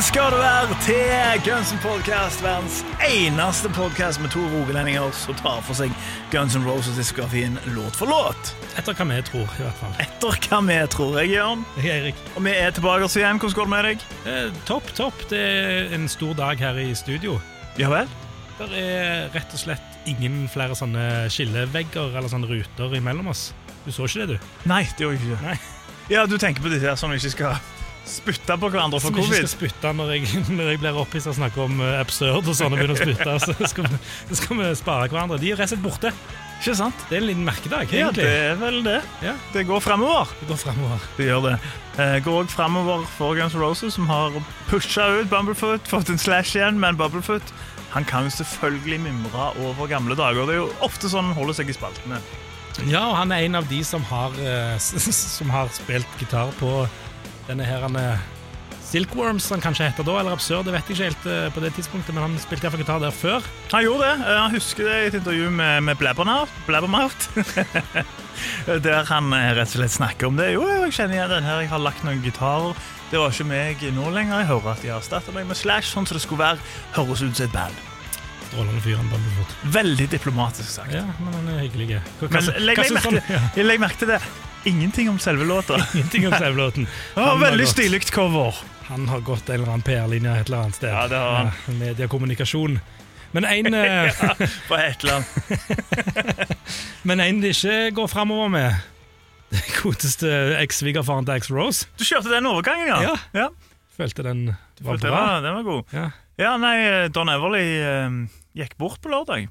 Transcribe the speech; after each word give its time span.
Skal 0.00 0.30
du 0.32 0.36
være 0.40 0.76
til 0.80 1.42
Guns 1.44 1.72
N' 1.72 1.80
Podcast, 1.82 2.40
verdens 2.42 2.78
eneste 3.04 3.68
podcast 3.68 4.20
med 4.20 4.30
to 4.32 4.40
rogalendinger 4.48 5.10
som 5.12 5.36
tar 5.36 5.58
for 5.66 5.76
seg 5.76 5.92
Guns 6.32 6.54
N' 6.56 6.64
Roses-diskografien 6.64 7.58
låt 7.74 7.98
for 7.98 8.08
låt. 8.08 8.52
Etter 8.80 8.96
hva 8.96 9.04
vi 9.10 9.18
tror, 9.28 9.44
i 9.58 9.64
hvert 9.66 9.80
fall. 9.80 9.92
Etter 10.00 10.38
hva 10.46 10.60
vi 10.64 10.78
tror 10.94 11.18
jeg, 11.20 11.32
Jørn. 11.34 11.64
Jeg 11.76 11.90
er 11.90 12.06
Erik. 12.06 12.22
Og 12.32 12.46
vi 12.46 12.54
er 12.56 12.72
tilbake 12.76 13.04
oss 13.04 13.16
igjen. 13.20 13.40
Hvordan 13.42 13.58
går 13.58 13.68
det 13.68 13.72
med 13.74 13.88
deg? 13.88 14.06
Eh, 14.32 14.62
topp, 14.70 14.92
topp. 14.96 15.26
Det 15.32 15.40
er 15.40 15.92
en 15.98 16.08
stor 16.08 16.32
dag 16.38 16.62
her 16.64 16.80
i 16.80 16.94
studio. 16.96 17.36
Ja 17.80 17.90
vel? 17.92 18.08
Det 18.60 18.70
er 18.80 19.28
rett 19.34 19.52
og 19.56 19.60
slett 19.60 20.08
ingen 20.08 20.46
flere 20.52 20.78
sånne 20.78 21.26
skillevegger 21.32 22.16
eller 22.16 22.32
sånne 22.32 22.48
ruter 22.48 22.96
imellom 22.96 23.28
oss. 23.34 23.50
Du 23.84 23.92
så 23.92 24.08
ikke 24.08 24.24
det, 24.24 24.38
du? 24.40 24.48
Nei, 24.70 24.86
det 24.96 25.04
gjorde 25.04 25.20
jeg 25.20 25.28
ikke. 25.28 25.44
Nei. 25.50 25.60
Ja, 26.10 26.24
du 26.26 26.38
tenker 26.40 26.64
på 26.64 26.72
disse 26.72 26.88
her 26.88 26.96
som 26.98 27.12
vi 27.12 27.20
ikke 27.20 27.36
skal 27.36 27.60
spytte 28.08 28.56
på 28.60 28.70
hverandre 28.72 29.00
for 29.02 29.14
covid? 29.14 29.26
Som 29.26 29.34
ikke 29.36 29.48
skal 29.48 29.52
spytte 29.56 29.92
når 29.96 30.12
jeg, 30.16 30.42
når 30.58 30.70
jeg 30.72 30.82
blir 30.82 31.00
opphisset 31.02 31.32
og 31.32 31.38
snakker 31.40 31.64
om 31.66 31.80
eh, 31.84 31.96
absurd 32.00 32.46
og 32.50 32.56
sånn 32.56 32.72
og 32.74 32.78
begynner 32.80 32.96
å 32.96 33.00
spytte. 33.00 33.34
Så 33.46 33.72
skal 33.72 33.88
vi, 33.88 34.00
skal 34.42 34.60
vi 34.62 34.70
spare 34.78 35.10
hverandre. 35.10 35.40
De 35.42 35.52
er 35.52 35.60
rett 35.60 35.70
og 35.70 35.76
slett 35.76 35.84
borte. 35.84 36.14
Ikke 36.60 36.74
sant? 36.76 37.04
Det 37.08 37.16
er 37.16 37.22
en 37.22 37.28
liten 37.30 37.46
merkedag, 37.46 37.86
egentlig. 37.88 38.00
Ja, 38.02 38.10
det 38.12 38.26
er 38.50 38.58
vel 38.60 38.82
det. 38.84 38.98
Ja, 39.24 39.32
Det 39.54 39.64
går 39.68 39.80
fremover. 39.80 40.28
det 40.42 40.50
går 40.50 40.58
fremover. 40.60 41.06
Det 41.16 41.28
gjør 41.30 41.46
det. 41.46 41.54
Eh, 41.96 42.16
går 42.26 42.42
òg 42.42 42.52
fremover 42.52 43.06
for 43.16 43.38
Guns 43.38 43.56
Roses, 43.56 43.96
som 43.96 44.10
har 44.12 44.36
pusha 44.68 45.06
ut 45.20 45.30
Bumblefoot, 45.32 45.88
fått 45.88 46.12
en 46.12 46.20
slash 46.20 46.58
igjen, 46.58 46.80
men 46.80 47.00
Bumblefoot 47.00 47.54
han 47.90 48.04
kan 48.06 48.28
jo 48.28 48.30
selvfølgelig 48.30 49.00
mimre 49.02 49.48
over 49.66 49.88
gamle 49.90 50.14
dager. 50.14 50.46
Det 50.46 50.54
er 50.54 50.60
jo 50.60 50.68
ofte 50.86 51.08
sånn 51.10 51.32
han 51.32 51.34
holder 51.34 51.56
seg 51.58 51.72
i 51.72 51.74
spaltene. 51.74 52.20
Ja, 52.86 53.02
og 53.08 53.16
han 53.18 53.32
er 53.34 53.48
en 53.48 53.58
av 53.58 53.66
de 53.68 53.80
som 53.84 54.04
har, 54.06 54.36
eh, 54.38 54.76
som 54.78 55.50
har 55.50 55.72
spilt 55.74 56.20
gitar 56.20 56.52
på 56.60 56.84
denne 57.50 57.66
her 57.68 57.84
han 57.86 57.98
Silkworms, 58.90 59.46
han 59.54 59.60
kanskje 59.62 59.86
heter 59.86 60.02
da, 60.06 60.16
eller 60.18 60.34
Absurd, 60.34 60.64
det 60.66 60.72
vet 60.74 60.88
jeg 60.90 60.96
ikke 60.96 61.08
helt 61.10 61.26
eh, 61.30 61.44
på 61.54 61.62
det 61.62 61.70
tidspunktet, 61.76 62.14
men 62.16 62.24
han 62.24 62.32
spilte 62.42 62.66
iallfall 62.66 62.82
gitar 62.82 63.02
der 63.04 63.14
før. 63.14 63.44
Han 63.70 63.84
gjorde 63.86 64.08
det. 64.08 64.24
Eh, 64.26 64.38
Han 64.40 64.56
husker 64.56 64.88
det 64.88 64.96
i 64.96 65.04
et 65.12 65.18
intervju 65.20 65.50
med, 65.54 65.84
med. 65.86 66.00
Blabbermouth. 66.00 67.28
Der 68.86 69.04
han 69.10 69.28
eh, 69.36 69.50
rett 69.54 69.68
og 69.68 69.76
slett 69.76 69.94
snakker 69.94 70.30
om 70.30 70.38
det. 70.40 70.48
Jo, 70.56 70.64
jeg 70.66 70.94
kjenner 70.96 71.18
igjen 71.20 71.32
den 71.36 71.46
her. 71.46 71.60
Jeg 71.62 71.70
har 71.70 71.82
lagt 71.84 72.02
noen 72.06 72.22
gitarer. 72.24 72.74
Det 73.12 73.20
var 73.20 73.30
ikke 73.34 73.46
meg 73.50 73.86
nå 73.94 74.10
lenger. 74.14 74.42
Jeg 74.42 74.50
hører 74.50 74.72
at 74.72 74.82
de 74.82 74.90
har 74.90 74.98
erstatta 75.02 75.34
meg 75.36 75.46
med 75.50 75.58
Slash, 75.60 75.92
sånn 75.92 76.08
som 76.08 76.18
det 76.18 76.24
skulle 76.24 76.42
være. 76.42 76.68
Høres 76.98 77.22
ut 77.22 77.36
som 77.36 77.46
et 77.46 77.54
band. 77.54 77.80
Strålende 78.50 78.82
fyr. 78.82 78.98
Veldig 79.76 80.08
diplomatisk 80.16 80.70
sagt. 80.80 80.94
Ja, 80.96 81.04
men 81.22 81.34
han 81.36 81.50
er 81.54 81.62
hyggelig. 81.66 82.00
Hva, 82.18 82.30
Men 82.32 82.48
hva, 82.48 82.58
legg, 82.58 82.80
hva 82.80 82.88
legg, 82.88 83.04
han? 83.04 83.20
merke, 83.20 83.42
Ja, 83.60 83.66
legg 83.70 83.82
merke 83.86 84.00
til 84.02 84.16
det. 84.16 84.22
Ingenting 84.64 85.10
om 85.10 85.18
selve 85.18 85.44
låta. 85.44 85.76
ingenting 85.94 86.26
om 86.28 86.32
selve 86.38 86.56
låten. 86.62 86.86
Ja, 87.16 87.34
veldig 87.36 87.68
stilig 87.68 88.04
cover. 88.12 88.54
Han 88.90 89.08
har 89.08 89.20
gått 89.20 89.48
en 89.48 89.54
eller 89.54 89.66
annen 89.72 89.82
PR-linje 89.86 90.32
et 90.40 90.46
eller 90.50 90.58
annet 90.64 90.74
sted. 90.76 90.90
Ja, 90.90 91.06
det 91.08 91.16
har 91.16 91.32
han. 91.36 91.50
Ja, 91.66 91.72
Mediekommunikasjon. 91.78 92.80
Men 93.32 93.44
en, 93.46 93.72
ja, 93.74 94.34
På 94.68 94.76
et 94.76 95.04
eller 95.04 95.14
annet. 95.20 96.56
men 97.06 97.20
en 97.20 97.40
det 97.40 97.52
ikke 97.54 97.90
går 97.94 98.08
framover 98.10 98.48
med, 98.50 98.80
det 99.50 99.62
godeste 99.82 100.30
eks-svigerfaren 100.60 101.26
til 101.28 101.38
eks-Rose, 101.38 101.86
Du 101.98 102.04
kjørte 102.06 102.30
den 102.32 102.46
overgangen, 102.50 102.90
ja? 102.90 103.14
Ja. 103.34 103.46
følte 103.96 104.22
den 104.26 104.44
var 104.80 104.96
Følte 104.96 105.08
bra. 105.12 105.20
var, 105.20 105.40
den 105.46 105.54
var 105.60 105.62
god. 105.70 105.94
Ja, 105.94 106.08
Ja, 106.40 106.56
nei, 106.56 107.08
Don 107.12 107.28
Everly 107.28 107.64
um, 108.06 108.20
gikk 108.56 108.74
bort 108.80 108.98
på 109.04 109.10
lørdag. 109.12 109.48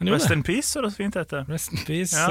Rest 0.00 0.30
in 0.30 0.42
peace, 0.42 0.68
så 0.68 0.82
det 0.82 0.90
er 0.90 0.92
så 0.92 0.96
fint 1.00 1.14
heter. 1.16 1.46
Rest 1.48 1.72
in 1.72 1.78
peace. 1.86 2.12
Ja. 2.16 2.26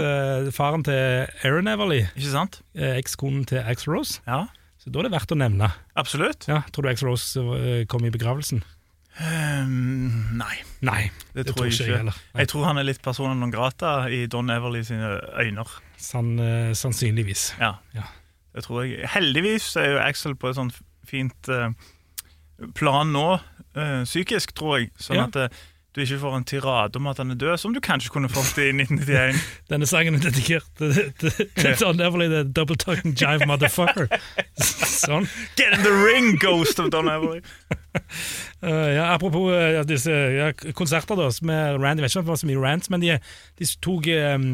eh, 0.45 0.51
faren 0.53 0.83
til 0.85 1.25
Erin 1.43 1.67
Everly, 1.67 2.03
Ikke 2.15 2.29
sant? 2.31 2.59
eh, 2.75 2.97
ekskonen 2.99 3.45
til 3.49 3.57
X-Rose. 3.73 4.19
Ja, 4.27 4.45
Så 4.77 4.91
da 4.93 4.99
er 4.99 5.03
det 5.07 5.11
verdt 5.15 5.31
å 5.33 5.37
nevne. 5.39 5.71
absolutt. 5.97 6.45
Ja, 6.47 6.61
Tror 6.71 6.83
du 6.85 6.89
X-Rose 6.93 7.39
eh, 7.57 7.85
kom 7.89 8.05
i 8.05 8.11
begravelsen? 8.13 8.61
Um, 9.17 10.35
nei, 10.37 10.57
Nei, 10.81 11.09
det, 11.33 11.45
det 11.47 11.55
tror 11.55 11.65
jeg 11.65 11.73
ikke 11.73 11.85
jeg 11.87 11.97
heller. 12.01 12.17
Nei. 12.35 12.41
Jeg 12.43 12.49
tror 12.51 12.65
han 12.67 12.77
er 12.77 12.83
litt 12.83 13.01
persona 13.01 13.33
non 13.33 13.49
grata 13.53 14.09
i 14.11 14.25
Don 14.27 14.49
Everly 14.51 14.83
sine 14.83 15.13
øyne. 15.39 15.63
Sann, 15.97 16.35
sannsynligvis. 16.75 17.53
Ja. 17.59 17.77
Ja. 17.95 18.03
Det 18.53 18.63
tror 18.67 18.83
jeg. 18.85 19.07
Heldigvis 19.15 19.69
er 19.79 19.93
jo 19.95 20.01
Axel 20.03 20.35
på 20.35 20.49
et 20.51 20.55
sånt 20.59 20.75
fint 21.07 21.47
plan 22.75 23.07
nå, 23.11 23.39
psykisk, 24.05 24.53
tror 24.55 24.79
jeg. 24.79 24.91
Sånn 24.99 25.15
Ja. 25.15 25.23
at 25.31 25.51
du 25.95 26.01
ikke 26.03 26.19
får 26.19 26.33
en 26.37 26.45
tirade 26.47 26.99
om 26.99 27.07
at 27.07 27.19
han 27.21 27.31
er 27.31 27.37
død, 27.39 27.57
som 27.57 27.73
du 27.73 27.79
kanskje 27.83 28.11
kunne 28.11 28.29
fått 28.31 28.57
i 28.59 28.67
1991. 28.75 29.39
Denne 29.71 29.87
sangen 29.87 30.17
er 30.17 30.25
dedikert 30.25 30.67
til, 30.75 31.77
Don 31.79 32.01
Everly, 32.03 32.27
the 32.31 32.43
double 32.43 32.75
talking 32.75 33.15
jive 33.15 33.47
motherfucker. 33.47 34.09
Sånn. 35.05 35.29
Get 35.55 35.77
in 35.77 35.85
the 35.85 35.93
ring, 35.95 36.35
ghost 36.41 36.81
of 36.83 36.91
Don 36.91 37.07
Everly! 37.11 37.41
Uh, 38.65 38.91
ja, 38.91 39.07
apropos 39.13 39.47
uh, 39.53 39.81
disse 39.87 40.11
ja, 40.11 40.51
konserter 40.75 41.15
da, 41.15 41.29
med 41.47 41.79
Rand, 41.79 42.01
jeg 42.01 42.05
vet 42.05 42.11
ikke 42.11 42.23
om 42.23 42.27
det 42.27 42.33
var 42.33 42.41
så 42.43 42.49
mye 42.49 42.63
rant, 42.63 42.91
men 42.91 43.03
de, 43.03 43.17
de 43.61 43.71
tok 43.87 44.09
um, 44.35 44.47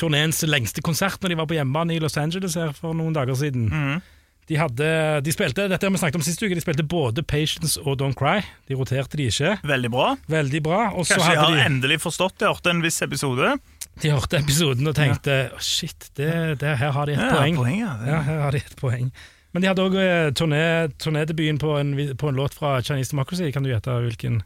turneens 0.00 0.40
lengste 0.48 0.84
konsert 0.86 1.20
når 1.20 1.34
de 1.34 1.40
var 1.42 1.50
på 1.50 1.58
hjemmebane 1.58 1.96
i 1.96 2.00
Los 2.00 2.16
Angeles 2.20 2.56
her 2.56 2.72
for 2.76 2.96
noen 2.96 3.16
dager 3.16 3.36
siden. 3.36 3.68
Mhm. 3.68 4.04
De, 4.46 4.54
hadde, 4.60 4.88
de 5.26 5.32
spilte, 5.34 5.64
dette 5.66 5.82
har 5.86 5.90
vi 5.90 5.98
snakket 5.98 6.20
om 6.20 6.22
sist 6.22 6.42
uke, 6.42 6.54
de 6.54 6.62
spilte 6.62 6.84
både 6.86 7.24
Patience 7.26 7.80
og 7.82 7.96
Don't 7.98 8.14
Cry. 8.18 8.44
De 8.70 8.76
roterte 8.78 9.18
de 9.18 9.26
ikke. 9.26 9.56
Veldig 9.66 9.90
bra. 9.90 10.12
Veldig 10.30 10.60
bra. 10.62 10.82
Kanskje 10.94 11.18
hadde 11.24 11.40
har 11.40 11.56
de, 11.56 11.64
endelig 11.66 11.98
forstått 12.04 12.36
det. 12.38 12.46
Hørte 12.52 12.70
en 12.70 12.82
viss 12.84 13.00
episode. 13.02 13.56
de 14.02 14.12
hørte 14.14 14.38
episoden 14.38 14.86
og 14.86 14.94
tenkte 14.94 15.38
«Å, 15.50 15.58
shit, 15.58 16.10
det, 16.14 16.30
det, 16.62 16.76
her 16.78 16.94
har 16.94 17.10
de 17.10 17.16
et 17.16 17.24
Ja, 17.24 17.32
poeng. 17.40 17.58
poeng, 17.58 17.80
ja. 17.80 17.92
Ja, 18.06 18.20
her 18.28 18.40
har 18.46 18.54
de 18.54 18.62
et 18.62 18.76
poeng. 18.78 19.10
Men 19.56 19.64
de 19.64 19.70
hadde 19.72 19.82
òg 19.88 19.94
turné, 20.36 20.62
turnédebuten 21.00 21.58
på, 21.58 21.74
en 21.80 21.94
på 22.20 22.28
en 22.28 22.36
låt 22.36 22.54
fra 22.54 22.76
Chinese 22.84 23.10
Democracy. 23.14 23.50
Kan 23.54 23.64
du 23.64 23.70
gjette 23.72 23.94
hvilken? 24.04 24.42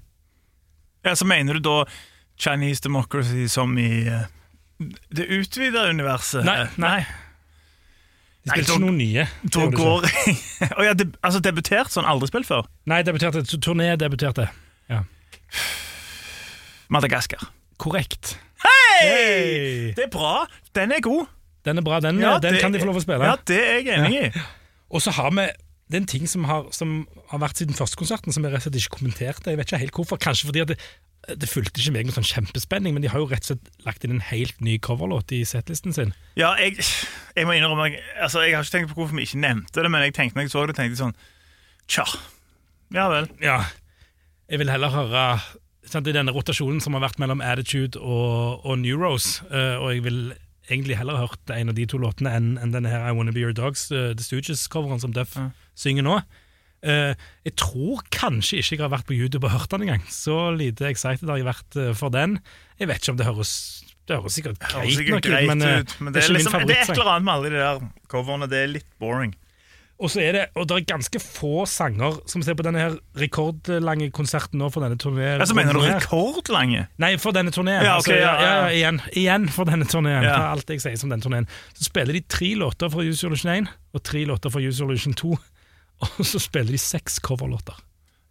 Ja, 1.04 1.16
så 1.18 1.26
mener 1.26 1.58
du 1.58 1.64
da 1.66 1.80
Chinese 2.40 2.80
Democracy 2.86 3.48
som 3.50 3.74
i 3.76 4.06
eh, 4.06 4.28
det 5.10 5.26
utvida 5.34 5.88
universet? 5.90 6.44
Nei, 6.46 6.62
nei. 6.80 7.00
De 8.50 8.56
spilte 8.58 8.74
ikke 8.74 8.82
noen 8.82 8.98
nye. 8.98 9.24
Da 9.54 9.66
går 9.70 10.06
oh, 10.78 10.82
ja, 10.84 10.94
deb 10.98 11.14
altså 11.22 11.40
debutert 11.44 11.92
sånn? 11.94 12.08
Aldri 12.10 12.28
spilt 12.30 12.48
før? 12.48 12.66
Nei, 12.90 13.00
debuterte, 13.06 13.44
turné 13.62 13.92
debuterte. 14.00 14.48
Madagaskar. 16.90 17.44
Korrekt. 17.78 18.34
Hei! 18.64 19.92
Det 19.94 20.08
er 20.08 20.10
bra. 20.12 20.44
Den 20.76 20.90
er 20.96 21.02
god. 21.04 21.28
Den 21.64 21.78
er 21.78 21.84
bra, 21.86 22.00
den, 22.02 22.18
Ja, 22.18 22.38
den 22.42 22.54
det- 22.56 22.60
kan 22.64 22.72
de 22.74 22.80
få 22.82 22.88
lov 22.88 22.98
å 22.98 23.02
spille. 23.04 23.24
Ja, 23.24 23.36
det 23.46 23.58
er 23.60 23.78
jeg 23.78 23.98
enig 23.98 24.16
i. 24.26 24.42
Og 24.90 25.02
så 25.04 25.12
har 25.14 25.30
vi 25.30 25.46
det 25.90 25.96
er 25.96 26.00
en 26.02 26.06
ting 26.06 26.26
som 26.30 26.44
har, 26.46 26.66
som 26.70 27.08
har 27.32 27.40
vært 27.42 27.58
siden 27.58 27.74
første 27.74 27.96
konserten, 27.98 28.32
som 28.32 28.44
jeg 28.44 28.52
rett 28.52 28.62
og 28.66 28.72
slett 28.72 28.76
ikke 28.78 28.98
kommenterte. 29.00 29.50
Jeg 29.50 29.58
vet 29.58 29.66
ikke 29.66 29.80
helt 29.82 29.92
hvorfor. 29.98 30.18
Kanskje 30.22 30.46
fordi 30.46 30.60
at 30.62 30.68
det, 30.68 30.76
det 31.28 31.48
fulgte 31.48 31.78
ikke 31.82 31.92
meg 31.92 32.06
med 32.08 32.14
sånn 32.16 32.24
kjempespenning, 32.26 32.94
men 32.96 33.02
de 33.04 33.08
har 33.12 33.20
jo 33.20 33.26
rett 33.28 33.44
og 33.44 33.52
slett 33.58 33.84
lagt 33.86 34.04
inn 34.04 34.14
en 34.16 34.22
helt 34.30 34.60
ny 34.64 34.78
coverlåt 34.78 35.32
i 35.36 35.42
setlisten 35.44 35.92
sin. 35.94 36.14
Ja, 36.40 36.54
jeg, 36.58 36.78
jeg 37.36 37.46
må 37.46 37.52
innrømme 37.54 37.90
jeg- 37.90 38.00
altså, 38.20 38.40
Jeg 38.46 38.54
har 38.56 38.64
ikke 38.64 38.72
tenkt 38.78 38.88
på 38.94 38.96
hvorfor 39.02 39.16
vi 39.16 39.26
ikke 39.28 39.38
nevnte 39.42 39.82
det, 39.82 39.90
men 39.90 40.02
jeg 40.02 40.14
tenkte 40.16 40.36
når 40.36 40.42
jeg 40.48 40.50
så 40.54 40.66
det, 40.66 40.76
tenkte 40.76 40.96
jeg 40.96 41.02
sånn 41.04 41.14
Tja. 41.90 42.04
Ja 42.94 43.08
vel. 43.10 43.28
Ja, 43.42 43.64
jeg 44.50 44.58
vil 44.58 44.70
heller 44.70 44.88
høre 44.90 45.40
sant, 45.86 46.06
i 46.06 46.12
denne 46.14 46.32
rotasjonen 46.32 46.80
som 46.82 46.94
har 46.94 47.02
vært 47.02 47.18
mellom 47.18 47.40
Attitude 47.42 47.98
og, 48.00 48.64
og 48.64 48.78
New 48.78 48.96
Rose, 48.98 49.42
uh, 49.50 49.76
og 49.82 49.92
jeg 49.94 50.04
vil 50.04 50.20
egentlig 50.70 50.96
heller 50.98 51.16
hørt 51.18 51.50
en 51.50 51.68
av 51.68 51.74
de 51.74 51.86
to 51.90 51.98
låtene 51.98 52.30
enn 52.36 52.52
enn 52.62 52.70
denne 52.74 52.88
her 52.92 53.02
I 53.08 53.12
Wanna 53.16 53.32
Be 53.34 53.40
Your 53.42 53.52
Dogs, 53.52 53.88
uh, 53.92 54.12
The 54.14 54.22
Stooges-coveren 54.22 55.00
som 55.02 55.12
Duff 55.12 55.34
Ja. 55.36 55.50
synger 55.74 56.02
nå. 56.06 56.20
Eh, 56.80 57.12
jeg 57.44 57.56
tror 57.60 58.00
kanskje 58.14 58.62
ikke 58.62 58.76
jeg 58.78 58.82
har 58.86 58.92
vært 58.94 59.08
på 59.08 59.16
YouTube 59.16 59.44
og 59.46 59.52
hørt 59.52 59.70
den 59.74 59.84
engang. 59.84 60.04
Så 60.08 60.36
lite 60.56 60.88
excited 60.88 61.28
har 61.28 61.40
jeg 61.40 61.48
vært 61.48 61.76
eh, 61.76 61.92
for 61.96 62.12
den. 62.14 62.38
Jeg 62.80 62.88
vet 62.88 63.02
ikke 63.02 63.16
om 63.16 63.20
det 63.20 63.28
høres 63.28 63.52
Det 64.08 64.16
høres 64.16 64.38
sikkert 64.38 64.58
greit 64.64 64.96
sikkert 64.96 65.26
greit 65.28 65.46
men, 65.50 65.62
eh, 65.62 65.82
ut, 65.84 65.94
men 66.00 66.14
det 66.14 66.22
er, 66.22 66.30
ikke 66.30 66.38
min 66.38 66.40
liksom, 66.40 66.66
det 66.66 66.78
er 66.78 66.82
et 66.86 66.96
eller 66.96 67.12
annet 67.12 67.28
med 67.28 67.34
alle 67.34 67.52
de 67.52 67.60
der 67.60 67.86
coverne. 68.08 68.50
Det 68.50 68.64
er 68.64 68.74
litt 68.78 68.90
boring. 68.98 69.36
Og 70.00 70.08
så 70.08 70.22
er 70.24 70.32
det, 70.32 70.44
og 70.56 70.64
det 70.64 70.78
er 70.78 70.84
ganske 70.88 71.20
få 71.20 71.66
sanger 71.68 72.16
som 72.30 72.40
ser 72.40 72.56
på 72.56 72.64
denne 72.64 72.80
her 72.80 72.94
rekordlange 73.20 74.08
konserten 74.16 74.56
nå 74.62 74.70
for 74.72 74.80
denne 74.80 74.96
turneen. 75.00 75.42
Altså, 75.42 75.52
mener 75.58 75.76
du 75.76 75.82
rekordlange? 75.84 76.86
Nei, 77.02 77.10
for 77.20 77.36
denne 77.36 77.52
turneen. 77.52 77.84
Ja, 77.84 77.98
okay, 78.00 78.16
altså, 78.16 78.16
ja, 78.16 78.32
ja, 78.40 78.54
ja. 78.62 78.70
igjen, 78.78 79.02
igjen 79.12 79.44
for 79.52 79.68
denne 79.68 79.84
turneen. 79.84 80.24
Ja. 80.24 80.38
Alt 80.54 80.72
jeg 80.72 80.80
sier 80.80 80.96
som 80.96 81.12
denne 81.12 81.20
turneen. 81.20 81.48
Så 81.76 81.90
spiller 81.90 82.16
de 82.16 82.24
tre 82.24 82.54
låter 82.56 82.88
fra 82.92 83.04
Use 83.04 83.20
Solution 83.20 83.52
1 83.52 83.68
og 83.68 84.04
tre 84.08 84.24
låter 84.24 84.54
fra 84.54 84.64
Use 84.64 84.78
Solution 84.80 85.12
2. 85.20 85.34
Og 86.18 86.26
så 86.26 86.40
spiller 86.42 86.72
de 86.76 86.80
seks 86.80 87.18
coverlåter. 87.24 87.76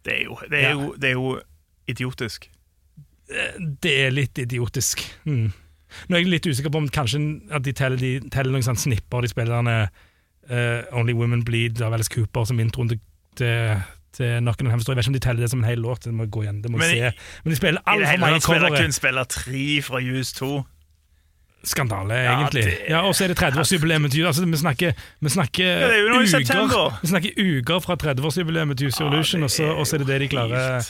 Det 0.04 0.14
er 0.18 0.24
jo, 0.24 0.38
det 0.50 0.58
er 0.58 0.68
Ja. 0.68 0.72
jo, 0.76 0.94
det 0.96 1.10
er 1.10 1.16
jo 1.18 1.40
idiotisk. 1.90 2.48
Det 3.82 3.92
er 4.06 4.10
litt 4.10 4.38
idiotisk. 4.42 5.02
Mm. 5.28 5.52
Nå 6.08 6.16
er 6.16 6.22
jeg 6.22 6.30
litt 6.30 6.46
usikker 6.46 6.70
på 6.72 6.80
om 6.82 6.88
kanskje 6.90 7.20
at 7.54 7.62
de 7.66 7.72
teller, 7.74 7.98
de 8.00 8.30
teller 8.30 8.54
noen 8.54 8.64
sånne 8.66 8.82
snipper. 8.82 9.22
De 9.26 9.30
spiller 9.30 9.56
denne 9.60 9.76
eh, 10.50 10.82
Only 10.96 11.14
Women 11.18 11.44
Bleed 11.46 11.82
av 11.82 11.94
Alice 11.94 12.10
Cooper 12.10 12.46
som 12.46 12.58
introen 12.62 12.90
til, 12.92 13.00
til, 13.38 13.80
til 14.16 14.36
Knock. 14.42 14.62
Jeg 14.62 14.70
vet 14.70 14.88
ikke 14.88 15.12
om 15.12 15.18
de 15.18 15.22
teller 15.22 15.44
det 15.46 15.50
som 15.52 15.62
en 15.62 15.68
hel 15.70 15.82
låt. 15.82 16.04
Det 16.06 16.14
må 16.14 16.26
jeg 16.26 16.34
gå 16.34 16.44
igjen, 16.46 16.60
det 16.64 16.70
må 16.74 16.82
jeg 16.82 16.98
se. 17.12 17.30
Men 17.44 17.54
de 17.54 17.58
spiller 17.60 17.80
I 17.80 17.84
det 17.84 17.94
altfor 17.94 18.10
hele 18.10 18.24
mange 18.26 18.40
tatt 18.40 18.48
spiller 18.48 18.76
kun 18.80 18.96
spiller 18.98 19.30
tre 19.36 19.64
fra 19.86 20.02
Use 20.02 20.34
2. 20.40 20.50
Skandale, 21.64 22.14
Ja, 22.24 22.36
egentlig. 22.40 22.64
det- 22.64 22.88
Ja, 22.88 23.00
Og 23.06 23.14
så 23.14 23.24
er 23.24 23.28
det 23.28 23.36
30-årsjubileet 23.38 24.10
til 24.10 24.24
altså, 24.26 24.44
Vi 24.48 24.56
snakker, 24.56 24.92
vi 25.20 25.28
snakker 25.28 25.64
Ja, 25.64 25.88
uker, 25.88 27.00
vi 27.02 27.06
snakker 27.08 27.30
uker 27.36 27.80
fra 27.80 27.96
30-årsjubileet 27.96 28.76
til 28.78 28.86
Use 28.88 29.04
Illusion, 29.04 29.42
og, 29.42 29.50
så, 29.50 29.94
er 29.94 29.98
det 29.98 30.06
det 30.06 30.20
de 30.20 30.28
klarer. 30.28 30.86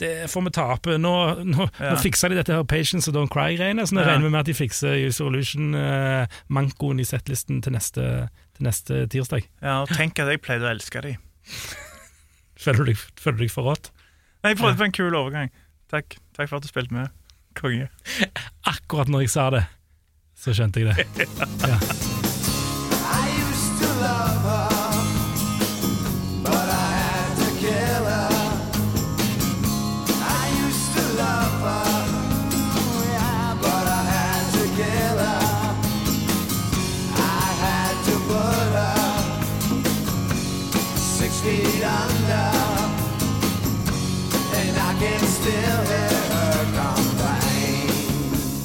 Det 0.00 0.30
får 0.30 0.42
vi 0.44 0.50
tape. 0.50 0.98
Nå, 0.98 1.44
nå, 1.44 1.68
Ja. 1.80 1.90
nå 1.92 1.96
fikser 2.00 2.28
de 2.30 2.34
dette 2.36 2.52
her 2.52 2.62
Patience 2.64 3.08
and 3.08 3.16
Don't 3.16 3.28
Cry-greiene, 3.28 3.82
så 3.86 3.92
nå 3.94 4.00
Ja. 4.00 4.06
regner 4.12 4.22
vi 4.24 4.30
med 4.30 4.40
at 4.40 4.46
de 4.46 4.54
fikser 4.54 5.06
Use 5.06 5.20
Illusion-mankoen 5.24 7.00
i 7.00 7.04
settlisten 7.04 7.62
til 7.62 7.72
neste, 7.72 8.28
til 8.56 8.64
neste 8.66 9.06
tirsdag. 9.08 9.44
Ja, 9.62 9.82
og 9.82 9.88
tenk 9.88 10.18
at 10.18 10.28
jeg 10.28 10.40
pleide 10.42 10.62
å 10.68 10.70
elske 10.74 11.02
dem. 11.02 11.16
Føler 12.60 12.76
du 12.84 12.84
deg, 12.92 12.96
føler 13.16 13.38
du 13.38 13.44
deg 13.46 13.52
forrådt? 13.54 13.90
Jeg 14.44 14.56
prøvde 14.56 14.76
på 14.76 14.84
en 14.84 14.92
kul 14.92 15.14
overgang. 15.16 15.50
Takk, 15.90 16.16
Takk 16.36 16.48
for 16.48 16.56
at 16.56 16.62
du 16.62 16.68
spilte 16.68 16.92
med. 16.92 17.08
Konge. 17.56 17.88
Akkurat 18.68 19.08
når 19.08 19.20
jeg 19.26 19.30
sa 19.30 19.50
det, 19.50 19.64
så 20.40 20.56
skjønte 20.56 20.80
jeg 20.84 20.94
det. 20.96 21.28
Ja. 21.70 22.09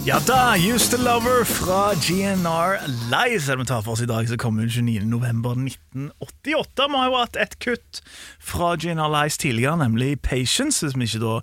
Ja 0.06 0.20
da, 0.28 0.54
Used 0.54 0.92
to 0.92 0.98
Lover 1.02 1.44
fra 1.50 1.96
GNR 1.98 2.76
Lies 3.10 3.48
er 3.50 3.56
det 3.56 3.64
vi 3.64 3.66
tar 3.72 3.82
for 3.82 3.96
oss 3.96 4.04
i 4.04 4.06
dag, 4.06 4.28
som 4.30 4.38
kommer 4.38 4.62
hun 4.62 4.70
29. 4.70 5.08
november 5.10 5.56
1988. 5.58 6.86
Vi 6.92 7.00
har 7.00 7.08
jo 7.10 7.16
hatt 7.18 7.40
et 7.42 7.56
kutt 7.58 8.02
fra 8.38 8.76
GNR 8.78 9.10
Lies 9.10 9.40
tidligere, 9.42 9.80
nemlig 9.82 10.20
Patience, 10.22 10.86
hvis 10.86 10.94
vi 10.94 11.08
ikke 11.10 11.24
da 11.24 11.40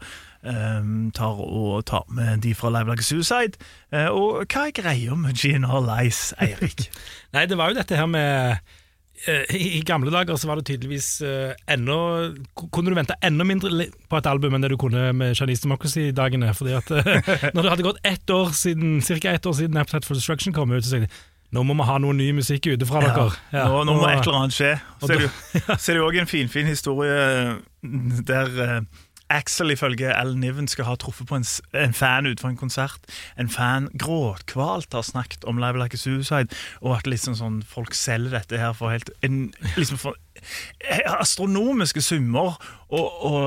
um, 0.79 1.11
tar 1.11 1.43
og 1.43 1.83
tar 1.91 2.07
med 2.15 2.45
de 2.47 2.55
fra 2.55 2.71
Live 2.71 2.95
Like 2.95 3.03
Suicide. 3.03 3.59
Uh, 3.91 4.15
og 4.15 4.47
hva 4.47 4.69
er 4.69 4.79
greia 4.79 5.19
med 5.19 5.35
GNR 5.43 5.83
Lies, 5.89 6.29
Eirik? 6.39 6.87
Nei, 7.35 7.49
det 7.51 7.59
var 7.59 7.75
jo 7.75 7.81
dette 7.83 7.99
her 7.99 8.07
med 8.07 8.63
i, 9.29 9.79
I 9.79 9.81
gamle 9.87 10.11
dager 10.11 10.37
så 10.37 10.49
var 10.51 10.59
det 10.59 10.67
tydeligvis 10.67 11.09
eh, 11.23 11.53
ennå 11.71 11.97
Kunne 12.75 12.91
du 12.91 12.97
vente 12.99 13.15
enda 13.23 13.47
mindre 13.47 13.87
på 14.11 14.19
et 14.19 14.27
album 14.27 14.57
enn 14.57 14.65
det 14.65 14.73
du 14.73 14.79
kunne 14.81 15.13
med 15.15 15.37
Chinese 15.39 15.63
Democracy-dagene. 15.67 16.51
Fordi 16.59 16.75
at 16.79 16.91
eh, 16.91 17.51
Når 17.55 17.61
det 17.63 17.75
hadde 17.75 17.87
gått 17.87 18.01
ett 18.09 18.31
år 18.35 18.51
siden 18.57 18.99
Cirka 19.05 19.33
ett 19.33 19.47
år 19.47 19.55
siden 19.61 19.79
Appetite 19.79 20.09
for 20.09 20.19
Destruction 20.19 20.57
kom 20.57 20.75
ut, 20.75 20.85
så 20.85 20.97
tenkte 20.97 21.11
jeg 21.11 21.29
nå 21.53 21.61
må 21.69 21.75
vi 21.77 21.85
ha 21.85 21.99
noe 22.01 22.17
ny 22.17 22.31
musikk 22.33 22.65
ute 22.73 22.87
fra 22.89 23.03
dere. 23.05 23.27
Ja, 23.53 23.67
nå, 23.69 23.83
nå 23.85 23.99
må 23.99 24.07
et 24.09 24.23
eller 24.25 24.39
annet 24.39 24.55
skje. 24.57 24.71
Så 25.03 25.11
er 25.13 25.27
det 25.93 25.99
jo 25.99 26.07
òg 26.07 26.17
en 26.23 26.31
finfin 26.31 26.65
historie 26.65 27.59
der 28.25 28.55
eh, 28.65 28.79
Axel 29.33 29.73
ifølge 29.73 30.13
Alan 30.13 30.43
Niven 30.43 30.69
skal 30.69 30.87
ha 30.91 30.95
truffet 31.01 31.29
på 31.29 31.39
en, 31.39 31.47
en 31.79 31.97
fan 31.97 32.29
utenfor 32.29 32.53
en 32.53 32.61
konsert. 32.61 33.11
En 33.41 33.49
fan 33.53 33.89
gråtkvalt 33.99 34.93
har 34.93 35.07
snakket 35.07 35.47
om 35.49 35.61
Live 35.63 35.81
Like 35.81 35.97
a 35.97 36.01
Suicide, 36.01 36.53
og 36.85 36.99
at 36.99 37.09
liksom 37.09 37.37
sånn, 37.39 37.61
folk 37.67 37.97
selger 37.97 38.37
dette 38.39 38.61
her 38.61 38.77
for 38.77 38.93
helt 38.93 39.11
en, 39.25 39.47
liksom 39.81 40.01
for, 40.03 40.19
eh, 40.85 41.03
astronomiske 41.17 42.05
summer. 42.05 42.59
Og, 42.93 43.25
og 43.25 43.47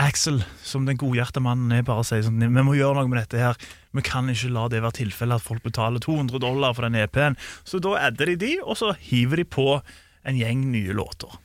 Axel, 0.00 0.40
som 0.64 0.86
den 0.88 0.96
godhjerta 1.00 1.42
mannen 1.44 1.72
er, 1.76 1.84
bare 1.84 2.06
sier 2.08 2.22
sånn 2.24 2.40
Vi 2.40 2.64
må 2.64 2.72
gjøre 2.78 3.02
noe 3.02 3.10
med 3.10 3.20
dette 3.20 3.40
her. 3.42 3.58
Vi 3.92 4.04
kan 4.06 4.30
ikke 4.32 4.52
la 4.54 4.68
det 4.72 4.80
være 4.80 5.02
tilfellet 5.02 5.42
at 5.42 5.44
folk 5.44 5.66
betaler 5.66 6.00
200 6.00 6.40
dollar 6.40 6.76
for 6.76 6.86
den 6.86 6.96
EP-en. 7.02 7.36
Så 7.68 7.82
da 7.82 7.98
adder 8.06 8.32
de 8.32 8.38
de, 8.40 8.52
og 8.62 8.78
så 8.80 8.94
hiver 9.10 9.42
de 9.42 9.48
på 9.58 9.66
en 10.24 10.38
gjeng 10.38 10.70
nye 10.72 10.94
låter. 10.96 11.36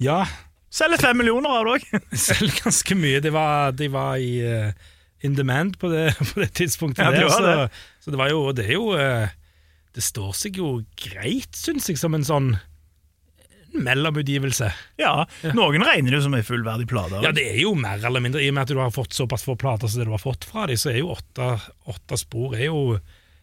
Ja, 0.00 0.22
Selger 0.70 1.00
fem 1.00 1.16
millioner 1.16 1.50
av 1.50 1.66
det 1.66 1.74
òg! 1.78 2.06
selv 2.28 2.54
ganske 2.60 2.96
mye. 2.98 3.20
De 3.24 3.32
var, 3.34 3.74
de 3.76 3.88
var 3.92 4.20
i 4.20 4.32
uh, 4.44 4.88
in 5.24 5.36
demand 5.38 5.78
på 5.80 5.90
det, 5.92 6.12
på 6.32 6.42
det 6.42 6.52
tidspunktet. 6.60 7.04
Ja, 7.04 7.12
det 7.14 7.24
der, 7.24 7.32
så, 7.32 7.44
det. 7.44 7.84
så 8.04 8.14
det 8.14 8.20
var 8.20 8.32
jo 8.32 8.42
Det 8.56 8.66
er 8.66 8.74
jo 8.76 8.90
uh, 8.94 9.28
Det 9.96 10.04
står 10.04 10.34
seg 10.36 10.60
jo 10.60 10.78
greit, 11.00 11.54
syns 11.56 11.88
jeg, 11.90 12.00
som 12.00 12.16
en 12.16 12.26
sånn 12.26 12.56
mellomutgivelse. 13.78 14.70
Ja, 14.98 15.12
noen 15.54 15.84
regner 15.84 16.10
det 16.10 16.18
jo 16.18 16.24
som 16.24 16.34
en 16.34 16.46
fullverdig 16.46 16.88
plate. 16.90 17.20
Ja, 17.24 17.32
det 17.36 17.44
er 17.52 17.58
jo 17.60 17.74
mer 17.78 18.00
eller 18.00 18.22
mindre, 18.24 18.42
i 18.42 18.48
og 18.50 18.56
med 18.56 18.64
at 18.64 18.72
du 18.72 18.80
har 18.80 18.94
fått 18.94 19.16
såpass 19.16 19.44
få 19.46 19.58
plater 19.60 19.90
som 19.90 20.00
det 20.00 20.08
du 20.08 20.14
har 20.14 20.22
fått 20.22 20.46
fra 20.48 20.66
dem, 20.70 20.80
så 20.80 20.92
er 20.92 21.02
jo 21.02 21.12
åtte, 21.12 21.50
åtte 21.92 22.18
spor 22.18 22.56
er 22.56 22.70
jo, 22.70 22.96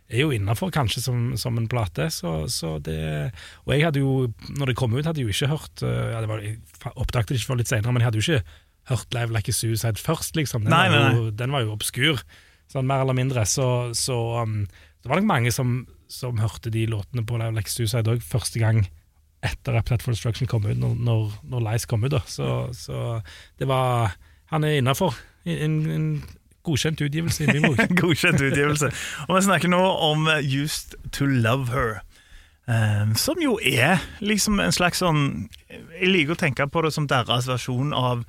er 0.10 0.22
jo 0.22 0.34
innafor, 0.36 0.69
kanskje, 0.74 1.02
som, 1.02 1.22
som 1.40 1.57
en 1.57 1.69
plate. 1.72 2.10
Så, 2.13 2.36
så 2.52 2.78
det 2.84 3.31
Og 3.66 3.74
jeg 3.74 3.86
hadde 3.88 4.04
jo, 4.04 4.28
når 4.60 4.72
det 4.72 4.78
kom 4.78 4.94
ut, 4.94 5.06
hadde 5.06 5.22
jeg 5.22 5.30
jo 5.30 5.36
ikke 5.36 5.54
hørt 5.56 5.86
eh, 5.86 6.12
ja, 6.13 6.22
det 6.22 6.30
var, 6.30 6.44
Jeg 6.44 6.60
oppdaget 6.94 7.34
det 7.34 7.40
ikke 7.40 7.52
før 7.54 7.62
litt 7.62 7.72
senere, 7.72 7.94
men 7.94 8.04
jeg 8.04 8.10
hadde 8.12 8.22
jo 8.22 8.25
ikke 8.25 8.60
hørt 8.92 9.18
Live 9.18 9.34
Like 9.34 9.50
a 9.50 9.56
Suicide 9.57 10.02
først, 10.02 10.36
liksom. 10.38 10.68
Den, 10.68 10.75
Nei, 10.75 10.90
var, 10.94 11.07
nei, 11.07 11.16
jo, 11.18 11.31
den 11.34 11.56
var 11.56 11.66
jo 11.66 11.74
obskur, 11.74 12.22
sånn 12.69 12.86
mer 12.90 13.02
eller 13.02 13.18
mindre. 13.18 13.48
Så, 13.50 13.68
så 13.98 14.19
um, 14.44 14.62
det 15.02 15.10
var 15.10 15.22
nok 15.22 15.31
mange 15.31 15.54
som, 15.54 15.80
som 16.12 16.38
hørte 16.42 16.74
de 16.74 16.86
låtene 16.92 17.25
på 17.25 17.42
Live 17.42 17.58
Like 17.58 17.72
a 17.72 17.74
Suicide 17.74 18.13
òg 18.13 18.22
første 18.25 18.62
gang 18.62 18.86
etter 19.46 19.78
at 19.78 19.90
for 20.01 20.13
Destruction 20.13 20.50
kom 20.50 20.66
ut, 20.66 20.78
når, 20.78 20.96
når, 21.06 21.34
når 21.50 21.66
Lice 21.68 21.90
kom 21.90 22.06
ut. 22.06 22.13
da 22.13 22.22
Så, 22.30 22.69
så 22.74 23.19
det 23.60 23.68
var 23.69 24.16
Han 24.54 24.63
er 24.63 24.78
innafor. 24.80 25.18
In, 25.46 25.81
en 25.90 26.24
godkjent 26.65 27.06
utgivelse 27.06 27.45
i 27.45 27.53
min 27.53 27.69
bok. 27.69 27.79
Godkjent 28.01 28.41
utgivelse. 28.41 28.91
Og 29.27 29.38
vi 29.38 29.45
snakker 29.47 29.71
nå 29.71 29.81
om 30.09 30.27
Used 30.41 30.97
to 31.15 31.29
Love 31.29 31.71
Her. 31.73 32.01
Um, 32.65 33.13
som 33.15 33.38
jo 33.38 33.59
er 33.62 34.01
liksom 34.25 34.57
en 34.57 34.73
slags 34.73 34.97
sånn 35.03 35.51
Jeg 35.69 36.07
liker 36.09 36.33
å 36.33 36.39
tenke 36.39 36.65
på 36.65 36.81
det 36.81 36.89
som 36.95 37.06
deres 37.06 37.45
versjon 37.45 37.91
av 37.94 38.23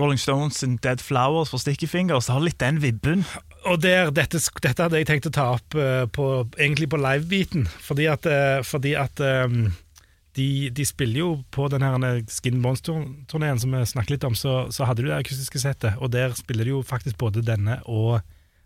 Rolling 0.00 0.16
Stones 0.16 0.62
and 0.64 0.80
Dead 0.80 1.00
Flowers 1.04 1.50
for 1.52 1.60
Sticky 1.60 1.86
Fingers. 1.86 2.26
Det 2.26 2.32
har 2.32 2.40
litt 2.40 2.60
den 2.62 2.80
vibben. 2.80 3.26
Og 3.68 3.82
der, 3.82 4.08
dette, 4.10 4.40
dette 4.64 4.86
hadde 4.86 5.02
jeg 5.02 5.10
tenkt 5.10 5.28
å 5.28 5.34
ta 5.34 5.46
opp 5.58 5.76
uh, 5.76 6.06
på, 6.08 6.28
egentlig 6.56 6.88
på 6.88 7.00
live-biten, 7.02 7.68
fordi 7.84 8.08
at, 8.10 8.24
uh, 8.26 8.64
fordi 8.66 8.96
at 8.98 9.20
eh, 9.22 9.58
de, 10.38 10.70
de 10.72 10.84
spiller 10.88 11.20
jo 11.20 11.30
på 11.52 11.66
den 11.72 11.84
her 11.84 11.96
eh, 12.08 12.22
Skin 12.30 12.62
Bones-turneen 12.64 13.60
som 13.60 13.74
vi 13.74 13.82
snakket 13.88 14.16
litt 14.16 14.28
om, 14.28 14.36
så, 14.38 14.66
så 14.72 14.88
hadde 14.88 15.04
du 15.04 15.10
det 15.10 15.18
akustiske 15.18 15.60
settet, 15.60 15.98
og 16.00 16.12
der 16.14 16.36
spiller 16.38 16.68
de 16.68 16.74
jo 16.74 16.84
faktisk 16.86 17.18
både 17.20 17.44
denne 17.44 17.80
og, 17.84 18.22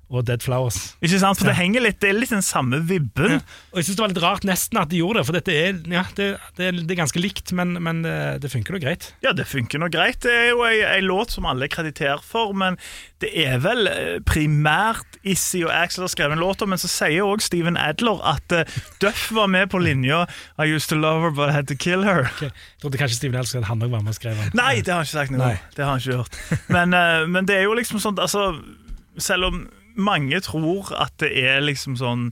og 0.07 0.23
Dead 0.29 0.39
Flowers. 0.45 0.77
Ikke 1.03 1.19
sant? 1.19 1.39
For 1.41 1.49
det 1.51 1.57
henger 1.59 1.83
litt, 1.83 1.97
det 1.99 2.13
er 2.13 2.19
litt 2.21 2.31
den 2.31 2.45
samme 2.47 2.79
vibben. 2.87 3.41
Og 3.73 3.81
jeg 3.81 3.89
synes 3.89 3.97
det 3.99 4.03
var 4.05 4.13
litt 4.13 4.23
rart 4.23 4.45
nesten 4.47 4.79
at 4.79 4.93
de 4.93 5.01
gjorde 5.01 5.19
det, 5.19 5.27
for 5.27 5.35
dette 5.35 5.55
er, 5.59 5.81
ja, 5.91 6.05
det, 6.15 6.29
det, 6.59 6.69
er- 6.69 6.79
det 6.87 6.95
er 6.95 7.01
ganske 7.01 7.19
likt, 7.23 7.51
men, 7.59 7.75
men 7.83 8.05
det, 8.07 8.15
det 8.45 8.51
funker 8.53 8.77
nå 8.77 8.79
greit. 8.85 9.09
Ja, 9.27 9.33
det 9.35 9.49
funker 9.51 9.83
nå 9.83 9.89
greit. 9.91 10.21
Det 10.23 10.31
er 10.31 10.47
jo 10.53 10.63
ei, 10.69 10.77
ei 10.87 11.01
låt 11.03 11.35
som 11.35 11.49
alle 11.51 11.67
krediterer 11.73 12.23
for, 12.23 12.55
men 12.55 12.79
det 13.25 13.33
er 13.47 13.59
vel 13.65 13.89
eh, 13.91 14.19
primært 14.29 15.19
Issy 15.27 15.63
og 15.67 15.73
Axel 15.75 16.05
har 16.07 16.13
skrevet 16.13 16.37
en 16.37 16.43
låt 16.45 16.63
om, 16.63 16.71
men 16.71 16.79
så 16.79 16.91
sier 16.93 17.25
òg 17.27 17.43
Steven 17.43 17.79
Adler 17.81 18.21
at 18.31 18.55
uh, 18.55 18.79
Duff 19.03 19.31
var 19.35 19.49
med 19.51 19.71
på 19.73 19.81
linja 19.83 20.23
I 20.61 20.69
used 20.71 20.91
to 20.93 20.99
love 21.01 21.25
her, 21.25 21.33
but 21.35 21.49
I 21.51 21.57
had 21.57 21.67
to 21.73 21.75
kill 21.75 22.05
her. 22.07 22.29
Okay. 22.37 22.53
Jeg 22.53 22.83
trodde 22.85 23.01
kanskje 23.01 23.19
Steven 23.19 23.41
Adler 23.41 23.65
at 23.65 23.71
han 23.73 23.83
òg 23.83 23.91
var 23.97 24.05
med 24.07 24.13
og 24.15 24.19
skrev 24.21 24.39
den. 24.39 24.53
Nei, 24.55 24.77
det 24.85 24.93
har 24.95 25.01
han 25.03 25.09
ikke 25.09 25.17
sagt 25.19 25.35
noe 25.35 25.51
om. 25.51 25.65
Det 25.75 25.83
har 25.85 25.91
han 25.97 26.05
ikke 26.05 26.19
gjort. 26.21 26.39
Men, 26.77 26.95
uh, 26.95 27.25
men 27.33 27.49
det 27.51 27.57
er 27.59 27.67
jo 27.67 27.75
liksom 27.81 27.99
sånn 28.05 28.21
altså, 28.23 28.53
Selv 29.19 29.49
om 29.49 29.63
mange 29.97 30.41
tror 30.45 30.93
at 30.97 31.13
det 31.23 31.33
er 31.41 31.61
liksom 31.65 31.97
sånn 32.01 32.31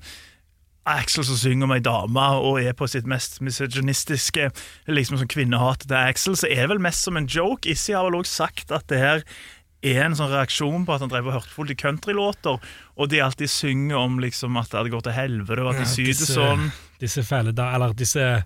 Axel 0.84 1.24
som 1.24 1.38
synger 1.40 1.64
om 1.64 1.72
ei 1.72 1.80
dame 1.80 2.24
og 2.44 2.58
er 2.60 2.74
på 2.76 2.84
sitt 2.92 3.06
mest 3.08 3.38
misogynistiske 3.40 4.50
liksom 4.92 5.16
sånn 5.16 5.30
kvinnehat 5.32 5.86
til 5.88 5.96
Axel, 5.96 6.36
så 6.36 6.44
er 6.50 6.66
det 6.66 6.74
vel 6.74 6.82
mest 6.84 7.06
som 7.06 7.16
en 7.16 7.28
joke. 7.30 7.64
Issi 7.72 7.94
har 7.96 8.04
vel 8.04 8.18
også 8.18 8.44
sagt 8.44 8.74
at 8.74 8.84
det 8.92 8.98
her 9.00 9.22
er 9.84 10.02
en 10.04 10.16
sånn 10.16 10.32
reaksjon 10.32 10.84
på 10.84 10.94
at 10.94 11.00
han 11.04 11.12
drev 11.12 11.30
og 11.30 11.38
hørte 11.38 11.54
på 11.56 11.64
de 11.68 11.76
countrylåter, 11.76 12.60
og 12.96 13.08
de 13.12 13.22
alltid 13.24 13.48
synger 13.52 13.96
om 14.00 14.18
liksom 14.20 14.56
at 14.60 14.68
det 14.72 14.78
hadde 14.80 14.92
gått 14.92 15.06
til 15.08 15.16
helvete, 15.16 15.64
og 15.64 15.72
at 15.72 15.80
de 15.80 15.88
Ja, 16.04 16.12
det 16.12 16.28
sånn. 16.28 16.68
Disse 17.00 17.24
fæle 17.26 17.52
da, 17.56 17.70
Eller 17.74 17.92
disse 17.92 18.44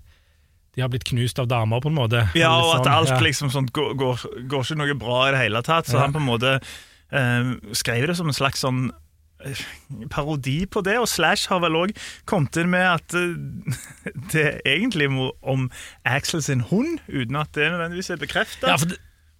De 0.74 0.82
har 0.82 0.88
blitt 0.90 1.04
knust 1.10 1.38
av 1.42 1.48
damer, 1.50 1.80
på 1.82 1.90
en 1.90 1.98
måte. 1.98 2.22
Ja, 2.38 2.52
og 2.54 2.76
at 2.76 2.84
sånn, 2.84 2.94
alt 2.94 3.08
ja. 3.10 3.18
liksom 3.18 3.50
sånn 3.50 3.66
går, 3.74 3.94
går, 3.98 4.24
går 4.50 4.62
ikke 4.62 4.78
noe 4.78 4.94
bra 4.94 5.18
i 5.26 5.32
det 5.34 5.42
hele 5.42 5.62
tatt. 5.66 5.90
Så 5.90 5.96
Ja. 5.98 6.04
han 6.06 6.14
på 6.14 6.22
en 6.22 6.28
måte 6.28 6.60
eh, 7.10 7.50
skrev 7.74 8.06
det 8.06 8.14
som 8.16 8.30
en 8.30 8.36
slags 8.36 8.62
sånn 8.62 8.92
parodi 10.10 10.66
på 10.66 10.82
det, 10.86 10.96
og 10.98 11.08
Slash 11.10 11.48
har 11.52 11.62
vel 11.64 11.76
òg 11.78 11.94
kommet 12.28 12.58
inn 12.60 12.70
med 12.72 12.86
at 12.88 13.14
eh, 13.18 13.36
det 14.32 14.44
er 14.44 14.60
egentlig 14.76 15.08
er 15.08 15.18
om 15.54 15.68
Axel 16.08 16.42
sin 16.44 16.64
hund, 16.72 16.98
uten 17.08 17.38
at 17.38 17.52
det 17.56 17.70
nødvendigvis 17.72 18.10
er 18.14 18.22
bekrefta. 18.22 18.74
Ja, 18.74 18.76
det, 18.82 18.98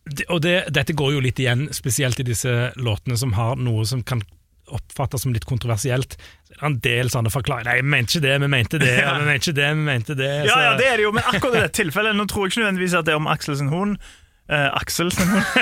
det, 0.09 0.27
og 0.33 0.43
det, 0.45 0.57
dette 0.75 0.97
går 0.97 1.17
jo 1.19 1.23
litt 1.25 1.41
igjen, 1.43 1.69
spesielt 1.77 2.21
i 2.23 2.27
disse 2.29 2.73
låtene 2.81 3.19
som 3.21 3.35
har 3.39 3.59
noe 3.61 3.87
som 3.89 4.03
kan 4.07 4.23
oppfattes 4.69 5.23
som 5.25 5.33
litt 5.33 5.47
kontroversielt, 5.49 6.19
er 6.53 6.65
en 6.69 6.79
del 6.85 7.09
sånne 7.13 7.31
forklaringer. 7.33 7.71
Nei, 7.71 7.81
vi 7.81 7.93
mente 7.95 8.19
ikke 8.19 8.25
det, 8.27 8.35
vi 8.43 8.51
mente 8.53 8.81
det, 8.83 8.95
ja, 9.01 9.15
vi 9.17 9.27
mente 9.31 9.49
ikke 9.51 9.59
det, 9.61 9.69
vi 9.75 9.85
mente 9.87 10.17
det. 10.19 10.33
Ja, 10.45 10.53
Så- 10.53 10.63
ja, 10.67 10.73
det 10.81 10.89
er 10.93 10.97
det 11.01 11.07
jo, 11.07 11.13
men 11.17 11.25
akkurat 11.25 11.55
i 11.57 11.63
dette 11.63 11.77
tilfellet 11.83 12.17
Nå 12.19 12.27
tror 12.29 12.45
jeg 12.47 12.53
ikke 12.53 12.65
nødvendigvis 12.67 12.97
at 13.01 13.09
det 13.09 13.15
er 13.15 13.23
om 13.23 13.31
Axel 13.33 13.57
sin 13.61 13.73
hund. 13.73 13.97
Eh, 14.49 14.69
Aksel 14.81 15.11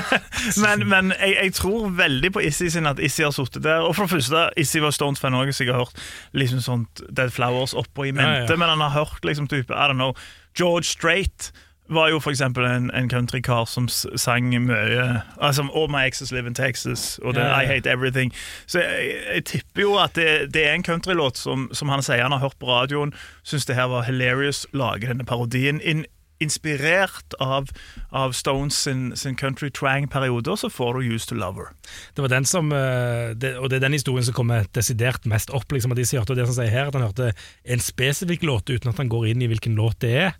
men 0.62 0.84
men 0.86 1.12
jeg, 1.18 1.34
jeg 1.42 1.54
tror 1.58 1.88
veldig 1.98 2.30
på 2.36 2.42
Issy 2.46 2.68
sin 2.70 2.86
at 2.86 3.00
Issy 3.02 3.24
har 3.26 3.34
sittet 3.34 3.64
der. 3.64 3.82
Og 3.82 3.96
for 3.96 4.06
det 4.06 4.14
første, 4.14 4.48
Issy 4.56 4.78
var 4.78 4.94
Stones-fan 4.94 5.34
òg, 5.34 5.50
så 5.50 5.66
jeg 5.66 5.74
har 5.74 5.82
hørt 5.82 6.02
liksom 6.38 6.62
sånt 6.62 7.02
Dead 7.10 7.34
Flowers 7.34 7.74
oppå 7.74 8.06
i 8.06 8.14
mente. 8.14 8.46
Ja, 8.46 8.50
ja. 8.50 8.56
Men 8.56 8.76
han 8.76 8.84
har 8.86 8.94
hørt 8.94 9.26
liksom 9.26 9.48
type 9.50 9.74
I 9.74 9.88
don't 9.90 9.98
know, 9.98 10.14
George 10.54 10.86
Strait 10.86 11.50
var 11.88 12.08
jo 12.10 12.18
eksempel 12.18 12.64
en, 12.64 12.90
en 12.90 13.10
countrykar 13.10 13.64
som 13.70 13.88
sang 13.88 14.48
mye 14.50 15.04
altså, 15.38 15.66
All 15.74 15.90
My 15.90 16.06
Exes 16.06 16.32
Live 16.32 16.46
in 16.46 16.54
Texas 16.54 17.18
og 17.22 17.36
ja. 17.36 17.60
I 17.62 17.66
Hate 17.66 17.90
Everything. 17.90 18.32
Så 18.66 18.80
jeg, 18.80 19.14
jeg 19.34 19.44
tipper 19.44 19.82
jo 19.82 19.94
at 20.02 20.14
det, 20.18 20.54
det 20.54 20.66
er 20.66 20.74
en 20.74 20.84
countrylåt 20.84 21.38
som, 21.38 21.68
som 21.72 21.88
han 21.88 22.02
sier 22.02 22.22
han 22.22 22.34
har 22.34 22.42
hørt 22.42 22.58
på 22.58 22.70
radioen, 22.70 23.14
syns 23.46 23.66
det 23.66 23.78
her 23.78 23.90
var 23.92 24.06
hilarious, 24.08 24.66
lager 24.72 25.12
denne 25.12 25.26
parodien. 25.26 25.80
In, 25.80 26.04
inspirert 26.40 27.36
av, 27.40 27.70
av 28.10 28.32
Stones 28.36 28.76
sin, 28.82 29.16
sin 29.16 29.36
country 29.36 29.70
twang-periode, 29.70 30.50
og 30.52 30.58
så 30.58 30.70
får 30.72 30.98
du 30.98 31.14
Used 31.14 31.28
to 31.28 31.38
Love 31.38 31.64
Her. 31.64 31.70
Det 32.16 32.24
var 32.24 32.32
den 32.32 32.44
som, 32.44 32.72
eh, 32.72 33.32
og 33.56 33.70
det 33.70 33.78
er 33.78 33.86
den 33.86 33.96
historien 33.96 34.24
som 34.24 34.36
kommer 34.36 34.66
desidert 34.76 35.26
mest 35.26 35.50
opp. 35.50 35.72
liksom 35.72 35.92
at 35.92 35.96
de 35.96 36.04
sier, 36.04 36.20
og 36.20 36.36
det 36.36 36.46
som 36.46 36.58
sier 36.58 36.70
her, 36.70 36.86
at 36.86 36.94
Han 36.94 37.08
hørte 37.08 37.32
en 37.64 37.80
spesifikk 37.80 38.42
låt 38.42 38.70
uten 38.70 38.88
at 38.88 38.96
han 38.96 39.08
går 39.08 39.26
inn 39.28 39.42
i 39.42 39.48
hvilken 39.48 39.74
låt 39.74 40.00
det 40.00 40.16
er. 40.16 40.36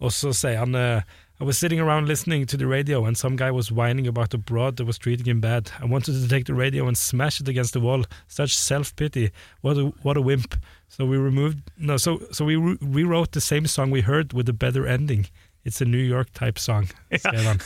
Og 0.00 0.12
så 0.12 0.32
sier 0.32 0.58
han 0.58 0.74
eh, 0.74 1.02
I 1.38 1.44
was 1.44 1.58
sitting 1.58 1.80
around 1.80 2.08
listening 2.08 2.46
to 2.46 2.56
the 2.56 2.66
radio 2.66 3.04
and 3.04 3.16
some 3.16 3.36
guy 3.36 3.50
was 3.50 3.70
whining 3.70 4.06
about 4.06 4.32
a 4.32 4.38
broad 4.38 4.78
that 4.78 4.86
was 4.86 4.98
treating 4.98 5.26
him 5.26 5.40
bad. 5.40 5.70
I 5.80 5.84
wanted 5.84 6.14
to 6.14 6.28
take 6.28 6.46
the 6.46 6.54
radio 6.54 6.88
and 6.88 6.96
smash 6.96 7.40
it 7.40 7.48
against 7.48 7.74
the 7.74 7.80
wall. 7.80 8.04
Such 8.26 8.56
self-pity. 8.56 9.32
What 9.60 9.76
what 10.02 10.16
a 10.16 10.22
wimp. 10.22 10.56
So 10.88 11.04
we 11.04 11.16
removed 11.18 11.58
no, 11.76 11.96
so, 11.98 12.20
so 12.32 12.44
we 12.44 12.56
re 12.56 12.76
rewrote 12.80 13.32
the 13.32 13.40
same 13.40 13.66
song 13.66 13.90
we 13.90 14.00
heard 14.02 14.32
with 14.32 14.48
a 14.48 14.52
better 14.52 14.86
ending. 14.86 15.26
It's 15.66 15.80
a 15.80 15.84
New 15.84 15.98
York 15.98 16.32
type 16.32 16.60
song, 16.60 16.86
skrev 17.10 17.42
han. 17.42 17.60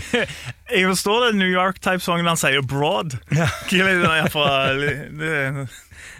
Jeg 0.72 0.86
forstår 0.88 1.26
det 1.26 1.34
New 1.36 1.50
York-type-sangen 1.52 2.24
han 2.26 2.38
sier 2.40 2.62
broad. 2.64 3.18
Ja. 3.28 3.44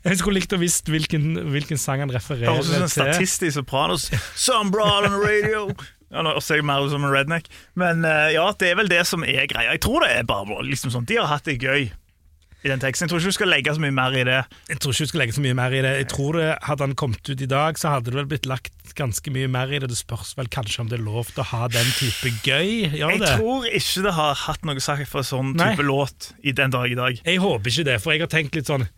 Jeg 0.07 0.19
skulle 0.21 0.37
likt 0.37 0.53
å 0.53 0.61
visst 0.61 0.93
hvilken, 0.93 1.39
hvilken 1.55 1.81
sang 1.81 2.05
han 2.05 2.13
refererer 2.13 2.53
høres 2.53 2.69
ut 2.69 2.75
som 2.75 2.83
en 2.83 2.89
til. 2.91 2.95
statist 3.01 3.47
i 3.49 3.51
Sopranos. 3.55 4.11
Some 4.37 4.71
broad 4.71 5.09
on 5.09 5.17
the 5.17 5.23
radio. 5.25 5.73
Ja, 6.13 6.21
nå 6.23 6.37
ser 6.45 6.61
jeg 6.61 6.69
mer 6.69 6.85
ut 6.85 6.93
som 6.93 7.05
en 7.09 7.13
redneck. 7.17 7.49
Men 7.75 8.05
eh, 8.07 8.35
ja, 8.37 8.45
det 8.61 8.75
er 8.75 8.77
vel 8.79 8.93
det 8.93 9.01
som 9.09 9.25
er 9.25 9.49
greia. 9.51 9.73
Jeg 9.73 9.83
tror 9.89 10.05
det 10.05 10.13
er 10.21 10.29
bare 10.29 10.61
liksom 10.69 10.93
sånn, 10.93 11.09
De 11.09 11.17
har 11.19 11.33
hatt 11.33 11.49
det 11.49 11.57
gøy 11.65 11.89
i 12.67 12.71
den 12.73 12.83
teksten. 12.83 13.07
Jeg 13.07 13.13
tror 13.15 13.23
ikke 13.23 13.33
du 13.33 13.37
skal 13.39 13.51
legge 13.53 13.75
så 13.77 13.83
mye 13.85 13.95
mer 13.97 14.17
i 14.19 14.25
det. 14.29 14.41
Jeg 14.69 14.81
tror 14.83 14.93
ikke 14.97 15.07
du 15.07 15.11
skal 15.13 15.23
legge 15.23 15.37
så 15.37 15.45
mye 15.47 15.57
mer 15.59 15.77
i 15.79 15.83
det. 15.87 15.93
Jeg 16.03 16.09
tror 16.13 16.39
det, 16.41 16.49
Hadde 16.67 16.87
han 16.89 16.95
kommet 16.99 17.31
ut 17.31 17.41
i 17.47 17.49
dag, 17.51 17.79
så 17.81 17.93
hadde 17.95 18.11
det 18.11 18.19
vel 18.19 18.29
blitt 18.35 18.47
lagt 18.51 18.95
ganske 18.99 19.33
mye 19.35 19.49
mer 19.53 19.71
i 19.73 19.79
det. 19.83 19.89
Det 19.93 19.99
spørs 20.01 20.35
vel 20.39 20.51
kanskje 20.53 20.83
om 20.85 20.91
det 20.91 20.99
er 21.01 21.05
lov 21.07 21.31
til 21.33 21.45
å 21.45 21.49
ha 21.55 21.69
den 21.73 21.89
type 21.97 22.35
gøy. 22.45 22.91
Gjør 22.99 23.15
Jeg 23.17 23.23
det? 23.23 23.33
tror 23.41 23.67
ikke 23.71 24.05
det 24.11 24.15
har 24.19 24.35
hatt 24.47 24.65
noe 24.69 24.81
sagt 24.85 25.09
for 25.09 25.23
sånn 25.27 25.55
Nei. 25.57 25.73
type 25.75 25.87
låt 25.87 26.33
i 26.43 26.53
den 26.53 26.71
dag 26.75 26.91
i 26.91 26.99
dag. 26.99 27.23
Jeg 27.25 27.39
håper 27.43 27.71
ikke 27.73 27.89
det, 27.93 27.99
for 28.03 28.13
jeg 28.17 28.27
har 28.27 28.33
tenkt 28.37 28.55
litt 28.61 28.67
sånn 28.71 28.89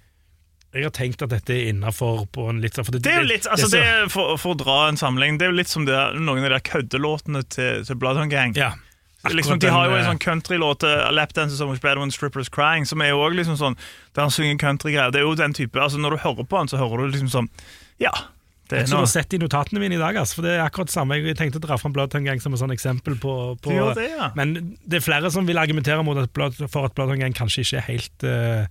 Jeg 0.74 0.84
har 0.84 0.92
tenkt 0.92 1.22
at 1.24 1.30
dette 1.32 1.48
er 1.54 1.70
innafor 1.70 2.26
på 2.28 2.42
en 2.50 2.58
litt 2.60 2.74
sånn 2.76 2.84
for 2.84 2.92
Det 3.00 3.08
er 3.08 3.22
jo 3.22 3.28
litt, 3.30 3.46
altså 3.48 3.70
det 3.72 3.78
det 3.80 3.86
er 3.88 4.02
så- 4.04 4.10
for, 4.12 4.36
for 4.36 4.52
å 4.54 4.58
dra 4.60 4.74
en 4.90 4.98
sammenligning, 5.00 5.38
det 5.40 5.46
er 5.46 5.50
jo 5.50 5.56
litt 5.56 5.70
som 5.72 5.86
det, 5.88 5.96
noen 6.20 6.44
av 6.44 6.50
de 6.52 6.60
køddelåtene 6.60 7.40
til, 7.48 7.84
til 7.88 7.96
Bloodhound 7.96 8.30
Gang. 8.30 8.52
Ja. 8.54 8.74
Liksom, 9.26 9.58
de 9.58 9.66
har 9.66 9.88
jo 9.88 9.96
en 9.96 10.04
eh, 10.04 10.06
sånn 10.06 10.20
countrylåt, 10.22 10.84
uh, 10.86 11.10
'Lapdance 11.10 11.52
is 11.52 11.58
so 11.58 11.66
much 11.66 11.80
better 11.82 11.98
when 11.98 12.12
strippers 12.14 12.48
crying', 12.48 12.86
som 12.86 13.02
er 13.02 13.10
jo 13.10 13.18
også 13.18 13.34
liksom 13.34 13.56
sånn 13.58 13.76
Der 14.14 14.22
han 14.22 14.30
synger 14.30 14.60
countrygreier. 14.62 15.10
Det 15.10 15.18
er 15.18 15.26
jo 15.26 15.34
den 15.34 15.52
type 15.52 15.74
altså 15.74 15.98
Når 15.98 16.10
du 16.10 16.18
hører 16.22 16.46
på 16.46 16.56
han, 16.56 16.70
så 16.70 16.78
hører 16.78 17.02
du 17.02 17.16
liksom 17.16 17.32
sånn 17.32 17.48
Ja. 17.98 18.12
Det 18.68 18.82
er 18.82 18.84
du 18.84 18.92
noe 18.92 19.08
sett 19.08 19.32
i 19.32 19.40
notatene 19.40 19.80
mine 19.80 19.96
i 19.96 20.00
dag, 20.00 20.14
altså, 20.20 20.38
for 20.38 20.44
det 20.44 20.58
er 20.58 20.66
akkurat 20.66 20.90
det 20.90 20.92
samme. 20.92 21.16
Jeg 21.16 21.38
tenkte 21.38 21.56
å 21.56 21.64
dra 21.64 21.78
fram 21.80 21.94
Bloodhound 21.96 22.28
Gang 22.28 22.40
som 22.40 22.52
et 22.52 22.60
sånn 22.60 22.74
eksempel 22.74 23.16
på, 23.16 23.56
på 23.64 23.72
det 23.72 23.94
det, 23.96 24.10
ja. 24.12 24.28
Men 24.36 24.76
det 24.84 25.00
er 25.00 25.06
flere 25.06 25.30
som 25.32 25.48
vil 25.48 25.56
argumentere 25.56 26.04
mot 26.04 26.20
at 26.20 26.34
Blood, 26.36 26.58
for 26.68 26.84
at 26.84 26.92
Bloodhound 26.92 27.24
Gang 27.24 27.32
kanskje 27.32 27.64
ikke 27.64 27.78
er 27.80 27.86
helt 27.86 28.26
eh, 28.28 28.68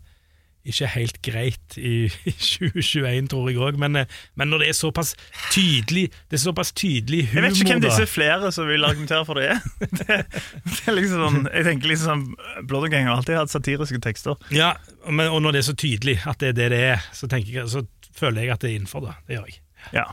ikke 0.71 0.89
helt 0.93 1.17
greit 1.25 1.77
i, 1.77 1.93
i 2.27 2.33
2021, 2.33 3.29
tror 3.31 3.49
jeg 3.51 3.59
òg, 3.63 3.79
men, 3.81 3.95
eh, 4.01 4.17
men 4.39 4.51
når 4.51 4.63
det 4.63 4.69
er 4.71 4.77
såpass 4.77 5.13
tydelig 5.53 6.07
Det 6.29 6.37
er 6.39 6.43
såpass 6.43 6.71
tydelig 6.77 7.23
humor 7.31 7.41
Jeg 7.41 7.45
vet 7.47 7.61
ikke 7.61 7.73
hvem 7.75 7.83
disse 7.87 8.07
flere 8.11 8.51
som 8.55 8.67
vil 8.69 8.85
argumentere 8.87 9.25
for 9.27 9.39
det 9.39 9.49
er. 9.55 9.63
Det, 9.97 10.19
det 10.67 10.77
er 10.87 10.95
liksom 10.97 11.23
sånn, 11.23 11.41
jeg 11.53 11.67
tenker 11.67 11.91
liksom 11.93 12.07
sånn 12.11 12.67
Blood 12.67 12.87
har 12.93 13.09
alltid 13.15 13.39
hatt 13.39 13.51
satiriske 13.53 13.99
tekster. 14.03 14.37
Ja, 14.53 14.73
men, 15.07 15.27
og 15.31 15.41
når 15.43 15.57
det 15.57 15.63
er 15.63 15.67
så 15.71 15.75
tydelig 15.77 16.19
at 16.27 16.39
det 16.43 16.53
er 16.53 16.57
det 16.61 16.69
det 16.75 16.83
er, 16.93 17.03
så, 17.15 17.27
jeg, 17.31 17.67
så 17.71 17.83
føler 18.17 18.45
jeg 18.45 18.55
at 18.55 18.63
det 18.63 18.71
er 18.71 18.79
innenfor 18.79 19.05
det. 19.07 19.15
Det 19.27 19.37
gjør 19.37 19.51
jeg. 19.51 19.61
Ja. 19.95 20.07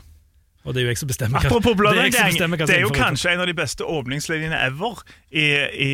Og 0.65 0.73
det 0.73 0.81
er 0.81 0.87
jo 0.87 0.93
jeg 0.93 0.97
som 1.03 1.09
bestemmer 1.09 1.43
hva- 1.43 1.51
Apropos 1.51 1.75
Blodomgang, 1.77 2.11
det 2.11 2.67
det 2.67 2.75
er 2.79 2.81
jo 2.81 2.93
kanskje 2.93 3.33
en 3.35 3.43
av 3.43 3.49
de 3.49 3.53
beste 3.57 3.85
åpningslinjene 3.85 4.57
ever 4.65 5.01
i, 5.29 5.45
i, 5.85 5.91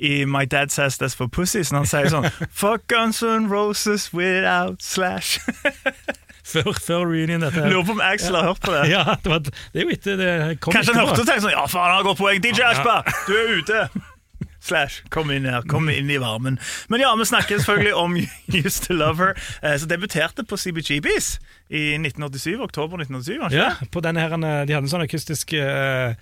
i 0.00 0.24
My 0.24 0.46
Dad 0.48 0.72
Says 0.72 0.96
That's 1.00 1.16
For 1.16 1.28
Pussies, 1.28 1.70
når 1.72 1.84
han 1.84 1.90
sier 1.90 2.10
sånn 2.12 2.28
Fuck 2.56 2.86
Guns 2.88 3.20
N' 3.26 3.50
Roses 3.52 4.08
without 4.16 4.80
slash. 4.82 5.38
Før, 6.50 6.72
før 6.82 7.04
reunion, 7.06 7.44
dette. 7.44 7.62
Lurer 7.70 7.84
på 7.86 7.92
om 7.94 8.00
Axel 8.02 8.34
har 8.34 8.48
hørt 8.48 8.62
på 8.64 8.72
det. 8.74 8.86
Ja, 8.94 9.04
det, 9.22 9.30
var, 9.30 9.42
det 9.44 9.52
er 9.76 9.84
jo 9.84 9.92
etter 9.94 10.16
det 10.18 10.30
kom 10.64 10.74
Kanskje 10.74 10.96
han 10.96 11.04
hørte 11.04 11.22
og 11.22 11.28
tenkte 11.28 11.44
sånn 11.44 11.54
Ja, 11.54 11.66
faen, 11.70 11.92
han 11.92 12.00
har 12.00 12.08
godt 12.08 12.18
poeng. 12.18 12.40
DJ 12.42 12.64
Ashba, 12.72 12.96
du 13.28 13.36
er 13.36 13.52
ute. 13.60 13.84
Slash, 14.70 15.04
kom 15.12 15.30
inn 15.32 15.46
her, 15.48 15.62
kom 15.70 15.86
inn 15.88 16.10
i 16.12 16.18
varmen. 16.20 16.58
Men 16.92 17.00
ja, 17.00 17.12
vi 17.16 17.24
snakker 17.28 17.62
selvfølgelig 17.62 17.94
om 17.96 18.16
Used 18.58 18.82
to 18.88 18.96
Love 18.96 19.30
Her, 19.30 19.38
eh, 19.62 19.76
som 19.80 19.88
debuterte 19.88 20.44
på 20.44 20.58
CBGBs 20.60 21.30
i 21.72 21.84
1987, 21.96 22.58
oktober 22.66 23.00
1987. 23.00 23.38
Kanskje? 23.40 23.56
ikke 23.56 23.62
Ja, 23.62 23.90
på 23.94 24.02
denne 24.04 24.20
her, 24.26 24.34
eh, 24.36 24.66
De 24.68 24.76
hadde 24.76 24.84
en 24.84 24.92
sånn 24.92 25.06
akustisk 25.06 25.54
eh, 25.56 26.12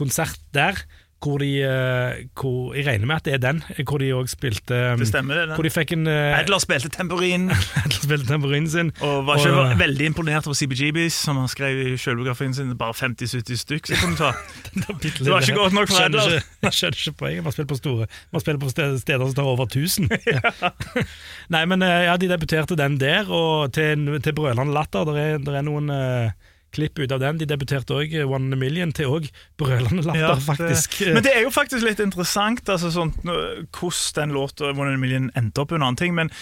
konsert 0.00 0.40
der, 0.56 0.80
hvor 1.24 1.40
de 1.40 1.48
eh, 1.64 2.18
hvor, 2.36 2.74
Jeg 2.76 2.86
regner 2.86 3.08
med 3.08 3.16
at 3.16 3.24
det 3.24 3.34
er 3.34 3.42
den, 3.42 3.62
hvor 3.88 3.98
de 4.02 4.10
òg 4.12 4.28
spilte 4.28 4.76
um, 4.92 5.00
Det 5.00 5.08
stemmer, 5.08 5.40
det. 5.40 5.56
Hvor 5.56 5.64
de 5.66 5.72
fikk 5.72 5.94
en 5.96 6.06
Edler 6.10 6.60
spilte 6.62 6.90
tamburin. 6.92 7.48
spilte 7.96 8.28
tamburinen 8.28 8.68
sin. 8.70 8.92
Og 9.00 9.24
var 9.26 9.40
ikke 9.40 9.54
Og- 9.62 9.78
veldig 9.80 10.10
imponert 10.12 10.46
over 10.46 10.58
CBGBs, 10.58 11.16
som 11.24 11.40
han 11.40 11.48
skrev 11.48 11.80
i 11.86 11.96
selvbiografien 12.00 12.54
sin. 12.54 12.74
Bare 12.78 12.94
50-70 13.00 13.62
stykk. 13.64 13.88
Så 13.88 14.00
kunne 14.02 14.18
du 14.18 14.22
ta. 14.22 14.32
Det 15.24 15.30
var 15.30 15.40
ikke 15.40 15.56
godt 15.56 15.72
nok 15.72 15.88
for 15.88 16.04
ikke, 16.04 16.42
jeg 16.62 16.72
skjønner 16.76 16.98
ikke 17.00 17.18
poenget. 17.18 17.44
Man 17.44 17.52
spiller 17.54 17.68
på 17.70 17.78
store 17.78 18.06
Man 18.32 18.42
spiller 18.42 18.60
på 18.60 18.70
steder, 18.74 19.26
som 19.26 19.34
tar 19.34 19.48
over 19.48 19.64
1000. 19.64 20.10
Nei, 21.54 21.64
men 21.70 21.84
eh, 21.84 22.04
ja, 22.08 22.16
de 22.20 22.30
debuterte 22.30 22.76
den 22.78 22.98
der, 23.00 23.30
og 23.30 23.72
til, 23.76 24.08
til 24.24 24.36
Brølende 24.36 24.74
latter. 24.74 25.06
Det 25.08 25.22
er, 25.22 25.38
der 25.44 25.60
er 25.60 25.66
noen 25.66 25.90
eh, 25.94 26.34
klipp 26.74 26.98
ut 26.98 27.12
av 27.14 27.22
den. 27.22 27.38
De 27.40 27.48
debuterte 27.48 27.96
òg 27.96 28.14
One 28.24 28.50
in 28.50 28.56
a 28.56 28.58
Million 28.60 28.92
til 28.94 29.12
òg 29.16 29.30
Brølende 29.60 30.04
latter, 30.04 30.20
Ja, 30.20 30.34
faktisk. 30.42 31.00
Men 31.14 31.24
det 31.26 31.34
er 31.36 31.46
jo 31.46 31.54
faktisk 31.54 31.86
litt 31.86 32.02
interessant 32.02 32.68
altså, 32.70 32.92
sånn, 32.94 33.14
hvordan 33.24 34.18
den 34.18 34.36
låta 34.36 34.72
One 34.72 34.92
in 34.92 34.98
a 34.98 35.02
Million 35.02 35.30
endte 35.38 35.64
opp 35.64 35.74
under 35.74 35.86
annen 35.86 36.00
ting, 36.00 36.14
men 36.16 36.32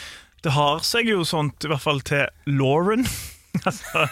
det 0.42 0.56
har 0.56 0.82
seg 0.86 1.12
jo 1.12 1.22
sånt, 1.26 1.62
i 1.62 1.70
hvert 1.70 1.84
fall 1.84 2.02
til 2.06 2.26
Lauren. 2.50 3.06
altså, 3.68 4.06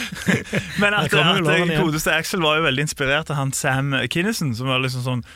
men 0.82 0.96
at, 0.98 1.14
at, 1.14 1.46
at 1.46 1.74
godeste 1.76 2.14
Axel 2.14 2.42
var 2.42 2.58
jo 2.58 2.66
veldig 2.66 2.88
inspirert 2.88 3.30
av 3.30 3.38
han 3.38 3.54
Sam 3.56 3.94
Kinnison, 4.10 4.54
som 4.58 4.72
var 4.72 4.82
liksom 4.82 5.06
sånn 5.06 5.26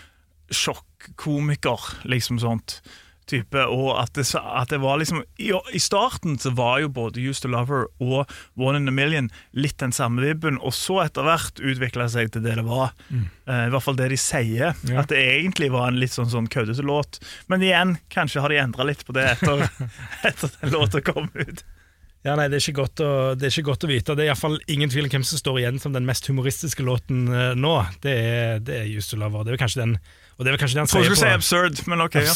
sjokkkomiker, 0.55 1.91
liksom 2.11 2.41
sånt. 2.43 2.81
Type, 3.27 3.59
og 3.59 3.89
at 3.99 4.13
det, 4.15 4.23
at 4.39 4.71
det 4.71 4.79
var 4.79 5.01
liksom 5.01 5.25
i, 5.43 5.49
I 5.51 5.81
starten 5.83 6.37
så 6.39 6.53
var 6.55 6.79
jo 6.85 6.91
både 6.95 7.19
Used 7.19 7.43
to 7.43 7.49
Lover 7.51 7.89
og 7.99 8.31
One 8.55 8.79
in 8.79 8.87
a 8.87 8.95
Million 8.95 9.33
litt 9.51 9.81
den 9.83 9.91
samme 9.97 10.23
vibben, 10.23 10.61
og 10.63 10.71
så 10.79 11.01
etter 11.03 11.27
hvert 11.27 11.59
utvikla 11.59 12.07
seg 12.13 12.31
til 12.31 12.45
det 12.45 12.55
det 12.61 12.67
var. 12.69 12.93
Eh, 13.11 13.65
I 13.67 13.73
hvert 13.75 13.83
fall 13.83 13.99
det 13.99 14.13
de 14.13 14.19
sier. 14.21 14.77
Ja. 14.87 15.03
At 15.03 15.11
det 15.11 15.19
egentlig 15.19 15.73
var 15.75 15.91
en 15.91 15.99
litt 15.99 16.15
sånn, 16.15 16.31
sånn 16.31 16.47
køddete 16.53 16.87
låt. 16.87 17.19
Men 17.51 17.65
igjen, 17.67 17.97
kanskje 18.15 18.45
har 18.45 18.55
de 18.55 18.61
endra 18.63 18.87
litt 18.87 19.03
på 19.07 19.17
det 19.17 19.27
etter, 19.33 19.67
etter 20.31 20.55
den 20.61 20.77
låta 20.77 21.03
kom 21.03 21.27
ut. 21.35 21.67
Ja, 22.27 22.35
nei, 22.35 22.49
det 22.51 22.59
er 22.59 22.63
ikke 22.65 22.81
godt 22.81 23.03
å, 23.03 23.11
det 23.39 23.47
er 23.47 23.53
ikke 23.55 23.69
godt 23.69 23.85
å 23.87 23.91
vite. 23.91 24.15
Det 24.19 24.25
er 24.25 24.33
iallfall 24.33 24.57
ingen 24.73 24.91
tvil 24.91 25.07
om 25.07 25.13
hvem 25.15 25.27
som 25.27 25.39
står 25.39 25.61
igjen 25.61 25.83
som 25.83 25.95
den 25.95 26.07
mest 26.09 26.27
humoristiske 26.31 26.87
låten 26.87 27.27
eh, 27.31 27.53
nå. 27.59 27.75
Det 28.03 28.15
er, 28.23 28.63
det 28.67 28.81
er 28.81 28.89
Used 28.91 29.13
to 29.13 29.19
Lover. 29.21 29.43
Det 29.43 29.53
er 29.53 29.59
jo 29.59 29.63
kanskje 29.63 29.83
den 29.85 29.99
Og 30.37 30.45
det 30.45 30.53
er 30.53 30.59
kanskje 30.61 30.77
det 30.77 30.83
han 30.85 30.91
sier 30.93 31.13
på 31.15 31.17
si 31.17 31.29
absurd, 31.33 31.79
men 31.89 32.03
ok. 32.05 32.19
Ja. 32.21 32.35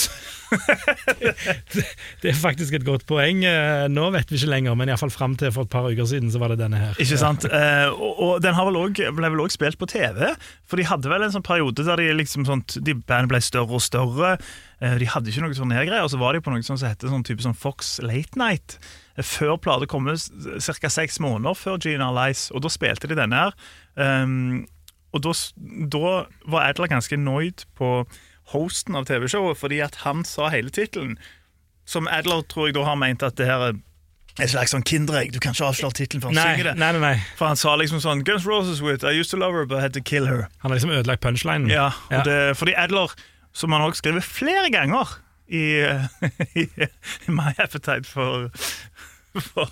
Det 2.21 2.31
er 2.33 2.37
faktisk 2.39 2.75
et 2.75 2.85
godt 2.87 3.05
poeng. 3.09 3.43
Eh, 3.47 3.85
Nå 3.93 4.07
vet 4.15 4.31
vi 4.33 4.39
ikke 4.41 4.49
lenger, 4.51 4.75
men 4.79 4.91
iallfall 4.91 5.13
fram 5.15 5.37
til 5.39 5.53
for 5.55 5.69
et 5.69 5.73
par 5.73 5.87
uker 5.91 6.09
siden 6.09 6.33
så 6.33 6.41
var 6.43 6.53
det 6.55 6.59
denne 6.63 6.81
her. 6.81 6.97
Ikke 7.03 7.19
sant? 7.21 7.45
Ja. 7.47 7.91
og, 7.93 8.17
og 8.25 8.33
den 8.43 8.57
har 8.57 8.67
vel 8.67 8.79
også, 8.81 9.13
ble 9.17 9.31
vel 9.35 9.45
også 9.45 9.59
spilt 9.61 9.79
på 9.81 9.89
TV, 9.93 10.33
for 10.67 10.81
de 10.81 10.89
hadde 10.89 11.13
vel 11.13 11.27
en 11.27 11.35
sånn 11.37 11.47
periode 11.47 11.85
der 11.87 12.01
de 12.03 12.09
liksom 12.19 12.49
sånt, 12.49 12.79
de 12.83 12.97
bandet 12.99 13.31
ble 13.35 13.43
større 13.45 13.79
og 13.79 13.85
større. 13.85 14.33
Eh, 14.81 14.97
de 15.01 15.11
hadde 15.13 15.31
ikke 15.33 15.45
noe 15.45 15.61
sånn 15.61 15.77
her 15.77 15.87
greier, 15.89 16.07
og 16.07 16.13
så 16.15 16.21
var 16.21 16.35
de 16.35 16.43
på 16.45 16.53
noe 16.55 16.65
som 16.67 16.81
heter 16.81 17.13
sånn 17.13 17.27
type 17.29 17.45
sånn 17.45 17.57
Fox 17.59 17.99
Late 18.05 18.41
Night. 18.41 18.79
Eh, 19.17 19.25
Før 19.27 19.55
plata 19.61 19.89
kom 19.91 20.09
ut, 20.11 20.27
ca. 20.65 20.93
seks 20.93 21.21
måneder 21.23 21.57
før 21.59 21.79
Gina 21.85 22.11
Lice, 22.17 22.49
og 22.57 22.65
da 22.65 22.73
spilte 22.73 23.11
de 23.13 23.19
denne 23.21 23.45
her. 23.47 23.57
Um, 24.01 24.65
og 25.13 25.23
da, 25.25 25.33
da 25.91 26.11
var 26.47 26.69
Adler 26.71 26.87
ganske 26.93 27.17
nøyd 27.19 27.65
på 27.79 28.07
hosten 28.53 28.97
av 28.99 29.05
TV-showet, 29.07 29.59
fordi 29.59 29.81
at 29.85 30.01
han 30.05 30.25
sa 30.27 30.49
hele 30.51 30.71
tittelen. 30.75 31.17
som 31.87 32.07
Adler 32.11 32.43
tror 32.47 32.69
jeg 32.69 32.75
da 32.77 32.85
har 32.87 32.95
ment 32.99 33.23
at 33.27 33.35
det 33.39 33.47
her 33.47 33.63
er 33.71 33.79
et 34.41 34.51
slags 34.53 34.71
sånn 34.71 34.85
kinderegg. 34.87 35.33
Du 35.35 35.41
kan 35.43 35.53
ikke 35.55 35.67
avsløre 35.67 35.97
tittelen 35.99 36.23
før 36.23 36.31
han 36.31 36.39
Nei, 36.39 36.45
synger 36.55 36.69
det. 36.71 36.75
nei, 36.79 36.91
nei, 36.95 37.01
nei. 37.03 37.23
For 37.39 37.51
han 37.51 37.59
sa 37.59 37.75
liksom 37.77 37.99
sånn 38.01 38.23
Guns 38.25 38.47
Roses 38.47 38.79
with 38.81 39.03
I 39.05 39.11
used 39.19 39.31
to 39.35 39.37
love 39.41 39.55
her, 39.59 39.67
but 39.67 39.79
I 39.79 39.83
had 39.83 39.95
to 39.99 40.01
kill 40.01 40.27
her. 40.31 40.47
Han 40.63 40.71
har 40.71 40.79
liksom 40.79 40.91
ødelagt 40.95 41.21
punchlinen. 41.23 41.69
Ja, 41.71 41.91
Ja. 42.11 42.23
Det, 42.23 42.57
fordi 42.57 42.75
Adler, 42.79 43.11
som 43.53 43.73
han 43.75 43.83
òg 43.83 43.99
skriver 43.99 44.23
flere 44.23 44.71
ganger 44.71 45.17
i, 45.51 45.83
i, 46.63 46.69
i 46.71 47.31
My 47.35 47.51
Appetite 47.59 48.07
for 48.07 48.51
for, 49.51 49.71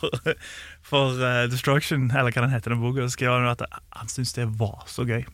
for 0.82 1.18
uh, 1.18 1.46
Destruction, 1.50 2.10
eller 2.14 2.30
hva 2.32 2.44
den 2.46 2.54
heter, 2.54 2.74
den 2.76 2.80
boka, 2.84 3.08
skrev 3.12 3.34
han 3.38 3.48
at 3.50 3.64
han 3.96 4.08
syntes 4.12 4.32
det 4.38 4.46
var 4.60 4.84
så 4.90 5.06
gøy. 5.08 5.24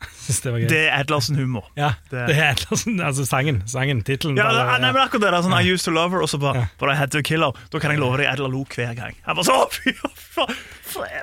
Det 0.00 0.48
var 0.48 0.62
gøy. 0.62 0.68
Det 0.70 0.78
er 0.88 0.94
Edlarsen 1.02 1.36
humor 1.36 1.66
ja, 1.76 1.90
det- 2.08 2.22
det, 2.30 2.36
er 2.40 2.54
Edlarsen 2.54 2.94
altså 3.04 3.26
sangen, 3.28 3.58
sangen, 3.68 3.98
tittelen. 4.06 4.38
Ja, 4.38 4.46
bare- 4.48 4.78
nei, 4.80 4.92
men 4.94 5.02
akkurat 5.02 5.26
det 5.26 5.32
der, 5.34 5.42
sånn, 5.44 5.52
I 5.58 5.74
used 5.74 5.84
to 5.84 5.92
love 5.92 6.14
her, 6.16 6.22
og 6.24 6.30
så 6.32 6.38
bare 6.40 6.56
Ja. 6.62 6.68
But 6.80 6.88
I 6.88 6.94
had 6.96 7.10
to 7.12 7.20
kill 7.20 7.44
her. 7.44 7.52
Da 7.68 7.78
kan 7.82 7.92
jeg 7.92 8.00
love 8.00 8.16
deg 8.16 8.30
Adler 8.30 8.48
lo 8.48 8.62
hver 8.64 8.94
gang. 8.96 9.18
Han 9.26 9.36
bare 9.36 9.44
så, 9.44 9.58
fy, 9.76 9.92
fy, 9.92 10.46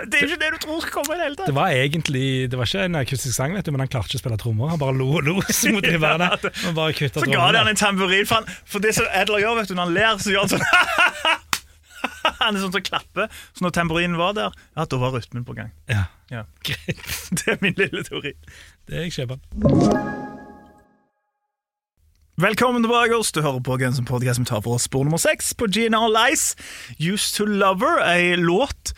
Det 0.05 0.21
er 0.21 0.27
ikke 0.29 0.39
det 0.43 0.51
du 0.53 0.59
tror 0.67 0.85
skal 0.85 0.93
komme 0.93 1.15
i 1.15 1.17
det 1.17 1.25
hele 1.25 1.39
tatt. 1.39 1.49
Det 1.49 1.55
var 1.57 1.73
egentlig 1.73 2.27
Det 2.53 2.59
var 2.61 2.69
ikke 2.69 2.85
en 2.85 2.99
akustisk 3.01 3.33
sang, 3.39 3.57
vet 3.57 3.65
du, 3.65 3.73
men 3.73 3.81
han 3.81 3.89
klarte 3.89 4.11
ikke 4.13 4.21
å 4.21 4.23
spille 4.27 4.37
trommer. 4.45 4.69
Han 4.75 4.83
bare 4.85 4.93
lo 5.01 5.09
og 5.09 5.25
lo. 5.25 5.39
Så. 5.49 5.73
Ja, 5.73 6.13
det- 6.37 6.53
Han 6.67 6.77
bare 6.77 6.93
kutta 6.93 7.25
Så 7.25 7.33
ga 7.33 7.49
de 7.51 7.57
han 7.63 7.73
en 7.73 7.81
tamburin, 7.81 8.29
for, 8.29 8.43
han, 8.43 8.61
for 8.69 8.79
det 8.85 8.93
som 8.99 9.09
Adler 9.09 9.41
gjør, 9.41 9.57
vet 9.63 9.73
du, 9.73 9.75
når 9.79 9.89
han 9.89 9.97
ler, 9.97 10.21
så 10.21 10.35
gjør 10.37 10.45
han 10.45 10.53
sånn 10.53 11.45
Han 12.43 12.55
er 12.57 12.63
sånn 12.65 12.73
som 12.75 12.83
klapper. 12.85 13.31
Så 13.55 13.65
når 13.65 13.75
tamburinen 13.77 14.17
var 14.19 14.35
der, 14.37 14.55
ja, 14.77 14.85
da 14.85 14.99
var 15.01 15.15
rytmen 15.17 15.45
på 15.47 15.55
gang. 15.57 15.71
Ja, 15.91 16.05
Ja. 16.31 16.43
greit. 16.67 17.03
Det 17.37 17.47
er 17.55 17.61
min 17.61 17.77
lille 17.79 18.03
teori. 18.07 18.33
Det 18.87 18.97
er 18.97 19.07
jeg 19.07 19.13
kjøper. 19.17 19.39
Velkommen 22.37 22.83
tilbake, 22.85 23.15
oss. 23.17 23.31
Du 23.33 23.41
hører 23.41 23.63
på 23.65 23.77
Guns 23.81 23.97
N' 23.99 24.05
Podcast. 24.05 24.37
som 24.37 24.45
tar 24.45 24.61
for 24.61 24.75
oss 24.77 24.85
spor 24.85 25.03
nummer 25.07 25.17
seks 25.17 25.55
på 25.57 25.65
GNR 25.65 26.11
Lice. 26.13 26.53
Used 27.01 27.33
to 27.39 27.45
Lover, 27.49 27.97
ei 28.05 28.35
låt 28.37 28.93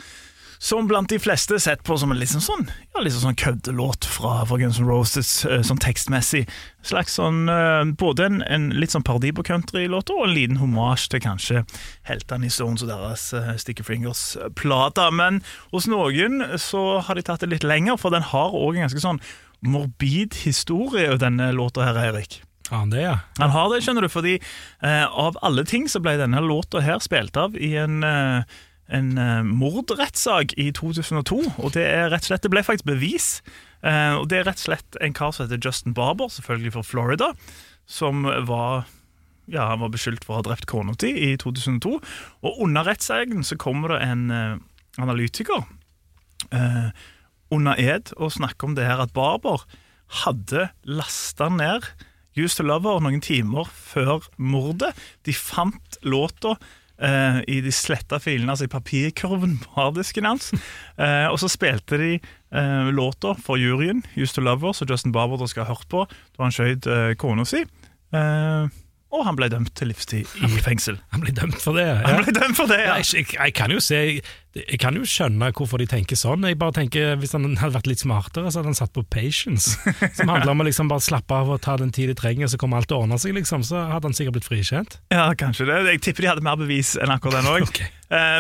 som 0.62 0.88
blant 0.90 1.08
de 1.10 1.18
fleste 1.24 1.56
er 1.56 1.62
sett 1.64 1.84
på 1.88 1.96
som 1.98 2.12
en 2.12 2.20
liksom 2.20 2.42
sånn, 2.44 2.66
ja, 2.92 3.00
liksom 3.00 3.30
sånn 3.30 3.38
køddelåt 3.40 4.04
fra, 4.12 4.42
fra 4.46 4.58
Guns 4.60 4.82
N' 4.82 4.90
Roses, 4.90 5.32
eh, 5.48 5.62
sånn 5.64 5.80
tekstmessig. 5.80 6.44
Slags 6.84 7.16
sånn, 7.16 7.46
eh, 7.48 7.84
Både 8.00 8.28
en, 8.28 8.42
en 8.44 8.68
litt 8.76 8.92
sånn 8.92 9.06
parodi 9.08 9.32
på 9.36 9.46
countrylåter 9.48 10.20
og 10.20 10.28
en 10.28 10.36
liten 10.36 10.60
hommage 10.60 11.08
til 11.12 11.24
kanskje 11.24 11.64
heltene 12.10 12.50
i 12.50 12.52
Stones 12.54 12.84
og 12.84 12.92
deres 12.92 13.30
uh, 13.32 13.54
Sticky 13.60 13.88
Fingers-plata. 13.88 15.08
Men 15.16 15.40
hos 15.72 15.88
noen 15.88 16.44
så 16.60 16.84
har 17.08 17.16
de 17.16 17.24
tatt 17.24 17.46
det 17.46 17.54
litt 17.56 17.68
lenger, 17.68 17.96
for 18.00 18.12
den 18.12 18.28
har 18.28 18.52
òg 18.52 18.76
en 18.76 18.90
ganske 18.90 19.04
sånn 19.04 19.24
morbid 19.66 20.42
historie, 20.44 21.16
denne 21.20 21.52
låta 21.56 21.88
her, 21.88 22.00
Eirik. 22.04 22.42
han 22.70 22.92
det, 22.92 23.02
ja. 23.02 23.20
Han 23.40 23.52
har 23.56 23.72
det, 23.72 23.82
skjønner 23.84 24.06
du, 24.06 24.12
fordi 24.12 24.36
eh, 24.38 25.06
av 25.08 25.40
alle 25.42 25.64
ting 25.66 25.88
så 25.90 26.04
ble 26.04 26.18
denne 26.20 26.44
låta 26.44 26.84
her 26.84 27.00
spilt 27.04 27.38
av 27.40 27.58
i 27.58 27.74
en, 27.80 28.04
eh, 28.04 28.60
en 28.90 29.18
eh, 29.18 29.42
mordrettssak 29.46 30.56
i 30.58 30.70
2002. 30.76 31.40
Og 31.62 31.74
det 31.76 31.86
er 31.86 32.10
rett 32.14 32.26
og 32.26 32.32
slett, 32.32 32.46
det 32.46 32.54
ble 32.54 32.64
faktisk 32.66 32.88
bevis. 32.90 33.28
Eh, 33.86 34.16
og 34.18 34.30
det 34.32 34.42
er 34.42 34.48
rett 34.50 34.62
og 34.62 34.70
slett 34.72 35.00
en 35.04 35.16
kar 35.18 35.34
som 35.36 35.46
heter 35.46 35.62
Justin 35.64 35.96
Barber, 35.98 36.32
selvfølgelig 36.34 36.76
fra 36.78 36.86
Florida, 36.86 37.34
som 37.90 38.26
var 38.48 38.88
ja, 39.50 39.66
han 39.72 39.82
var 39.82 39.90
beskyldt 39.94 40.26
for 40.28 40.36
å 40.36 40.42
ha 40.44 40.46
drept 40.46 40.68
kona 40.70 40.94
si 41.02 41.10
i 41.10 41.32
2002. 41.42 41.96
Og 42.46 42.60
under 42.66 42.86
rettssaken 42.86 43.46
så 43.46 43.58
kommer 43.58 43.96
det 43.96 44.04
en 44.06 44.28
uh, 44.30 44.60
analytiker 45.02 45.64
uh, 46.54 46.90
under 47.50 47.82
ed 47.82 48.14
og 48.18 48.36
snakker 48.36 48.70
om 48.70 48.76
det 48.78 48.86
her 48.86 49.02
at 49.02 49.16
Barber 49.16 49.66
hadde 50.22 50.70
lasta 50.86 51.50
ned 51.50 51.88
Used 52.38 52.60
to 52.60 52.66
Lover 52.68 53.02
noen 53.02 53.24
timer 53.26 53.70
før 53.74 54.28
mordet. 54.38 54.94
De 55.26 55.34
fant 55.34 55.98
låta 56.06 56.56
eh, 57.02 57.40
i 57.48 57.60
de 57.66 57.72
sletta 57.76 58.20
filene, 58.24 58.52
altså 58.54 58.68
i 58.68 58.72
papirkurven 58.74 59.58
på 59.64 59.74
harddisken 59.78 60.28
hans. 60.30 60.52
Eh, 60.98 61.28
og 61.30 61.40
så 61.42 61.50
spilte 61.52 62.00
de 62.02 62.12
eh, 62.20 62.92
låta 62.96 63.36
for 63.40 63.60
juryen, 63.62 64.04
Used 64.18 64.36
to 64.36 64.42
Love 64.46 64.68
Us', 64.70 64.82
som 64.84 64.90
Justin 64.90 65.16
Barber 65.16 65.42
skal 65.48 65.66
ha 65.68 65.74
hørt 65.74 65.88
på 65.90 66.06
da 66.10 66.44
han 66.46 66.56
skjøt 66.56 66.88
eh, 66.90 67.16
kona 67.20 67.46
si. 67.48 67.64
Eh, 68.14 68.70
og 69.10 69.24
han 69.26 69.38
ble 69.40 69.48
dømt 69.50 69.72
til 69.74 69.90
livstid 69.90 70.28
i 70.46 70.60
fengsel. 70.62 71.00
Han 71.16 71.24
ble 71.24 71.32
dømt 71.34 71.58
for 71.64 71.74
det. 71.80 71.88
ja. 71.88 71.96
Han 72.06 72.22
ble 72.22 72.34
dømt 72.36 72.58
for 72.60 72.70
det, 72.70 72.78
ja. 72.84 73.00
Jeg, 73.02 73.08
jeg, 73.24 73.32
jeg 73.40 73.56
kan 73.58 73.74
jo 73.74 73.80
se 73.82 74.02
Jeg 74.66 74.80
kan 74.82 74.98
jo 74.98 75.06
skjønne 75.08 75.52
hvorfor 75.56 75.82
de 75.82 75.88
tenker 75.90 76.18
sånn. 76.20 76.46
Jeg 76.48 76.58
bare 76.60 76.76
tenker 76.76 77.16
Hvis 77.22 77.36
han 77.38 77.46
hadde 77.60 77.76
vært 77.78 77.90
litt 77.92 78.04
smartere, 78.04 78.52
så 78.52 78.62
hadde 78.62 78.74
han 78.74 78.80
satt 78.80 78.94
på 78.96 79.06
patience. 79.08 79.78
Som 80.18 80.32
handler 80.32 80.54
om 80.54 80.64
å 80.64 80.68
liksom 80.68 80.90
bare 80.92 81.04
slappe 81.06 81.36
av 81.36 81.54
og 81.56 81.62
ta 81.66 81.78
den 81.80 81.94
tid 81.96 82.12
de 82.12 82.18
trenger, 82.20 82.50
så 82.52 82.60
kommer 82.62 82.82
alt 82.82 82.90
til 82.92 83.00
å 83.00 83.04
ordne 83.06 83.20
seg. 83.22 83.36
liksom 83.38 83.64
Så 83.68 83.80
hadde 83.92 84.10
han 84.10 84.18
sikkert 84.18 84.40
blitt 84.40 84.50
frikjent. 84.50 85.00
Ja, 85.14 85.30
kanskje 85.38 85.70
det. 85.70 85.80
Jeg 85.94 86.04
tipper 86.08 86.26
de 86.26 86.34
hadde 86.34 86.46
mer 86.46 86.60
bevis 86.60 86.96
enn 87.00 87.14
akkurat 87.14 87.40
den 87.40 87.54
òg. 87.54 87.66
okay. 87.70 87.94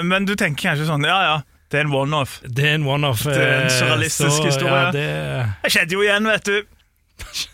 Men 0.03 0.25
du 0.25 0.35
tenker 0.39 0.71
kanskje 0.71 0.89
sånn, 0.89 1.05
ja 1.05 1.19
ja, 1.27 1.37
det 1.69 1.77
er 1.77 1.85
en 1.85 1.93
one-off. 1.93 2.39
Det 2.41 2.65
er 2.65 2.79
en 2.79 2.87
one-off. 2.89 3.23
Det 3.27 3.35
er 3.37 3.51
en 3.59 3.67
eh, 3.67 3.75
surrealistisk 3.77 4.47
historie. 4.47 4.73
Ja, 4.73 4.91
det, 4.91 5.05
Det 5.63 5.71
skjedde 5.75 5.93
jo 5.93 6.01
igjen, 6.01 6.25
vet 6.25 6.49
du. 6.49 6.57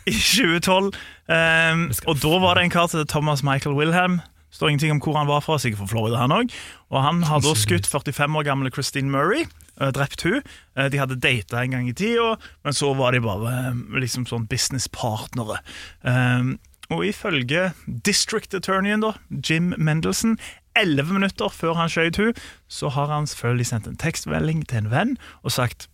I 0.07 0.13
2012. 0.15 0.95
Um, 1.25 1.81
og 2.05 2.21
da 2.21 2.39
var 2.39 2.55
det 2.55 2.63
en 2.63 2.71
kar 2.71 2.87
til 2.87 3.03
Thomas 3.11 3.43
Michael 3.43 3.75
Wilhelm. 3.75 4.21
Står 4.55 4.71
ingenting 4.71 4.93
om 4.95 5.01
hvor 5.03 5.17
han 5.19 5.27
var 5.27 5.41
fra, 5.43 5.57
sikkert 5.59 5.81
fra 5.83 5.89
Florida, 5.91 6.21
han 6.23 6.31
òg. 6.31 6.53
Og 6.93 7.01
han 7.03 7.23
har 7.27 7.41
da 7.43 7.51
skutt 7.59 7.89
45 7.91 8.37
år 8.39 8.45
gamle 8.47 8.71
Christine 8.71 9.11
Murray. 9.11 9.45
eh, 9.81 9.89
drept 9.91 10.21
hun. 10.23 10.41
Eh, 10.77 10.87
de 10.87 11.01
hadde 11.01 11.19
data 11.19 11.59
en 11.59 11.71
gang 11.75 11.89
i 11.89 11.93
tida, 11.93 12.37
men 12.63 12.73
så 12.73 12.93
var 12.95 13.11
de 13.11 13.19
bare 13.19 13.51
eh, 13.51 13.81
liksom 13.99 14.23
sånn 14.29 14.47
businesspartnere. 14.47 15.59
Um, 16.07 16.53
og 16.93 17.03
ifølge 17.03 17.73
district 18.05 18.53
attorneyen, 18.55 19.03
da, 19.03 19.15
Jim 19.43 19.73
Mendelson, 19.77 20.37
elleve 20.79 21.11
minutter 21.17 21.51
før 21.51 21.75
han 21.75 21.91
skjøt 21.91 22.19
hun, 22.21 22.39
så 22.71 22.93
har 22.95 23.11
han 23.11 23.27
selvfølgelig 23.27 23.67
sendt 23.67 23.89
en 23.91 23.99
tekstmelding 23.99 24.63
til 24.69 24.85
en 24.85 24.91
venn 24.91 25.17
og 25.43 25.51
sagt 25.51 25.89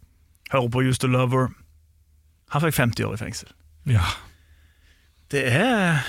'Hører 0.52 0.70
på 0.70 0.84
Used 0.84 1.00
to 1.02 1.08
Lover'. 1.08 1.54
Han 2.52 2.62
fikk 2.62 2.76
50 2.76 3.06
år 3.08 3.14
i 3.14 3.18
fengsel. 3.18 3.50
ja. 3.88 4.04
Det 5.32 5.48
er 5.48 6.04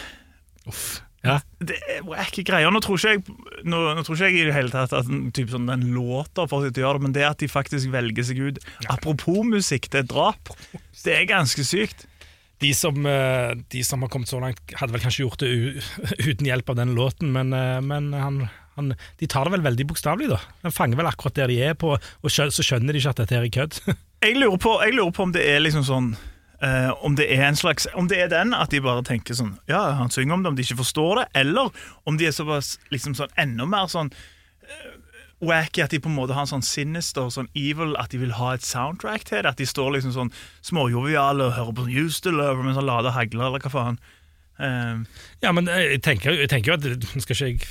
Uff. 0.67 1.01
Ja. 1.22 1.37
det 1.62 1.76
er 1.87 2.26
ikke 2.26 2.44
greia. 2.48 2.70
Nå 2.74 2.80
tror 2.82 2.98
ikke 2.98 3.12
jeg, 3.14 3.22
nå, 3.62 3.80
nå 3.94 4.02
tror 4.02 4.16
ikke 4.18 4.30
jeg 4.32 4.40
i 4.40 4.46
det 4.48 4.56
hele 4.56 4.72
tatt 4.72 4.94
at 4.96 5.06
den, 5.06 5.28
typ 5.35 5.52
sånn, 5.52 5.68
den 5.70 5.92
låter 5.94 6.48
for 6.50 6.66
å 6.66 6.70
gjøre 6.72 6.98
det, 6.98 7.04
men 7.06 7.14
det 7.14 7.26
at 7.28 7.42
de 7.42 7.50
faktisk 7.50 7.92
velger 7.92 8.26
seg 8.26 8.40
ut 8.42 8.58
Apropos 8.90 9.44
musikk, 9.46 9.87
det 9.92 10.02
er 10.02 10.08
drap. 10.11 10.50
Det 11.04 11.14
er 11.14 11.28
ganske 11.30 11.62
sykt. 11.66 12.08
De 12.62 12.72
som, 12.78 12.98
eh, 13.06 13.54
de 13.74 13.82
som 13.87 14.02
har 14.02 14.11
kommet 14.11 14.30
så 14.30 14.38
langt, 14.42 14.61
hadde 14.78 14.94
vel 14.94 15.02
kanskje 15.02 15.24
gjort 15.24 15.42
det 15.42 15.52
uten 16.30 16.46
hjelp 16.46 16.74
av 16.74 16.78
den 16.78 16.94
låten, 16.98 17.32
men, 17.35 17.54
eh, 17.54 17.78
men 17.82 18.12
han, 18.14 18.42
han, 18.78 18.92
de 19.18 19.30
tar 19.30 19.46
det 19.46 19.56
vel 19.56 19.66
veldig 19.66 19.87
bokstavelig, 19.90 20.30
da. 20.30 20.38
Den 20.66 20.74
fanger 20.74 21.00
vel 21.00 21.11
akkurat 21.11 21.38
der 21.38 21.50
de 21.50 21.58
er, 21.70 21.78
på, 21.78 21.94
og 21.98 22.35
så 22.35 22.50
skjønner 22.54 22.94
de 22.94 23.02
ikke 23.02 23.14
at 23.14 23.22
dette 23.24 23.38
er 23.38 23.50
kødd. 23.58 23.80
Jeg 24.22 24.37
lurer 24.38 24.61
på, 24.62 24.76
jeg 24.85 24.94
lurer 24.94 25.11
på 25.11 25.24
om 25.24 25.32
det 25.35 25.42
er 25.50 25.56
liksom 25.58 25.82
sånn 25.82 26.12
eh, 26.62 26.90
om 27.05 27.16
det 27.18 27.27
er 27.35 27.44
en 27.48 27.59
slags 27.59 27.87
Om 27.98 28.09
det 28.11 28.20
er 28.22 28.31
den 28.33 28.55
at 28.55 28.70
de 28.70 28.81
bare 28.85 29.05
tenker 29.07 29.37
sånn 29.38 29.57
Ja, 29.70 29.83
han 29.98 30.11
synger 30.14 30.37
om 30.38 30.44
det, 30.44 30.53
om 30.53 30.59
de 30.59 30.64
ikke 30.66 30.81
forstår 30.83 31.22
det, 31.22 31.29
eller 31.42 31.70
om 32.09 32.18
de 32.20 32.29
er 32.29 32.37
såpass 32.37 32.77
liksom 32.94 33.16
sånn 33.18 33.33
enda 33.40 33.66
mer 33.68 33.90
sånn 33.92 34.12
uh, 34.12 34.90
wacky 35.42 35.83
at 35.83 35.90
de 35.90 35.98
på 35.98 36.11
en 36.11 36.14
måte 36.14 36.37
har 36.37 36.46
en 36.46 36.53
sånn 36.53 36.62
sinister, 36.62 37.27
sånn 37.35 37.48
evil, 37.59 37.96
at 37.98 38.12
de 38.14 38.20
vil 38.22 38.37
ha 38.38 38.53
et 38.55 38.62
soundtrack 38.62 39.25
til 39.27 39.40
det. 39.42 39.51
At 39.51 39.59
de 39.59 39.66
står 39.66 39.96
liksom 39.96 40.12
sånn 40.14 40.31
småjoviale 40.62 41.48
og 41.48 41.57
hører 41.57 41.75
på 41.75 41.87
sånn 41.88 41.96
Used 42.05 42.22
to 42.22 42.31
Love 42.31 42.62
mens 42.62 42.79
han 42.79 42.87
lader 42.87 43.16
hagler, 43.16 43.48
eller 43.48 43.64
hva 43.64 43.72
faen. 43.75 43.98
Uh, 44.62 45.03
Ja, 45.42 45.51
men 45.51 45.66
jeg 45.66 45.98
tenker, 46.07 46.38
jeg 46.38 46.53
jo 46.70 46.79
at 46.79 47.27
skal 47.27 47.35
ikke 47.57 47.66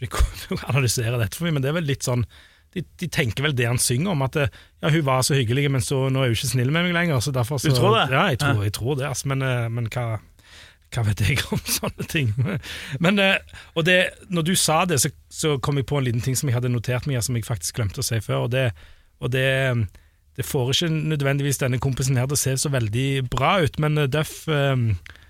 jeg 0.00 0.10
ikke 0.10 0.58
analysere 0.72 1.20
dette 1.20 1.38
for 1.38 1.46
mye, 1.46 1.54
men 1.54 1.62
det 1.62 1.70
er 1.70 1.78
vel 1.78 1.86
litt 1.88 2.06
sånn 2.06 2.26
de, 2.74 2.82
de 3.00 3.08
tenker 3.12 3.46
vel 3.46 3.54
det 3.56 3.68
han 3.68 3.78
synger 3.78 4.14
om, 4.14 4.22
at 4.26 4.36
eh, 4.40 4.60
ja, 4.82 4.90
hun 4.90 5.06
var 5.06 5.22
så 5.26 5.36
hyggelig, 5.38 5.68
men 5.70 5.82
så 5.84 6.08
nå 6.10 6.22
er 6.22 6.32
hun 6.32 6.38
ikke 6.38 6.50
snill 6.50 6.72
med 6.74 6.88
meg 6.88 6.96
lenger. 6.96 7.22
Så 7.22 7.32
derfor 7.34 7.60
så, 7.62 7.70
Du 7.70 7.78
tror 7.78 7.96
det? 7.96 8.06
Ja, 8.10 8.28
jeg 8.32 8.40
tror, 8.42 8.62
jeg 8.66 8.74
tror 8.76 8.96
det. 8.98 9.08
Altså, 9.08 9.30
men 9.30 9.44
eh, 9.46 9.68
men 9.70 9.88
hva, 9.94 10.06
hva 10.94 11.04
vet 11.08 11.22
jeg 11.24 11.42
om 11.54 11.62
sånne 11.78 12.08
ting? 12.10 12.32
Men, 13.02 13.20
eh, 13.22 13.38
og 13.74 13.86
det, 13.86 13.98
når 14.28 14.48
du 14.50 14.54
sa 14.58 14.82
det, 14.90 15.00
så, 15.02 15.12
så 15.30 15.56
kom 15.62 15.78
jeg 15.80 15.88
på 15.90 16.00
en 16.00 16.08
liten 16.08 16.24
ting 16.24 16.38
som 16.38 16.50
jeg 16.50 16.58
hadde 16.58 16.72
notert 16.72 17.06
meg, 17.10 17.22
som 17.24 17.38
jeg 17.38 17.46
faktisk 17.46 17.78
glemte 17.78 18.02
å 18.02 18.06
si 18.06 18.20
før. 18.24 18.48
Og 18.48 18.54
det, 18.54 18.68
og 19.22 19.32
det, 19.34 19.48
det 20.36 20.46
får 20.46 20.74
ikke 20.74 20.92
nødvendigvis 21.14 21.62
denne 21.62 21.82
kompisen 21.82 22.18
her 22.18 22.26
til 22.30 22.38
å 22.38 22.42
se 22.42 22.56
så 22.58 22.74
veldig 22.74 23.08
bra 23.30 23.56
ut, 23.62 23.78
men 23.82 24.02
Duff, 24.10 24.40
eh, 24.50 24.76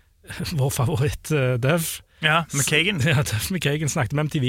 vår 0.60 0.72
favoritt 0.72 1.32
eh, 1.34 1.56
Duff, 1.60 1.98
ja, 2.24 2.46
McKagan. 2.54 3.04
ja, 3.12 3.20
Duff 3.20 3.50
McKagan 3.52 3.92
snakket 3.92 4.16
med 4.16 4.30
MTV 4.30 4.48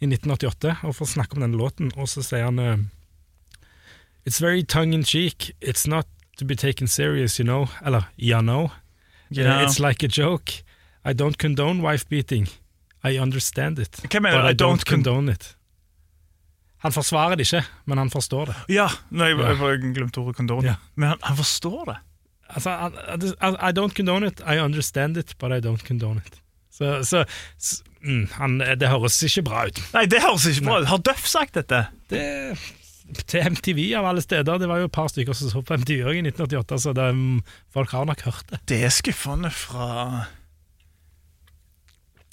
i 0.00 0.08
1988 0.08 0.76
og 0.88 0.96
får 0.96 1.06
snakke 1.14 1.36
om 1.36 1.44
denne 1.44 1.58
låten, 1.60 1.92
og 1.96 2.08
så 2.08 2.22
sier 2.24 2.48
han 2.48 2.58
eh, 2.58 2.78
It's 4.28 4.40
very 4.40 4.62
tongue 4.62 4.94
in 4.94 5.04
cheek. 5.04 5.52
It's 5.60 5.86
not 5.88 6.06
to 6.36 6.44
be 6.44 6.54
taken 6.54 6.88
serious, 6.88 7.38
you 7.38 7.44
know. 7.44 7.68
Eller, 7.84 8.02
you 8.18 8.40
know. 8.40 8.70
Yeah. 9.30 9.62
It's 9.64 9.80
like 9.80 10.02
a 10.02 10.08
joke. 10.08 10.62
I 11.04 11.12
don't 11.14 11.38
condone 11.38 11.80
wife 11.82 12.06
beating. 12.08 12.48
I 13.02 13.18
understand 13.18 13.78
it. 13.78 14.02
Hva 14.10 14.20
mener 14.20 14.36
du? 14.36 14.42
But 14.42 14.50
I 14.50 14.54
don't 14.54 14.78
don't 14.78 14.84
condone 14.84 15.32
it. 15.32 15.56
Han 16.80 16.92
forsvarer 16.92 17.36
det 17.36 17.46
ikke, 17.46 17.64
men 17.84 17.98
han 17.98 18.10
forstår 18.10 18.44
det. 18.50 18.54
Ja, 18.72 18.86
nei, 19.10 19.28
jeg, 19.28 19.38
Ja. 19.38 19.68
jeg, 19.68 19.94
glemte 19.94 20.20
ordet 20.20 20.36
condone. 20.36 20.66
Ja. 20.66 20.74
Men 20.96 21.08
han, 21.08 21.18
han 21.22 21.36
forstår 21.36 21.84
det. 21.84 21.96
Altså, 22.48 22.70
I, 22.70 23.50
I 23.68 23.72
don't 23.76 23.94
condone 23.94 24.26
it, 24.26 24.40
I 24.40 24.58
understand 24.58 25.16
it, 25.16 25.34
but 25.38 25.52
I 25.52 25.60
don't 25.60 25.84
condone 25.86 26.20
it. 26.26 26.40
Så, 26.70 27.04
så, 27.04 27.24
mm, 28.02 28.26
han, 28.38 28.58
det 28.80 28.90
høres 28.90 29.18
ikke 29.26 29.46
bra 29.48 29.64
ut. 29.70 29.80
Nei, 29.94 30.04
det 30.10 30.22
høres 30.24 30.46
ikke 30.50 30.66
bra 30.68 30.80
ut. 30.82 30.90
Har 30.90 31.02
Duff 31.10 31.26
sagt 31.30 31.58
dette? 31.58 31.84
Det, 32.10 32.24
til 33.26 33.46
MTV 33.54 33.80
av 33.98 34.10
alle 34.10 34.22
steder. 34.24 34.60
Det 34.60 34.68
var 34.70 34.82
jo 34.82 34.90
et 34.90 34.94
par 34.94 35.10
stykker 35.10 35.36
som 35.36 35.50
så 35.52 35.62
på 35.66 35.78
MTV 35.82 36.12
i 36.14 36.24
1988, 36.24 36.80
så 36.84 36.94
det, 36.96 37.08
mm, 37.16 37.40
folk 37.74 37.94
har 37.96 38.06
nok 38.08 38.26
hørt 38.28 38.52
det. 38.52 38.60
Det 38.70 38.82
er 38.86 38.94
skuffende 38.94 39.50
fra 39.54 40.26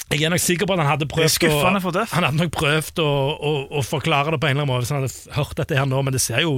Jeg 0.07 0.23
er 0.23 0.31
nok 0.31 0.39
sikker 0.39 0.69
på 0.69 0.71
at 0.77 0.79
han 0.79 0.87
hadde 0.87 1.05
prøvd, 1.11 1.43
å, 1.49 1.55
han 2.13 2.23
hadde 2.23 2.37
nok 2.39 2.51
prøvd 2.55 3.01
å, 3.03 3.07
å, 3.35 3.49
å 3.75 3.81
forklare 3.83 4.31
det 4.31 4.37
på 4.39 4.47
en 4.47 4.53
eller 4.55 4.63
annen 4.63 4.71
måte 4.71 4.85
hvis 4.85 4.93
han 4.93 5.01
hadde 5.03 5.35
hørt 5.35 5.57
dette 5.59 5.75
her 5.75 5.89
nå, 5.91 5.99
men 6.07 6.15
det 6.15 6.21
ser 6.23 6.45
jo 6.45 6.53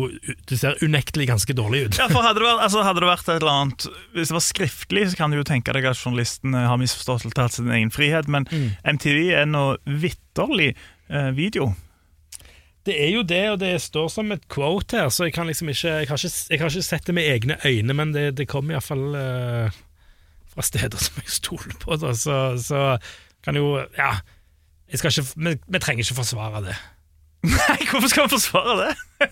det 0.51 0.59
ser 0.61 0.77
unektelig 0.85 1.25
ganske 1.31 1.55
dårlig 1.57 1.79
ut. 1.87 1.97
Ja, 1.97 2.05
for 2.13 2.21
hadde 2.21 2.43
det, 2.43 2.45
vært, 2.45 2.61
altså, 2.67 2.83
hadde 2.85 3.01
det 3.01 3.09
vært 3.09 3.25
et 3.33 3.39
eller 3.39 3.55
annet 3.55 3.87
Hvis 4.13 4.29
det 4.29 4.35
var 4.37 4.45
skriftlig, 4.45 5.05
så 5.09 5.17
kan 5.17 5.33
du 5.33 5.39
jo 5.39 5.47
tenke 5.49 5.73
deg 5.73 5.87
at 5.89 5.97
journalisten 5.97 6.53
eh, 6.53 6.67
har 6.69 6.77
misforstått 6.77 7.25
eller 7.25 7.37
tatt 7.39 7.57
sin 7.57 7.71
egen 7.73 7.89
frihet, 7.95 8.29
men 8.29 8.45
Mm. 8.49 8.69
MTV 8.95 9.17
er 9.41 9.45
nå 9.49 9.63
vitterlig 9.85 10.71
eh, 10.73 11.29
video. 11.37 11.71
Det 12.87 12.95
er 13.01 13.11
jo 13.13 13.21
det, 13.27 13.41
og 13.51 13.57
det 13.61 13.73
står 13.83 14.07
som 14.13 14.29
et 14.33 14.45
quote 14.49 14.97
her, 14.97 15.09
så 15.13 15.27
jeg 15.27 15.33
kan 15.35 15.49
liksom 15.49 15.69
ikke 15.73 15.91
Jeg 16.03 16.07
har 16.09 16.17
ikke, 16.21 16.31
jeg 16.53 16.61
har 16.61 16.71
ikke 16.71 16.85
sett 16.87 17.05
det 17.09 17.15
med 17.17 17.27
egne 17.29 17.57
øyne, 17.65 17.93
men 17.97 18.13
det, 18.15 18.23
det 18.39 18.47
kommer 18.49 18.77
iallfall 18.77 19.03
eh, 19.19 19.79
fra 20.53 20.65
steder 20.65 21.01
som 21.01 21.19
jeg 21.21 21.33
stoler 21.35 21.75
på, 21.81 21.97
da, 22.01 22.13
så, 22.17 22.39
så 22.61 22.83
kan 23.43 23.55
jo 23.55 23.85
Ja. 23.97 24.11
Vi 25.67 25.79
trenger 25.79 26.01
ikke 26.01 26.15
forsvare 26.17 26.63
det. 26.65 26.75
Nei, 27.39 27.77
hvorfor 27.87 28.09
skal 28.11 28.25
man 28.25 28.31
forsvare 28.33 28.73
det? 28.81 28.93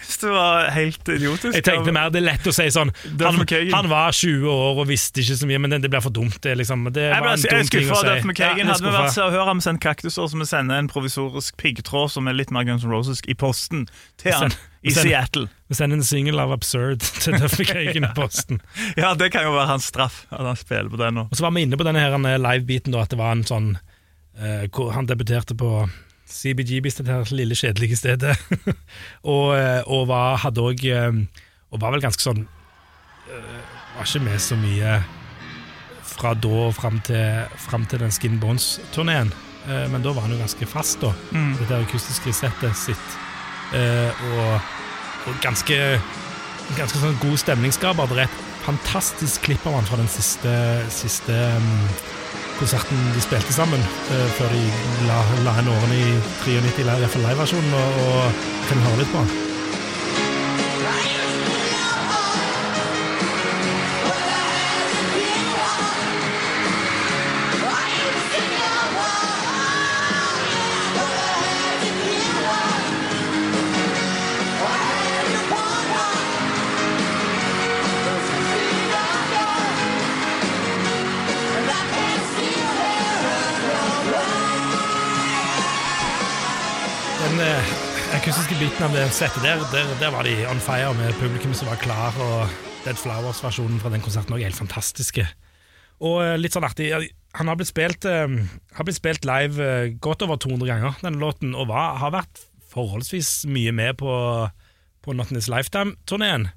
Hvis 0.00 0.18
det 0.22 0.30
var 0.32 0.70
helt 0.72 1.08
idiotisk. 1.08 1.52
Jeg 1.58 1.64
tenkte 1.64 1.92
mer 1.92 2.08
det 2.12 2.22
er 2.22 2.26
lett 2.30 2.46
å 2.48 2.52
si 2.52 2.64
sånn 2.72 2.92
Han, 3.20 3.42
han 3.72 3.88
var 3.90 4.16
20 4.16 4.46
år 4.48 4.80
og 4.80 4.88
visste 4.88 5.20
ikke 5.20 5.36
så 5.40 5.48
mye, 5.48 5.60
men 5.60 5.74
det, 5.74 5.82
det 5.84 5.90
blir 5.92 6.04
for 6.04 6.14
dumt. 6.16 6.38
Det, 6.40 6.54
liksom, 6.60 6.86
det 6.96 7.10
var 7.12 7.28
en 7.34 7.36
er 7.36 7.60
dum 7.60 7.72
ting 7.72 7.90
å 7.90 7.98
si. 8.00 8.08
Duff 8.08 8.24
McKagan. 8.24 8.62
Ja, 8.64 8.70
Hadde 8.72 8.88
vi 8.88 8.94
vært. 8.94 9.12
Se 9.16 9.24
og 9.26 9.36
Hør 9.36 9.50
ham 9.50 9.60
sende 9.64 9.84
kaktuser, 9.84 10.30
så 10.32 10.40
vi 10.40 10.48
sender 10.48 10.80
en 10.80 10.88
provisorisk 10.92 11.58
piggtråd 11.60 12.14
som 12.16 12.30
er 12.30 12.38
litt 12.38 12.54
mer 12.54 12.64
Guns 12.68 12.86
N' 12.86 12.94
Roses, 12.94 13.20
i 13.28 13.36
posten 13.36 13.84
til 14.22 14.32
han 14.32 14.56
i 14.86 14.94
Seattle. 14.96 15.50
Vi 15.68 15.76
sender 15.76 16.00
en 16.00 16.06
single 16.06 16.40
av 16.40 16.56
Absurd 16.56 17.04
til 17.22 17.36
Duff 17.36 17.58
McKagan 17.60 18.08
i 18.08 18.14
posten. 18.16 18.64
Ja, 19.00 19.12
det 19.18 19.28
kan 19.34 19.44
jo 19.44 19.52
være 19.56 19.74
hans 19.74 19.90
straff, 19.92 20.24
at 20.30 20.40
han 20.40 20.56
spiller 20.56 20.88
på 20.92 21.00
den 21.00 21.20
nå. 21.20 21.28
Og 21.28 21.36
så 21.36 21.44
var 21.44 21.52
vi 21.56 21.66
inne 21.66 21.76
på 21.76 21.84
denne 21.84 22.00
her 22.00 22.16
eh, 22.16 22.40
live-biten, 22.40 22.96
at 22.96 23.12
det 23.12 23.20
var 23.20 23.36
en 23.36 23.44
sånn 23.44 23.70
uh, 23.76 24.64
hvor 24.72 24.94
Han 24.96 25.08
debuterte 25.10 25.56
på 25.58 25.84
CBGBs, 26.26 26.98
dette 27.00 27.12
her 27.12 27.34
lille, 27.36 27.56
kjedelige 27.58 27.98
stedet. 27.98 28.34
og, 29.34 29.54
eh, 29.56 29.82
og 29.86 30.08
var, 30.10 30.40
hadde 30.42 30.64
òg 30.64 30.86
Og 30.86 31.80
var 31.82 31.94
vel 31.94 32.02
ganske 32.02 32.22
sånn 32.22 32.44
eh, 33.30 33.62
Var 33.96 34.08
ikke 34.08 34.24
med 34.26 34.42
så 34.42 34.58
mye 34.58 34.98
fra 36.16 36.32
da 36.38 36.48
og 36.48 36.74
fram 36.76 37.00
til, 37.04 37.44
fram 37.60 37.84
til 37.90 38.00
den 38.00 38.14
Skin 38.14 38.38
Bones-turneen. 38.40 39.32
Eh, 39.68 39.86
men 39.92 40.04
da 40.04 40.14
var 40.14 40.26
han 40.26 40.32
jo 40.32 40.40
ganske 40.40 40.68
fast, 40.70 41.00
da. 41.02 41.12
Mm. 41.34 41.56
Dette 41.60 41.80
akustiske 41.82 42.34
settet 42.36 42.78
sitt. 42.78 43.18
Eh, 43.76 44.22
og, 44.32 44.70
og 45.26 45.42
ganske 45.44 45.80
Ganske 46.74 46.98
sånn 46.98 47.18
god 47.22 47.38
stemningsskaper. 47.38 48.08
Det 48.10 48.24
er 48.24 48.26
et 48.26 48.38
fantastisk 48.64 49.44
klipp 49.46 49.62
av 49.70 49.76
han 49.76 49.84
fra 49.86 50.00
den 50.00 50.08
siste, 50.10 50.50
siste 50.90 51.36
mm, 51.62 51.84
konserten 52.60 53.10
de 53.14 53.24
spilte 53.24 53.54
sammen, 53.54 53.82
uh, 54.10 54.28
før 54.38 54.54
de 54.54 54.62
la, 55.08 55.22
la 55.46 55.56
henne 55.58 55.74
årene 55.74 55.98
i 56.02 56.14
93, 56.44 56.86
i 56.86 57.02
hvert 57.04 57.16
fall 57.16 57.28
liveversjonen, 57.30 57.76
og, 57.82 58.06
og 58.06 58.46
kan 58.70 58.88
høre 58.88 59.02
litt 59.02 59.12
på. 59.14 59.26
Den 59.26 59.45
biten 88.76 88.90
av 88.90 88.96
det 88.96 89.12
settet 89.14 89.40
der, 89.40 89.60
der, 89.72 89.92
der 89.96 90.10
var 90.12 90.26
de 90.26 90.32
on 90.50 90.58
fire 90.60 90.90
med 90.98 91.14
publikum 91.16 91.54
som 91.56 91.68
var 91.70 91.78
klar, 91.80 92.12
og 92.20 92.50
Dead 92.84 92.98
Flowers-versjonen 93.00 93.78
fra 93.80 93.88
den 93.88 94.02
konserten 94.04 94.34
er 94.36 94.42
helt 94.44 94.58
fantastiske. 94.58 95.22
Og 96.04 96.18
eh, 96.20 96.34
litt 96.36 96.52
sånn 96.52 96.66
artig, 96.66 96.90
han 97.38 97.48
har 97.48 97.56
blitt 97.56 97.70
spilt, 97.70 98.04
eh, 98.04 98.26
har 98.76 98.84
blitt 98.84 98.98
spilt 98.98 99.24
live 99.24 99.64
eh, 99.64 99.94
godt 100.04 100.26
over 100.26 100.36
200 100.44 100.68
ganger, 100.68 100.98
denne 101.00 101.22
låten, 101.22 101.54
og 101.56 101.70
var, 101.70 101.96
har 102.02 102.12
vært 102.18 102.42
forholdsvis 102.74 103.46
mye 103.48 103.72
med 103.72 103.96
på, 104.02 104.12
på 105.00 105.16
Not 105.16 105.32
In 105.32 105.40
This 105.40 105.48
Lifetime-turneen. 105.48 106.50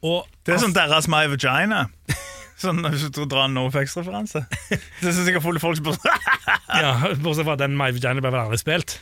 Det 0.00 0.56
er 0.56 0.64
sånn 0.64 0.78
deres 0.78 1.10
My 1.12 1.26
Vagina. 1.28 1.84
Sånn 2.58 2.80
Hvis 2.82 3.04
du 3.14 3.20
drar 3.28 3.44
en 3.44 3.54
NoFX-referanse. 3.54 4.40
Det 5.02 5.12
er 5.12 5.14
sikkert 5.14 5.44
fulle 5.44 5.60
folk 5.62 5.84
bare 5.86 6.16
ja, 6.80 6.96
Bortsett 7.20 7.44
fra 7.44 7.54
at 7.54 7.62
den 7.62 7.76
My 7.78 7.92
Vagina 7.92 8.24
ble 8.24 8.32
vel 8.32 8.46
aldri 8.46 8.58
spilt. 8.58 8.96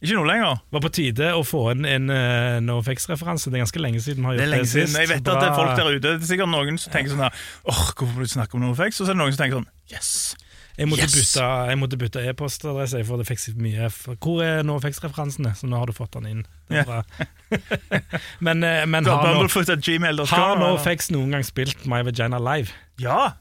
Ikke 0.00 0.16
nå 0.16 0.22
lenger. 0.24 0.60
Var 0.72 0.80
på 0.80 0.90
tide 0.96 1.26
å 1.36 1.42
få 1.44 1.62
inn 1.74 1.84
en 1.84 2.06
en 2.10 2.64
NoFX-referanse. 2.66 3.50
Det 3.52 3.58
er 3.58 3.64
ganske 3.66 3.82
lenge 3.82 4.00
siden 4.00 4.24
vi 4.24 4.30
har 4.30 4.38
gjort 4.38 4.44
det, 4.46 4.50
lenge 4.54 4.68
siden. 4.70 4.88
sist. 4.88 5.00
Jeg 5.02 5.10
vet 5.10 5.28
at 5.28 5.40
det 5.42 5.48
er 5.50 5.56
folk 5.58 5.72
der 5.76 5.90
ute 5.92 6.00
Det 6.06 6.12
er 6.22 6.30
sikkert 6.30 6.52
noen 6.54 6.78
som 6.80 6.94
tenker 6.94 7.12
sånn 7.12 7.24
her 7.26 7.42
Åh, 7.68 7.82
hvorfor 7.92 8.14
må 8.16 8.24
du 8.24 8.32
snakke 8.32 8.56
om 8.56 8.64
NoFX? 8.64 9.02
Og 9.02 9.04
så 9.04 9.12
er 9.12 9.18
det 9.18 9.20
noen 9.20 9.34
som 9.36 9.42
tenker 9.44 9.60
sånn 9.60 9.68
Yes! 9.92 10.12
Jeg 10.80 10.88
måtte 10.88 11.04
Yes! 11.04 12.00
bytte, 12.00 12.22
e-postadresse, 12.30 13.02
for 13.04 13.20
det 13.20 13.26
fikk 13.28 13.42
så 13.42 13.52
mye 13.60 13.90
Hvor 13.92 14.40
er 14.46 14.64
NoFX-referansene? 14.64 15.52
Så 15.58 15.68
nå 15.68 15.76
har 15.82 15.90
du 15.90 15.92
fått 15.92 16.16
den 16.16 16.30
inn. 16.30 16.42
Derfra. 16.70 17.02
men 18.46 18.64
eh, 18.64 18.86
men 18.88 19.04
har 19.04 19.20
no, 19.36 19.44
har? 20.32 20.56
NoFX 20.64 21.10
noen 21.12 21.36
gang 21.36 21.44
spilt 21.44 21.84
My 21.90 22.00
Vagina 22.06 22.40
live? 22.40 22.72
Ja. 23.02 23.34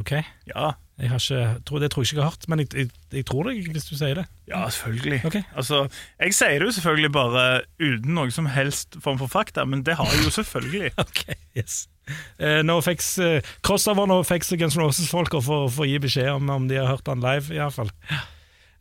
Ok, 0.00 0.16
Ja. 0.50 0.72
Jeg 1.00 1.10
har 1.10 1.22
ikke, 1.22 1.62
tror, 1.64 1.80
Det 1.80 1.90
tror 1.90 2.02
jeg 2.04 2.10
ikke 2.10 2.16
jeg 2.16 2.24
har 2.24 2.30
hørt, 2.30 2.48
men 2.52 2.62
jeg, 2.62 2.68
jeg, 2.76 2.90
jeg 3.12 3.26
tror 3.26 3.48
det 3.48 3.54
hvis 3.72 3.88
du 3.88 3.94
sier 3.96 4.18
det. 4.20 4.26
Ja, 4.50 4.66
selvfølgelig. 4.68 5.20
Okay. 5.24 5.42
Altså, 5.56 5.88
Jeg 6.20 6.34
sier 6.36 6.58
det 6.58 6.66
jo 6.68 6.74
selvfølgelig 6.76 7.12
bare 7.12 7.46
uten 7.80 8.14
noe 8.18 8.34
som 8.34 8.50
helst 8.52 9.00
form 9.00 9.18
for 9.22 9.32
fakta, 9.32 9.64
men 9.64 9.86
det 9.86 9.96
har 9.96 10.10
jeg 10.12 10.28
jo 10.28 10.34
selvfølgelig. 10.40 10.92
Ok, 11.00 11.24
yes 11.56 11.86
uh, 12.10 12.60
NoFX, 12.66 13.18
uh, 13.18 13.38
Crossover 13.62 14.06
NoFX 14.10 14.52
og 14.52 14.58
Guns 14.58 14.76
N' 14.76 14.84
Roses-folk 14.84 15.38
og 15.38 15.46
for, 15.46 15.70
å 15.70 15.88
gi 15.88 15.98
beskjed 16.02 16.30
om, 16.34 16.52
om 16.52 16.68
de 16.70 16.80
har 16.80 16.90
hørt 16.90 17.08
han 17.10 17.22
live, 17.24 17.54
iallfall. 17.54 17.90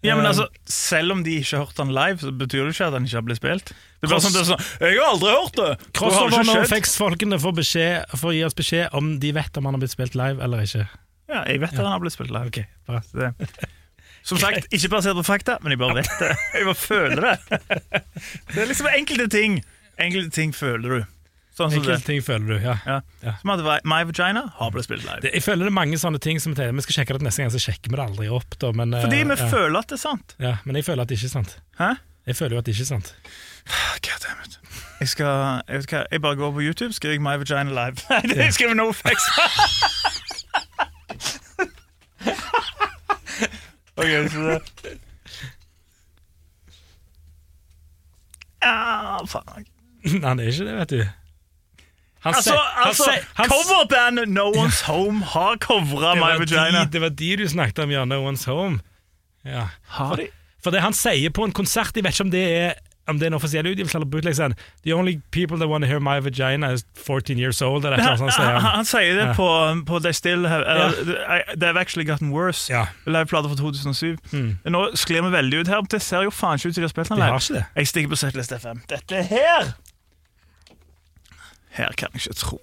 Ja, 0.02 0.16
men 0.16 0.24
Eh, 0.24 0.30
altså, 0.30 0.48
Selv 0.64 1.12
om 1.12 1.24
de 1.26 1.34
ikke 1.42 1.58
har 1.58 1.66
hørt 1.66 1.78
den 1.78 1.90
live, 1.92 2.22
så 2.22 2.32
betyr 2.32 2.64
det 2.64 2.72
ikke 2.72 2.86
at 2.88 2.94
den 2.96 3.08
ikke 3.08 3.18
har 3.18 3.26
blitt 3.28 3.42
spilt. 3.42 3.74
Det 4.00 4.08
er 4.08 4.14
bare 4.14 4.24
sånn, 4.24 4.36
det 4.36 4.42
er 4.46 4.48
sånn 4.48 4.64
Jeg 4.80 4.96
har 4.96 5.10
aldri 5.10 5.34
hørt 5.34 5.60
det! 5.60 5.90
Crossover. 5.98 6.46
NoFX-folkene 6.48 7.40
får, 7.44 7.60
får 8.22 8.36
gi 8.38 8.44
oss 8.48 8.56
beskjed 8.56 8.96
om 8.96 9.18
de 9.20 9.34
vet 9.36 9.60
om 9.60 9.68
han 9.68 9.76
har 9.76 9.84
blitt 9.84 9.96
spilt 9.96 10.16
live 10.16 10.40
eller 10.46 10.64
ikke. 10.64 10.88
Ja, 11.30 11.44
jeg 11.46 11.62
vet 11.62 11.76
at 11.76 11.78
den 11.78 11.92
har 11.92 12.02
blitt 12.02 12.16
spilt 12.16 12.34
live. 12.34 12.50
Okay, 12.50 12.66
bra. 12.90 13.02
Det. 13.14 13.68
Som 14.26 14.40
sagt, 14.42 14.68
ikke 14.76 14.90
basert 14.92 15.16
på 15.20 15.24
fakta, 15.24 15.58
men 15.64 15.74
jeg 15.76 15.80
bare 15.82 16.02
vet 16.02 16.10
det. 16.20 16.34
Jeg 16.58 16.66
bare 16.68 16.76
føler 16.76 17.22
det. 17.24 17.62
Det 18.52 18.64
er 18.64 18.68
liksom 18.68 18.90
enkelte 18.92 19.30
ting. 19.32 19.62
Enkelte 20.00 20.34
ting 20.36 20.52
føler 20.56 20.90
du. 21.00 21.06
Sånn 21.56 21.72
som 21.72 21.82
det. 21.84 21.92
Enkelte 21.92 22.08
ting 22.08 22.22
føler 22.24 22.48
du, 22.52 22.58
ja. 22.64 22.76
Ja. 22.88 22.98
Ja. 23.24 23.34
Som 23.42 23.52
at 23.56 23.64
My 23.88 24.02
Vagina 24.08 24.46
har 24.60 24.74
blitt 24.76 24.88
spilt 24.88 25.04
live. 25.04 25.22
Det, 25.26 25.34
jeg 25.36 25.44
føler 25.44 25.68
det 25.68 25.72
er 25.74 25.78
mange 25.80 26.00
sånne 26.00 26.22
ting 26.24 26.40
som 26.44 26.56
Vi 26.56 26.86
skal 26.86 27.00
sjekke 27.00 27.18
det 27.18 27.26
neste 27.28 27.44
gang, 27.44 27.52
så 27.56 27.62
sjekker 27.64 27.92
vi 27.92 28.00
det 28.00 28.06
aldri 28.06 28.30
opp. 28.32 28.60
Da, 28.62 28.72
men, 28.76 28.94
eh, 28.94 29.04
Fordi 29.08 29.24
vi 29.24 29.36
ja. 29.40 29.50
føler 29.52 29.80
at 29.82 29.90
det 29.92 29.98
er 30.00 30.04
sant. 30.04 30.36
ja, 30.40 30.54
Men 30.66 30.80
jeg 30.80 30.88
føler 30.88 31.04
at 31.04 31.12
det 31.12 31.20
ikke 31.20 31.32
er 31.32 31.36
sant. 31.36 31.58
Hæ? 31.80 31.90
Jeg 32.30 32.36
føler 32.40 32.56
jo 32.56 32.62
at 32.64 32.70
det 32.70 32.76
ikke 32.76 32.88
er 32.88 32.92
sant. 32.94 33.14
God 34.06 34.24
damn 34.24 34.46
it. 34.46 34.60
Jeg 35.00 35.08
skal 35.16 35.62
Jeg, 35.68 35.80
vet 35.80 35.92
hva, 35.94 36.06
jeg 36.12 36.22
bare 36.22 36.36
går 36.36 36.52
på 36.56 36.64
YouTube, 36.64 36.94
skriver 36.94 37.20
My 37.24 37.36
Vagina 37.40 37.72
Live. 37.72 38.04
Nei, 38.12 38.24
det 38.36 38.54
skriver 38.56 38.76
no 38.80 38.92
facts. 38.92 39.28
ok, 44.00 44.12
så 44.32 44.60
det 44.84 44.98
Ja, 48.60 49.20
faen. 49.28 49.66
Nei, 50.04 50.20
han 50.24 50.40
er 50.40 50.52
ikke 50.52 50.68
det, 50.68 50.76
vet 50.82 50.94
du. 50.94 51.02
Han 52.26 52.36
Altså, 52.36 52.56
altså 52.84 53.06
coverbandet 53.48 54.28
No 54.28 54.50
One's 54.52 54.82
Home 54.90 55.24
har 55.24 55.56
covra 55.64 56.16
My 56.20 56.34
Vagina. 56.42 56.84
De, 56.84 56.92
det 56.92 57.02
var 57.02 57.14
de 57.16 57.30
du 57.40 57.46
snakket 57.48 57.80
om, 57.86 57.94
ja. 57.96 58.04
No 58.06 58.20
One's 58.28 58.44
Home. 58.52 58.82
Ja. 59.48 59.70
Har 59.96 60.16
de? 60.20 60.28
For 60.64 60.76
det 60.76 60.82
han 60.84 60.96
sier 60.96 61.32
på 61.32 61.46
en 61.48 61.56
konsert, 61.56 61.96
jeg 61.96 62.04
vet 62.04 62.18
ikke 62.18 62.28
om 62.28 62.34
det 62.34 62.44
er 62.58 62.74
om 63.10 63.20
det 63.20 63.26
er 63.28 63.32
en 63.34 63.38
offisiell 63.38 63.68
utgivelse 63.68 63.98
eller 63.98 64.08
bootleg, 64.14 64.36
sånn 64.38 64.54
The 64.86 64.94
only 64.96 65.18
people 65.32 65.58
that 65.60 65.70
want 65.70 65.84
to 65.84 65.90
hear 65.90 66.00
my 66.00 66.20
vagina 66.24 66.72
is 66.76 66.86
14 66.96 67.38
years 67.42 67.62
old. 67.62 67.86
Eller 67.86 67.98
noe 68.04 68.18
sånt, 68.22 68.32
han, 68.38 68.62
han. 68.62 68.86
sier 68.86 69.16
det 69.18 69.26
Ja. 69.30 69.34
på, 69.38 69.48
på 69.90 70.00
They 70.06 70.14
Still 70.14 70.46
Have 70.48 70.66
eller, 70.66 71.54
They've 71.56 71.80
Actually 71.80 72.06
Gotten 72.08 72.32
Worse. 72.32 72.70
Ja. 72.74 72.86
Liveplate 73.06 73.50
fra 73.50 73.56
2007. 73.60 74.18
Mm. 74.32 74.50
Nå 74.72 74.86
sklir 74.96 75.22
vi 75.26 75.34
veldig 75.36 75.60
ut 75.66 75.68
her. 75.74 75.82
Det 75.90 76.02
ser 76.02 76.24
jo 76.28 76.34
faen 76.34 76.58
ikke 76.62 76.70
ut 76.70 76.76
som 76.78 76.82
de 76.82 76.88
har 76.88 76.96
spilt 76.96 77.10
den 77.10 77.22
live. 77.24 77.66
Jeg 77.76 77.88
stikker 77.94 78.10
på 78.16 78.20
Setlist 78.24 78.52
FM. 78.56 78.82
Dette 78.90 79.24
her 79.30 79.74
Her 81.78 81.94
kan 81.98 82.10
jeg 82.14 82.22
ikke 82.26 82.34
tro. 82.40 82.58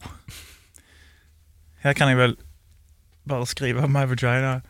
Her 1.85 1.93
kan 1.95 2.09
jeg 2.11 2.19
vel 2.19 2.35
bare 3.29 3.47
skrive 3.47 3.87
My 3.89 4.05
Vagina 4.11 4.61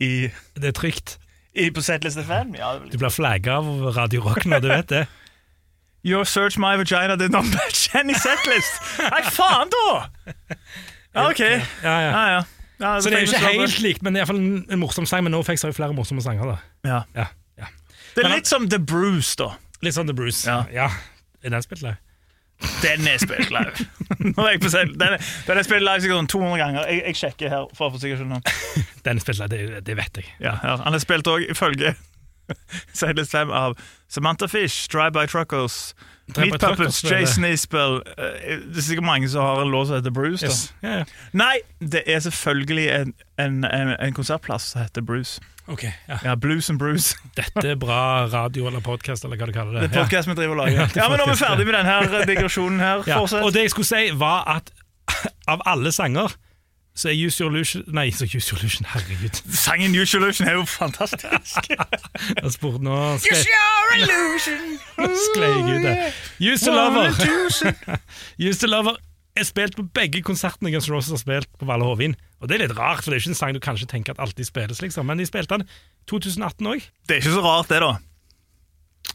i, 0.00 0.30
Det 0.56 0.70
er 0.70 0.76
trygt. 0.76 1.16
I, 1.54 1.70
på 1.74 1.82
Setlist 1.82 2.18
FM? 2.18 2.54
Ja, 2.54 2.72
det 2.78 2.92
Du 2.92 2.98
blir 3.02 3.10
flagga 3.10 3.56
av 3.58 3.66
Radio 3.96 4.22
Rock 4.22 4.46
når 4.46 4.62
du 4.62 4.68
vet 4.70 4.88
det. 4.92 5.06
Your 6.02 6.24
search 6.24 6.56
my 6.58 6.76
vagina 6.76 7.16
did 7.16 7.30
not 7.30 7.44
match 7.44 7.94
any 7.94 8.14
setlist! 8.14 8.80
Nei, 8.98 9.22
faen, 9.28 9.68
da! 9.72 9.86
Ja, 11.14 11.28
OK. 11.28 11.40
Ja, 11.40 11.60
Ja, 11.82 12.00
ja. 12.00 12.10
ja. 12.30 12.42
ja 12.80 13.00
Så 13.00 13.10
det 13.10 13.18
er 13.18 13.26
jo 13.26 13.32
ikke 13.32 13.52
helt 13.60 13.80
likt, 13.84 14.02
men 14.02 14.14
det 14.14 14.20
er 14.20 14.24
iallfall 14.24 14.40
en, 14.40 14.66
en 14.70 14.80
morsom 14.80 15.06
sang. 15.06 15.24
Men 15.26 15.34
NoFX 15.36 15.66
har 15.66 15.72
jo 15.74 15.76
flere 15.76 15.96
morsomme 15.96 16.22
sanger. 16.24 16.54
da 16.54 16.58
Ja. 16.88 17.00
Ja, 17.16 17.26
ja. 17.60 17.72
Det 18.16 18.24
er 18.24 18.32
litt 18.32 18.48
som 18.48 18.68
The 18.70 18.78
Bruce, 18.78 19.34
da. 19.38 19.52
Litt 19.84 19.94
som 19.94 20.08
The 20.08 20.16
Bruce. 20.16 20.46
Ja. 20.48 20.88
Er 21.42 21.52
den 21.52 21.62
spilt 21.62 21.82
live? 21.82 21.98
Den 22.82 23.06
er 23.08 23.20
spilt 23.20 23.50
live. 23.52 23.86
Nå 24.36 24.44
er 24.44 24.50
jeg 24.56 24.60
på. 24.60 24.68
Den 25.00 25.16
er, 25.16 25.62
spilt 25.64 25.84
live 25.84 26.00
sikkert 26.04 26.18
sånn 26.18 26.28
200 26.32 26.60
ganger. 26.60 26.88
Jeg, 26.92 27.02
jeg 27.08 27.20
sjekker 27.20 27.52
her. 27.52 27.68
for 27.76 27.92
å 27.96 28.00
sikkert. 28.00 28.52
Den 29.04 29.20
er 29.20 29.24
spilt 29.24 29.40
live, 29.40 29.50
det, 29.52 29.82
det 29.88 29.96
vet 30.00 30.20
jeg. 30.20 30.28
Ja, 30.40 30.58
ja. 30.64 30.76
Han 30.84 30.96
er 30.96 31.02
spilt 31.02 31.28
òg, 31.30 31.46
ifølge 31.52 31.94
Setlist 33.00 33.30
5, 33.36 33.50
av 33.50 33.76
Samantha 34.08 34.46
Fish, 34.48 34.88
Drive 34.92 35.12
By 35.12 35.26
Truckers, 35.26 35.94
Meat 36.36 36.60
Puppets. 36.60 37.02
Jason 37.04 37.44
Isbell 37.44 38.02
eh, 38.18 38.58
Det 38.70 38.78
er 38.78 38.86
sikkert 38.86 39.04
mange 39.04 39.28
som 39.28 39.42
har 39.42 39.62
en 39.62 39.70
låt 39.70 39.88
som 39.88 39.96
heter 39.96 40.10
Bruce. 40.14 40.46
Yes. 40.46 40.74
Yeah, 40.84 40.98
ja. 40.98 41.04
Nei, 41.32 41.56
det 41.80 42.02
er 42.06 42.20
selvfølgelig 42.20 42.88
en, 42.94 43.14
en, 43.38 43.64
en, 43.64 43.94
en 44.00 44.14
konsertplass 44.14 44.70
som 44.72 44.84
heter 44.84 45.02
Bruce. 45.02 45.40
Ok, 45.70 45.84
ja. 46.08 46.18
Ja, 46.24 46.34
Blues 46.34 46.70
and 46.70 46.78
Bruce. 46.78 47.16
Dette 47.38 47.68
er 47.68 47.78
bra 47.78 48.26
radio 48.26 48.66
eller 48.66 48.80
podkast, 48.80 49.24
eller 49.24 49.38
hva 49.38 49.46
du 49.50 49.54
kaller 49.54 49.78
det. 49.78 49.88
Det 49.88 49.96
er 49.96 50.04
podcast 50.04 50.30
vi 50.30 50.34
driver 50.38 50.56
og 50.56 50.62
lager. 50.64 50.80
Ja, 50.80 50.88
Ja, 51.02 51.08
men 51.08 51.18
Nå 51.18 51.26
er 51.26 51.34
vi 51.34 51.40
ferdig 51.42 51.66
med 51.66 51.78
denne 51.78 52.22
digresjonen 52.30 52.80
her. 52.82 53.02
Ja. 53.06 53.20
Og 53.22 53.52
det 53.54 53.66
jeg 53.68 53.74
skulle 53.74 53.90
si, 53.90 54.10
var 54.18 54.46
at 54.50 54.72
av 55.50 55.62
alle 55.66 55.92
sanger 55.94 56.34
så 57.00 57.08
er 57.08 57.16
Use 57.16 57.40
Your 57.40 57.52
Illusion 57.54 57.84
Nei, 57.96 58.10
så 58.12 58.26
Use 58.28 58.52
Your 58.52 58.60
Illusion, 58.60 58.86
herregud. 58.92 59.40
Sangen 59.56 59.94
Use 59.96 60.16
Your 60.16 60.24
Illusion 60.26 60.48
er 60.48 60.58
jo 60.58 60.64
fantastisk. 60.68 61.70
Jeg 62.42 62.52
spurte 62.52 62.84
nå 62.84 62.96
Use 63.16 63.46
your 63.48 63.94
illusion. 63.96 64.66
sklei 65.26 65.48
jeg 65.50 65.78
ut 65.78 65.86
det. 65.86 65.94
Use 66.52 66.66
the 66.66 66.74
Lover. 66.74 67.08
Use 68.48 68.60
the 68.60 68.68
Lover 68.68 68.98
er 69.38 69.46
spilt 69.48 69.78
på 69.78 69.86
begge 69.96 70.20
konsertene 70.26 70.72
Guns 70.74 70.90
N' 70.90 70.94
Roses 70.94 71.14
har 71.14 71.22
spilt 71.22 71.48
på 71.58 71.68
Valle 71.68 71.86
Hovin. 71.88 72.16
Og 72.40 72.48
det 72.48 72.58
er 72.58 72.66
litt 72.66 72.76
rart, 72.76 73.00
for 73.00 73.10
det 73.10 73.18
er 73.18 73.24
ikke 73.24 73.32
en 73.32 73.40
sang 73.40 73.56
du 73.56 73.62
kanskje 73.64 73.88
tenker 73.88 74.16
at 74.16 74.20
alltid 74.20 74.48
spilles, 74.48 74.82
liksom. 74.84 75.08
Men 75.08 75.20
de 75.20 75.28
spilte 75.28 75.56
den 75.56 75.66
2018 76.10 76.70
òg. 76.74 76.86
Det 77.08 77.16
er 77.16 77.22
ikke 77.22 77.36
så 77.38 77.44
rart, 77.44 77.72
det, 77.72 77.80
da. 77.84 77.94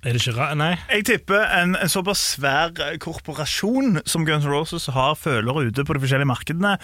Er 0.05 0.13
det 0.13 0.21
ikke 0.21 0.37
rart? 0.37 0.57
Nei. 0.57 0.75
Jeg 0.91 1.05
tipper 1.05 1.47
en, 1.49 1.73
en 1.81 1.89
såpass 1.89 2.19
svær 2.35 2.69
korporasjon 3.01 4.03
som 4.05 4.25
Guns 4.25 4.45
N' 4.45 4.51
Roses 4.53 4.85
har 4.93 5.15
følere 5.17 5.65
ute 5.65 5.85
på 5.85 5.95
de 5.97 6.01
forskjellige 6.03 6.29
markedene, 6.29 6.75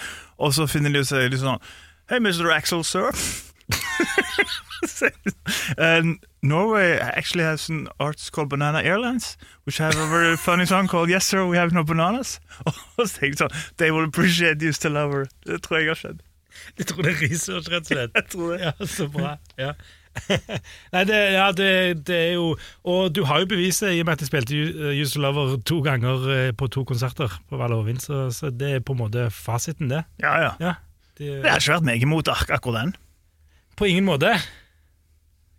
og 0.41 0.55
så 0.57 0.65
finner 0.65 0.93
de 0.95 1.03
seg 1.05 1.29
litt 1.29 1.43
sånn 1.43 1.61
Hey, 2.09 2.17
Mr. 2.17 2.49
Axel, 2.51 2.81
sir. 2.83 3.13
um, 5.77 6.19
Norway 6.41 6.97
actually 6.97 7.43
has 7.43 7.69
an 7.69 7.87
artist 7.99 8.31
called 8.31 8.49
Banana 8.49 8.81
Airlines, 8.81 9.37
which 9.65 9.77
have 9.77 9.95
a 9.95 10.07
very 10.07 10.35
funny 10.35 10.65
song 10.65 10.87
called 10.87 11.09
Yes, 11.09 11.25
sir, 11.25 11.45
we 11.45 11.57
have 11.57 11.71
no 11.71 11.83
bananas. 11.83 12.39
Og 12.65 13.07
så 13.07 13.19
tenker 13.19 13.27
jeg 13.27 13.39
sånn 13.45 13.55
They 13.77 13.91
will 13.91 14.09
appreciate 14.09 14.65
you 14.65 14.73
still 14.73 14.97
over. 14.97 15.29
Det 15.45 15.61
tror 15.61 15.79
jeg 15.79 15.93
har 15.93 16.01
skjedd. 16.01 16.25
Jeg 16.77 16.89
tror 16.89 17.05
det 17.05 17.13
er 17.13 17.21
research, 17.29 17.69
rett 17.71 17.85
og 17.85 17.93
slett. 17.93 18.15
Jeg 18.17 18.25
tror 18.33 18.51
det. 18.51 18.59
Ja, 18.65 18.73
så 18.97 19.07
bra. 19.13 19.37
Ja. 19.61 19.71
Nei, 20.93 21.03
det, 21.07 21.17
ja, 21.33 21.45
det, 21.55 21.67
det 22.07 22.15
er 22.17 22.33
jo 22.35 22.49
Og 22.83 23.13
du 23.15 23.21
har 23.29 23.39
jo 23.39 23.47
beviset 23.47 23.93
i 23.95 24.01
og 24.03 24.09
med 24.09 24.17
at 24.17 24.23
jeg 24.25 24.27
spilte 24.31 24.55
Ju- 24.57 24.91
Use 25.01 25.19
Lover 25.21 25.53
to 25.65 25.79
ganger 25.85 26.25
eh, 26.35 26.51
på 26.57 26.67
to 26.73 26.83
konserter 26.87 27.31
på 27.49 27.59
Hovin, 27.61 27.99
så, 27.99 28.25
så 28.35 28.49
det 28.51 28.73
er 28.75 28.83
på 28.83 28.91
en 28.97 28.99
måte 29.05 29.29
fasiten, 29.31 29.87
det. 29.93 30.03
Ja, 30.19 30.33
ja. 30.43 30.51
Ja, 30.59 30.73
det 31.17 31.37
Det 31.43 31.49
har 31.53 31.61
ikke 31.63 31.77
vært 31.77 31.87
meg 31.87 32.03
imot 32.03 32.27
ak 32.33 32.49
akkurat 32.51 32.83
den. 32.89 32.95
på 33.79 33.87
ingen 33.87 34.05
måte. 34.05 34.35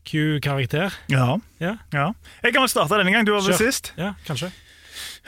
Q-karakter. 0.04 0.90
Ja. 1.08 1.36
Ja, 1.62 1.76
ja. 1.94 2.08
Jeg 2.42 2.52
kan 2.52 2.62
vel 2.64 2.68
starte 2.72 2.98
denne 2.98 3.12
gang. 3.14 3.26
Du 3.26 3.32
var 3.36 3.44
vel 3.46 3.54
sist. 3.58 3.92
ja, 3.98 4.12
kanskje. 4.26 4.50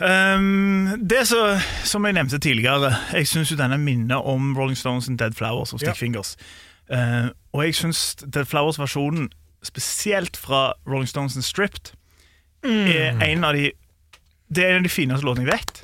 Um, 0.03 0.89
det 1.09 1.29
så, 1.31 1.55
som 1.87 2.05
jeg 2.05 2.17
nevnte 2.17 2.41
tidligere, 2.43 2.91
jeg 3.15 3.29
syns 3.31 3.53
denne 3.57 3.79
minner 3.79 4.19
om 4.27 4.51
Rolling 4.59 4.77
Stones 4.77 5.07
and 5.09 5.19
Dead 5.19 5.35
Flowers 5.39 5.73
og 5.73 5.81
Stick 5.81 5.95
Ja. 6.03 6.23
Uh, 6.93 7.31
og 7.55 7.65
jeg 7.65 7.79
syns 7.79 8.03
Dead 8.25 8.45
Flowers-versjonen, 8.49 9.31
spesielt 9.65 10.37
fra 10.37 10.75
Rolling 10.87 11.09
Stones 11.09 11.37
and 11.37 11.47
Stripped, 11.47 11.95
er 12.65 13.21
en 13.21 13.45
av 13.45 13.53
de 13.53 13.71
Det 14.49 14.65
er 14.65 14.71
en 14.75 14.83
av 14.83 14.87
de 14.87 14.93
fineste 14.93 15.27
låtene 15.27 15.45
jeg 15.45 15.53
vet. 15.53 15.81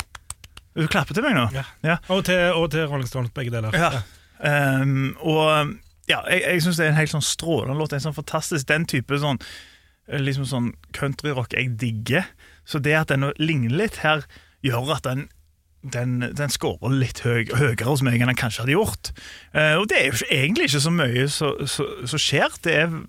Du 0.76 0.86
klapper 0.86 1.16
til 1.16 1.24
meg 1.24 1.34
nå? 1.34 1.46
Ja. 1.52 1.64
Ja. 1.84 1.96
Og, 2.08 2.24
til, 2.24 2.52
og 2.54 2.70
til 2.70 2.86
Rolling 2.86 3.08
Stones, 3.08 3.32
begge 3.34 3.52
deler. 3.52 3.74
Ja. 3.74 4.02
Um, 4.40 5.16
og 5.20 5.74
ja, 6.08 6.20
jeg, 6.30 6.42
jeg 6.46 6.62
syns 6.64 6.78
det 6.80 6.86
er 6.86 6.94
en 6.94 7.00
helt 7.00 7.12
sånn 7.12 7.24
strålende 7.24 7.76
låt. 7.78 7.94
En 7.96 8.04
sånn 8.04 8.16
fantastisk 8.16 8.68
Den 8.70 8.86
type 8.88 9.18
sånn 9.20 9.40
eh, 10.08 10.20
Liksom 10.20 10.46
sånn 10.48 10.70
countryrock 10.96 11.54
jeg 11.56 11.74
digger. 11.80 12.28
Så 12.64 12.80
det 12.82 12.96
at 12.96 13.12
den 13.12 13.28
ligner 13.40 13.74
litt 13.82 14.00
her, 14.04 14.24
gjør 14.64 14.96
at 14.96 15.08
den 15.08 15.28
den, 15.82 16.20
den 16.36 16.52
scorer 16.52 16.92
litt 16.92 17.22
høy, 17.24 17.46
høyere 17.56 17.88
hos 17.88 18.02
meg 18.04 18.20
enn 18.20 18.30
den 18.32 18.38
kanskje 18.38 18.64
hadde 18.64 18.76
gjort. 18.76 19.12
Eh, 19.54 19.78
og 19.80 19.88
det 19.90 20.00
er 20.00 20.10
jo 20.10 20.28
egentlig 20.28 20.68
ikke 20.68 20.84
så 20.84 20.92
mye 20.92 21.24
som 21.32 22.20
skjer. 22.20 22.60
Det 22.64 22.76
er, 22.82 23.00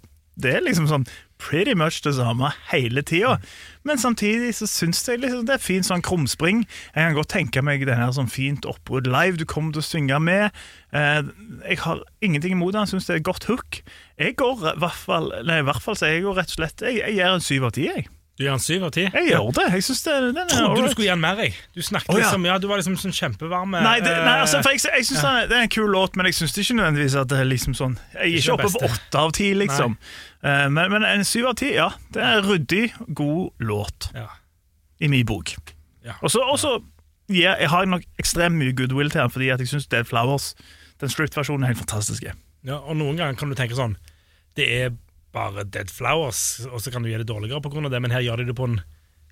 det 0.42 0.56
er 0.56 0.66
liksom 0.66 0.88
sånn 0.90 1.08
pretty 1.42 1.74
much 1.74 2.02
det 2.06 2.14
samme 2.16 2.52
hele 2.70 3.02
tida. 3.02 3.40
Men 3.84 3.98
samtidig 3.98 4.54
så 4.56 4.68
syns 4.70 5.02
jeg 5.10 5.24
liksom 5.24 5.48
det 5.50 5.58
er 5.58 5.64
fint 5.64 5.88
sånn 5.88 6.04
krumspring. 6.06 6.64
Jeg 6.94 7.08
kan 7.08 7.18
godt 7.18 7.34
tenke 7.34 7.64
meg 7.66 7.84
det 7.90 7.98
her 7.98 8.14
sånn 8.16 8.30
fint 8.32 8.68
oppbrudd 8.70 9.10
live 9.10 9.42
du 9.42 9.48
kommer 9.50 9.74
til 9.74 9.82
å 9.82 9.90
synge 9.90 10.22
med. 10.22 10.56
Eh, 10.94 11.22
jeg 11.66 11.82
har 11.84 12.06
ingenting 12.22 12.56
imot 12.56 12.78
den, 12.78 12.90
syns 12.90 13.10
det 13.10 13.18
er 13.18 13.24
et 13.24 13.28
godt 13.28 13.50
hook. 13.50 13.82
Jeg 14.22 14.38
går 14.40 14.66
i 14.76 14.80
hvert 14.84 15.04
fall 15.08 15.32
Nei, 15.48 15.62
i 15.64 15.66
hvert 15.66 15.82
fall 15.84 15.98
så 15.98 16.12
jeg 16.12 16.24
går 16.28 16.36
rett 16.38 16.52
og 16.52 16.60
slett 16.60 16.84
Jeg, 16.86 17.00
jeg 17.02 17.16
gir 17.18 17.32
en 17.32 17.44
syv 17.44 17.72
av 17.72 17.76
ti, 17.76 17.88
jeg. 17.90 18.08
Du 18.42 18.46
gir 18.48 18.56
den 18.56 18.64
syv 18.64 18.84
av 18.88 18.92
ti? 18.96 19.04
Jeg 19.06 19.28
gjør 19.30 19.52
det. 19.54 19.66
Jeg 19.76 19.84
synes 19.86 20.00
det, 20.08 20.14
den 20.34 20.40
er 20.42 20.50
Trodde 20.50 20.82
du 20.82 20.90
skulle 20.96 21.06
gi 21.06 21.12
den 21.14 21.22
mer, 21.22 21.42
jeg. 21.46 21.54
Du 21.78 21.82
snakket 21.86 22.10
Å, 22.10 22.16
ja. 22.18 22.24
liksom, 22.26 22.46
ja, 22.50 22.56
du 22.58 22.66
var 22.72 22.80
liksom 22.82 22.96
sånn 22.98 23.14
kjempevarm. 23.14 23.76
Nei, 23.78 24.00
det, 24.02 24.12
nei 24.18 24.34
eh, 24.34 24.42
altså, 24.48 24.62
for 24.66 24.74
jeg, 24.74 24.82
jeg 24.88 25.06
synes 25.12 25.22
den 25.22 25.38
er- 25.44 25.50
det 25.52 25.58
er 25.60 25.66
en 25.68 25.74
kul 25.76 25.92
låt, 25.94 26.16
men 26.18 26.26
jeg 26.26 26.38
synes 26.40 26.56
det 26.58 26.64
ikke 26.66 26.78
nødvendigvis 26.80 27.18
at 27.22 27.30
det 27.30 27.38
er 27.44 27.46
liksom 27.52 27.76
sånn 27.78 27.94
Jeg 28.16 28.22
er 28.22 28.26
Ikke 28.32 28.42
ikke 28.42 28.56
oppe 28.56 28.72
på 28.72 28.82
beste. 28.82 28.98
åtte 29.12 29.22
av 29.22 29.32
ti, 29.38 29.50
liksom. 29.62 29.98
Eh, 30.42 30.66
men, 30.74 30.92
men 30.96 31.06
en 31.12 31.24
syv 31.30 31.52
av 31.52 31.56
ti, 31.62 31.70
ja. 31.78 31.90
Det 32.12 32.24
er 32.26 32.40
en 32.42 32.50
ryddig, 32.50 32.84
god 33.14 33.52
låt 33.72 34.10
Ja. 34.18 34.26
i 35.00 35.08
min 35.14 35.26
bok. 35.30 35.54
Ja. 36.04 36.18
Og 36.24 36.34
så 36.34 36.42
og 36.42 36.58
så 36.58 36.74
gir- 37.30 37.60
jeg 37.62 37.70
har 37.70 37.86
nok 37.86 38.02
ekstremt 38.20 38.58
mye 38.58 38.74
goodwill 38.74 39.10
til 39.14 39.22
den, 39.22 39.30
fordi 39.30 39.50
at 39.54 39.60
jeg 39.62 39.68
syns 39.70 39.86
Dead 39.88 40.10
Flowers, 40.10 40.56
den 41.00 41.10
stripped-versjonen, 41.14 41.64
er 41.64 41.76
helt 41.76 41.84
fantastisk. 41.86 42.26
Ja, 42.66 42.76
og 42.82 42.98
noen 42.98 43.18
ganger 43.18 43.38
kan 43.38 43.50
du 43.50 43.56
tenke 43.56 43.78
sånn 43.78 43.96
Det 44.58 44.66
er 44.82 44.92
bare 45.34 45.64
Dead 45.64 45.92
Flowers, 45.92 46.62
og 46.70 46.82
så 46.84 46.92
kan 46.94 47.04
du 47.04 47.12
gjøre 47.12 47.26
det 47.26 47.32
dårligere 47.32 47.62
av 47.62 47.92
det, 47.92 48.02
men 48.02 48.12
her 48.12 48.26
gjør 48.26 48.42
de 48.42 48.52
det 48.52 48.58
på 48.58 48.68
en 48.70 48.82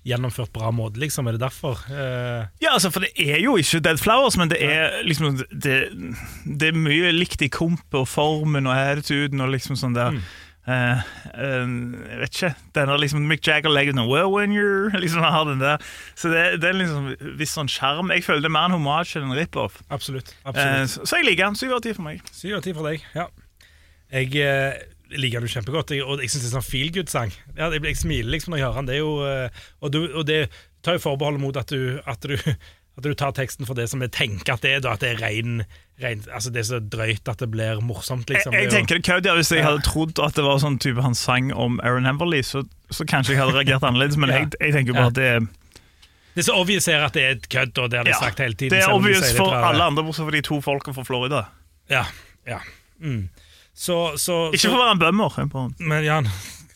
gjennomført 0.06 0.52
bra 0.52 0.70
måte, 0.72 1.00
liksom. 1.00 1.28
Er 1.28 1.36
det 1.36 1.42
derfor? 1.42 1.80
Uh... 1.90 2.48
Ja, 2.62 2.72
altså, 2.72 2.90
for 2.90 3.04
det 3.04 3.12
er 3.20 3.40
jo 3.42 3.56
ikke 3.60 3.82
Dead 3.84 4.00
Flowers, 4.00 4.36
men 4.40 4.50
det 4.52 4.60
er 4.64 5.02
liksom 5.04 5.40
Det, 5.50 5.74
det 6.44 6.70
er 6.70 6.78
mye 6.78 7.12
likt 7.12 7.42
i 7.44 7.50
komp 7.52 7.94
og 7.94 8.08
formen 8.08 8.68
og 8.68 8.76
attituden 8.76 9.44
og 9.44 9.52
liksom 9.56 9.76
sånn 9.80 9.98
der 9.98 10.16
Mm. 10.20 10.22
Uh, 10.68 11.00
uh, 11.40 11.70
Jeg 12.10 12.18
vet 12.20 12.34
ikke. 12.36 12.50
Den 12.76 12.90
der 12.90 13.00
liksom 13.00 13.22
Mick 13.26 13.46
Jagger 13.46 13.72
legger 13.72 13.94
den 13.96 14.04
Well, 14.06 14.28
when 14.30 14.52
you're 14.52 14.92
liksom 15.02 15.22
har 15.24 15.44
den 15.48 15.58
der 15.60 15.80
Så 16.14 16.28
det, 16.28 16.60
det 16.62 16.68
er 16.68 16.76
liksom 16.76 17.08
viss 17.38 17.54
sånn 17.56 17.70
sjarm. 17.70 18.12
Jeg 18.12 18.26
føler 18.26 18.44
det 18.44 18.50
er 18.50 18.54
mer 18.54 18.68
en 18.68 18.76
hommage 18.76 19.16
enn 19.16 19.30
en 19.30 19.36
rip-off. 19.38 19.80
absolutt. 19.88 20.34
Absolutt. 20.44 20.90
så, 20.92 21.06
så 21.08 21.20
jeg 21.20 21.30
liker 21.30 21.48
den. 21.48 21.58
Syv 21.58 21.74
av 21.78 21.82
ti 21.84 21.94
for 21.96 22.06
meg. 22.06 22.20
Syv 22.30 22.58
av 22.60 22.64
ti 22.66 22.74
for 22.76 22.86
deg. 22.86 23.06
Ja. 23.16 23.26
Jeg 24.12 24.36
liker 25.10 25.42
du 25.42 25.50
kjempegodt, 25.50 25.94
jeg, 25.96 26.04
og 26.06 26.20
jeg 26.22 26.30
syns 26.30 26.44
det 26.44 26.50
er 26.50 26.56
sånn 26.58 26.66
feel 26.70 26.90
good-sang. 26.94 27.32
Ja, 27.56 27.70
jeg, 27.74 27.82
jeg 27.84 27.98
smiler 27.98 28.30
liksom 28.36 28.54
når 28.54 28.60
jeg 28.60 28.66
hører 28.68 28.82
den. 28.82 28.90
Det 28.90 28.94
er 28.94 29.00
jo, 29.02 29.14
eh, 29.26 29.64
og, 29.80 29.94
du, 29.94 30.00
og 30.12 30.26
det 30.28 30.40
tar 30.86 30.98
jo 30.98 31.02
forbehold 31.08 31.40
mot 31.42 31.56
at 31.60 31.72
du, 31.72 31.98
at 32.06 32.22
du 32.26 32.36
at 33.00 33.06
du 33.06 33.14
tar 33.16 33.32
teksten 33.32 33.68
for 33.68 33.78
det 33.78 33.86
som 33.88 34.02
jeg 34.04 34.12
tenker 34.12 34.56
at 34.56 34.64
det 34.64 34.72
er, 34.76 34.80
da, 34.84 34.92
at 34.96 35.00
det 35.04 35.14
er 35.14 35.20
rein 35.22 35.62
ren 36.02 36.24
Altså 36.34 36.50
det 36.52 36.62
er 36.64 36.66
så 36.68 36.80
drøyt 36.82 37.28
at 37.30 37.40
det 37.40 37.48
blir 37.52 37.80
morsomt, 37.84 38.28
liksom. 38.28 38.52
jeg 38.56 38.68
er 38.68 38.74
tenker 38.74 38.98
det 38.98 39.06
kødd, 39.06 39.28
ja, 39.28 39.36
Hvis 39.38 39.52
jeg 39.54 39.64
hadde 39.64 39.84
trodd 39.86 40.20
at 40.20 40.36
det 40.36 40.44
var 40.44 40.60
sånn 40.60 40.76
type 40.82 41.00
han 41.04 41.16
sang 41.16 41.52
om 41.54 41.78
Aaron 41.86 42.08
Heverly, 42.08 42.42
så, 42.46 42.64
så 42.92 43.06
kanskje 43.08 43.36
jeg 43.36 43.42
hadde 43.44 43.56
reagert 43.56 43.86
annerledes, 43.86 44.18
men 44.20 44.30
Ja. 44.34 44.42
jeg, 44.42 44.52
jeg 44.60 44.76
tenker 44.76 44.98
bare 44.98 45.08
Ja. 45.08 45.14
at 45.14 45.18
det 45.20 45.28
er 45.30 45.40
Det 46.34 46.42
er 46.44 46.48
så 46.50 46.58
obvious 46.60 46.86
her 46.90 47.06
at 47.06 47.16
det 47.16 47.22
er 47.24 47.36
et 47.38 47.48
kødd, 47.52 47.78
og 47.78 47.90
det 47.90 47.98
har 48.00 48.10
de 48.10 48.12
ja, 48.14 48.20
sagt 48.20 48.42
hele 48.42 48.54
tiden. 48.54 48.76
Det 48.76 48.84
er 48.84 48.92
obvious 48.94 49.24
de 49.26 49.36
for 49.38 49.54
alle 49.54 49.82
andre, 49.82 50.04
bortsett 50.06 50.28
fra 50.28 50.36
de 50.36 50.42
to 50.46 50.60
folka 50.62 50.92
fra 50.94 51.02
Florida. 51.04 51.40
Ja, 51.90 52.04
ja. 52.46 52.60
Mm. 53.02 53.24
Så, 53.80 53.96
så, 54.20 54.40
Ikke 54.52 54.68
for 54.68 54.76
å 54.76 54.82
være 54.84 54.96
en 54.98 55.04
bømmer. 55.04 55.36
Men 55.80 56.04
ja, 56.04 56.18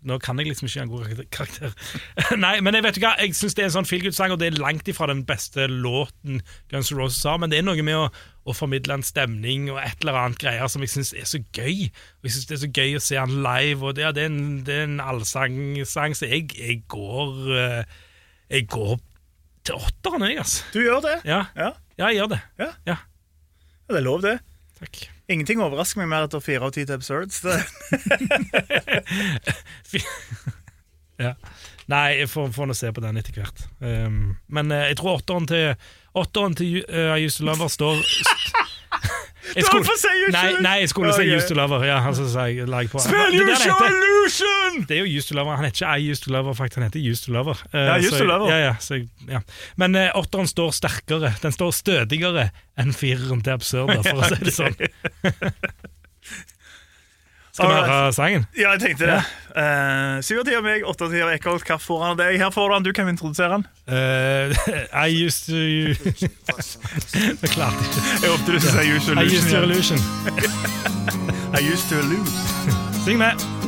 nå 0.04 0.16
kan 0.20 0.38
jeg 0.40 0.50
liksom 0.50 0.68
ikke 0.68 0.76
gi 0.76 0.82
en 0.82 0.92
god 0.92 1.20
karakter. 1.32 1.74
Nei, 2.44 2.54
men 2.64 2.76
jeg 2.76 2.84
vet 2.84 2.98
ikke 3.00 3.12
jeg 3.22 3.36
synes 3.36 3.56
det 3.56 3.62
er 3.64 3.68
en 3.70 3.74
sånn 3.78 3.88
feelgood-sang, 3.88 4.32
og 4.34 4.40
det 4.40 4.50
er 4.50 4.58
langt 4.60 4.88
ifra 4.88 5.08
den 5.08 5.22
beste 5.28 5.66
låten 5.70 6.42
Guns 6.72 6.92
N' 6.92 6.98
Roses 7.00 7.24
har, 7.28 7.38
men 7.40 7.52
det 7.52 7.60
er 7.60 7.66
noe 7.66 7.84
med 7.84 7.96
å, 7.96 8.06
å 8.48 8.56
formidle 8.56 8.98
en 8.98 9.04
stemning 9.06 9.70
og 9.72 9.80
et 9.82 10.04
eller 10.04 10.20
annet 10.20 10.40
greier 10.40 10.68
som 10.72 10.84
jeg 10.84 10.92
syns 10.94 11.14
er 11.16 11.28
så 11.28 11.40
gøy. 11.56 11.88
Og 12.20 12.28
jeg 12.28 12.36
synes 12.36 12.50
det 12.50 12.56
er 12.58 12.62
så 12.66 12.72
gøy 12.80 12.98
å 12.98 13.04
se 13.04 13.20
han 13.20 13.36
live, 13.46 13.80
og 13.80 13.96
det, 13.96 14.04
ja, 14.06 14.12
det 14.16 14.26
er 14.26 14.32
en, 14.32 14.44
det 14.68 14.76
er 14.76 14.86
en 14.90 15.00
allsangsang, 15.04 16.16
så 16.20 16.28
jeg, 16.28 16.48
jeg 16.56 16.82
går 16.92 17.56
eh, 17.64 17.98
Jeg 18.52 18.68
går 18.72 18.96
til 19.64 19.80
åtteren, 19.80 20.24
jeg, 20.28 20.40
altså. 20.44 20.68
Du 20.74 20.80
gjør 20.84 21.00
det? 21.04 21.18
Ja, 21.28 21.46
Ja. 21.56 21.72
ja 22.00 22.12
jeg 22.12 22.20
gjør 22.22 22.32
det. 22.36 22.44
Ja. 22.60 22.70
Ja, 22.92 23.00
Det 23.88 24.00
er 24.00 24.08
lov, 24.08 24.24
det. 24.24 24.38
takk. 24.80 25.04
Ingenting 25.30 25.62
overrasker 25.64 26.02
meg 26.02 26.10
mer 26.12 26.26
etter 26.26 26.42
fire 26.44 26.68
av 26.68 26.74
ti 26.76 26.84
til 26.84 26.98
Absurds. 26.98 27.40
Ja. 31.14 31.36
Nei, 31.86 32.16
jeg 32.18 32.26
får, 32.26 32.48
får 32.56 32.66
nå 32.66 32.74
se 32.74 32.88
på 32.90 33.02
den 33.04 33.20
etter 33.20 33.36
hvert. 33.36 33.60
Um, 33.78 34.34
men 34.50 34.72
eh, 34.74 34.88
jeg 34.90 34.96
tror 34.98 35.20
åtteren 35.20 35.46
til 35.46 35.76
Åtteren 36.14 36.54
til 36.58 36.80
uh, 36.88 37.14
I 37.14 37.26
Used 37.26 37.40
to 37.40 37.46
Lover 37.46 37.70
står 37.70 38.00
To 39.44 39.80
nei, 40.32 40.54
nei, 40.64 40.74
jeg 40.80 40.88
skulle 40.88 41.12
si 41.14 41.26
Used 41.28 41.48
to 41.50 41.54
lover'. 41.58 41.84
Ja, 41.84 41.98
altså, 42.06 42.24
så 42.32 42.46
jeg 42.48 42.68
like 42.68 42.88
på. 42.90 42.98
Spill 43.04 43.34
heter. 43.36 43.90
Illusion! 43.90 44.86
Det 44.88 44.96
er 44.96 45.04
jo 45.04 45.18
Used 45.18 45.28
to 45.28 45.34
lover. 45.36 45.56
Han 45.56 45.64
heter 45.68 45.84
ikke 45.84 46.00
I 46.00 46.10
Used 46.10 46.24
to 46.24 46.32
lover, 46.32 46.56
faktisk. 46.56 46.80
Han 46.80 46.88
heter 46.88 47.10
Used 47.10 47.26
to 47.26 47.32
lover. 47.32 47.60
Uh, 47.74 47.80
Ja, 47.80 47.98
Used 47.98 48.18
to 48.18 48.24
lover. 48.24 48.48
Ja, 48.50 48.58
ja, 48.64 48.74
så 48.80 48.94
jeg, 48.94 49.08
ja. 49.28 49.40
Men 49.76 49.94
uh, 49.94 50.08
åtteren 50.14 50.48
står 50.48 50.70
sterkere. 50.70 51.34
Den 51.42 51.52
står 51.52 51.70
stødigere 51.76 52.48
enn 52.80 52.94
fireren 52.96 53.44
til 53.44 53.52
Absurda, 53.58 54.00
for 54.02 54.24
å 54.24 54.32
si 54.32 54.40
det 54.48 54.56
sånn. 54.56 54.74
Skal 57.54 57.68
vi 57.70 57.74
høre 57.74 58.12
sangen? 58.12 58.46
Ja, 58.58 58.72
jeg 58.74 58.80
tenkte 58.82 59.06
det. 59.06 59.20
Uh, 59.54 60.18
Syv 60.26 60.40
av 60.40 60.48
ti 60.48 60.56
av 60.58 60.64
meg, 60.66 60.82
åtte 60.90 61.06
av 61.06 61.12
ti 61.14 61.20
av 61.22 61.30
Eckholt. 61.30 61.62
Hva 61.68 61.76
får 61.78 62.00
han 62.02 62.14
av 62.16 62.18
deg? 62.18 62.38
Her 62.42 62.50
får 62.50 62.66
du 62.66 62.74
han. 62.74 62.86
Du 62.86 62.90
kan 62.96 63.10
introdusere 63.12 63.60
han. 63.60 63.66
Uh, 63.86 64.50
I 65.06 65.14
used 65.14 65.46
to 65.46 65.54
Det 67.42 67.52
klarte 67.54 67.78
jeg 67.78 67.92
ikke. 67.92 68.02
Jeg 68.24 68.32
håpet 68.32 68.50
du 68.50 68.58
skulle 68.58 68.74
si 68.74 68.74
to 68.74 68.82
illusion 68.82 69.18
I 69.22 69.28
used 69.30 69.50
to 69.52 69.62
illusion. 69.62 70.02
I 71.58 71.62
used 71.62 71.86
to 71.94 72.02
lose. 72.10 72.34
Syng 73.04 73.22
med. 73.22 73.63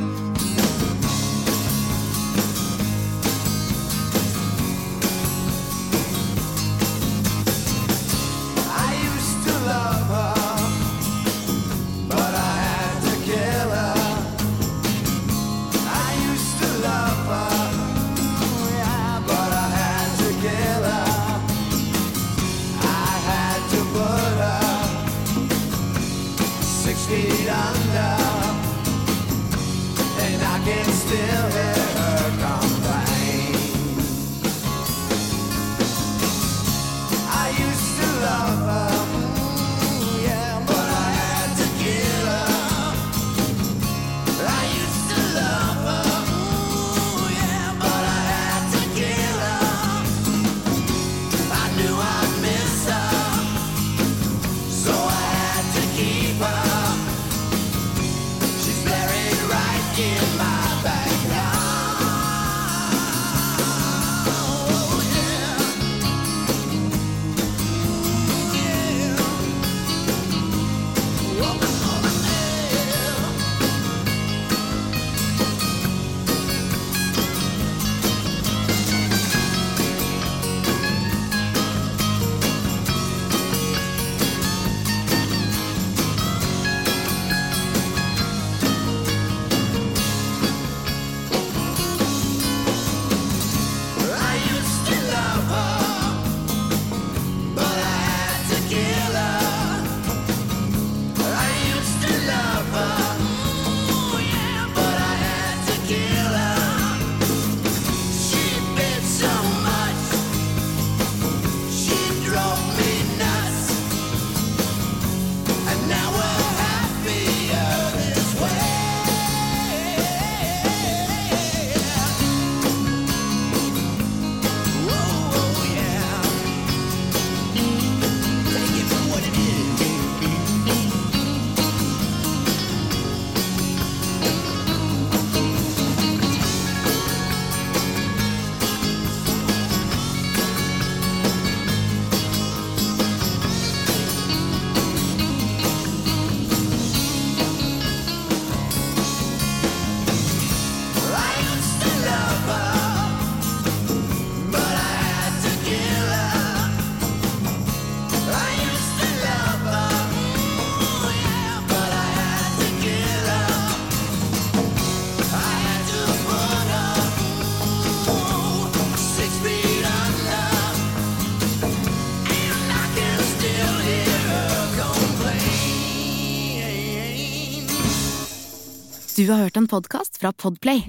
Du 179.27 179.33
har 179.33 179.39
hørt 179.39 179.57
en 179.57 179.67
podkast 179.69 180.21
fra 180.21 180.31
Podplay. 180.33 180.85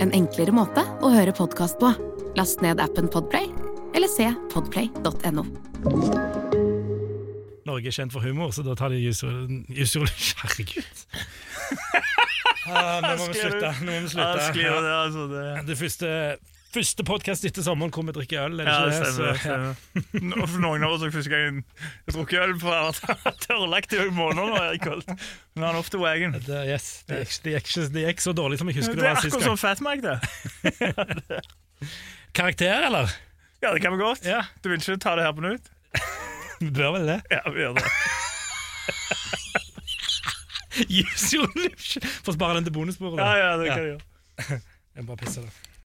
En 0.00 0.10
enklere 0.12 0.52
måte 0.52 0.82
å 1.00 1.08
høre 1.08 1.32
podkast 1.32 1.78
på. 1.80 1.88
Last 2.36 2.60
ned 2.60 2.82
appen 2.84 3.08
Podplay, 3.08 3.46
eller 3.96 4.10
se 4.12 4.26
podplay.no. 4.52 5.46
Norge 7.64 7.88
er 7.88 7.96
kjent 7.96 8.12
for 8.12 8.20
humor, 8.20 8.52
så 8.52 8.60
da 8.66 8.76
tar 8.76 8.92
de 8.92 9.00
Jusol 9.00 10.12
Herregud. 10.42 10.84
Ah, 12.68 12.98
nå 13.00 13.14
må 13.16 13.30
vi 13.30 13.38
slutte. 13.40 13.68
Nå 13.80 13.88
må 13.88 14.00
vi 14.04 14.08
slutte. 14.12 14.42
det, 14.52 14.92
altså, 14.92 15.22
det. 15.32 15.44
Det 15.70 15.76
første, 15.80 16.08
første 16.78 17.04
podkast 17.06 17.44
etter 17.48 17.64
sommeren 17.66 17.90
hvor 17.94 18.06
vi 18.08 18.14
drikker 18.16 18.46
øl, 18.46 18.60
er 18.62 18.64
det 18.64 18.72
Ja, 18.72 18.78
ikke 18.86 18.88
det 18.88 19.12
stemmer. 19.12 19.32
det 19.32 19.40
Så, 19.42 19.48
ja. 19.50 20.22
Nå- 20.30 20.46
For 20.48 20.62
noen 20.64 20.84
av 20.86 20.94
oss 20.96 21.02
har 21.04 21.12
første 21.14 21.32
gang 21.32 21.58
jeg 21.60 22.14
drukket 22.14 22.38
øl 22.44 22.54
på 22.62 22.70
tørrlagt 23.44 23.94
i 23.98 24.04
måneder 24.14 24.70
er. 24.70 24.78
Men 24.78 25.64
han 25.66 25.74
er 25.74 25.78
off 25.82 25.90
the 25.94 26.00
wagon. 26.02 26.36
Det, 26.38 26.60
yes, 26.70 26.88
det, 27.08 27.22
gikk, 27.24 27.36
det, 27.44 27.54
gikk 27.58 27.92
det 27.96 28.04
gikk 28.08 28.24
så 28.24 28.34
dårlig 28.38 28.58
som 28.62 28.70
jeg 28.70 28.78
husker 28.80 28.94
Det 28.98 29.02
det 29.04 29.10
er 29.10 29.16
akkurat 29.18 29.34
gang. 29.34 29.46
som 29.48 29.58
Fatmag, 29.58 30.02
det. 30.06 30.16
Karakter, 32.38 32.86
eller? 32.88 33.12
Ja, 33.62 33.72
det 33.74 33.80
kan 33.82 33.92
vi 33.96 33.98
godt. 34.02 34.22
Ja, 34.28 34.44
Du 34.62 34.68
vil 34.70 34.78
ikke 34.78 34.98
ta 35.02 35.16
det 35.18 35.24
her 35.26 35.34
på 35.34 35.42
nytt? 35.44 35.68
vi 36.62 36.70
bør 36.74 36.94
vel 36.98 37.08
det. 37.10 37.20
Ja, 37.34 37.42
vi 37.50 37.64
gjør 37.64 37.78
det. 37.78 37.86
Jusur 40.88 41.48
Få 42.22 42.32
spare 42.36 42.54
den 42.60 42.68
til 42.68 42.72
bonusbordet. 42.76 43.18
Ja, 43.18 43.32
ja, 43.40 43.48
det 43.58 43.66
kan 43.72 43.82
jeg 43.82 43.88
gjøre. 43.96 44.60
Jeg 44.98 45.06
bare 45.08 45.18
pisser 45.24 45.42
det. 45.48 45.67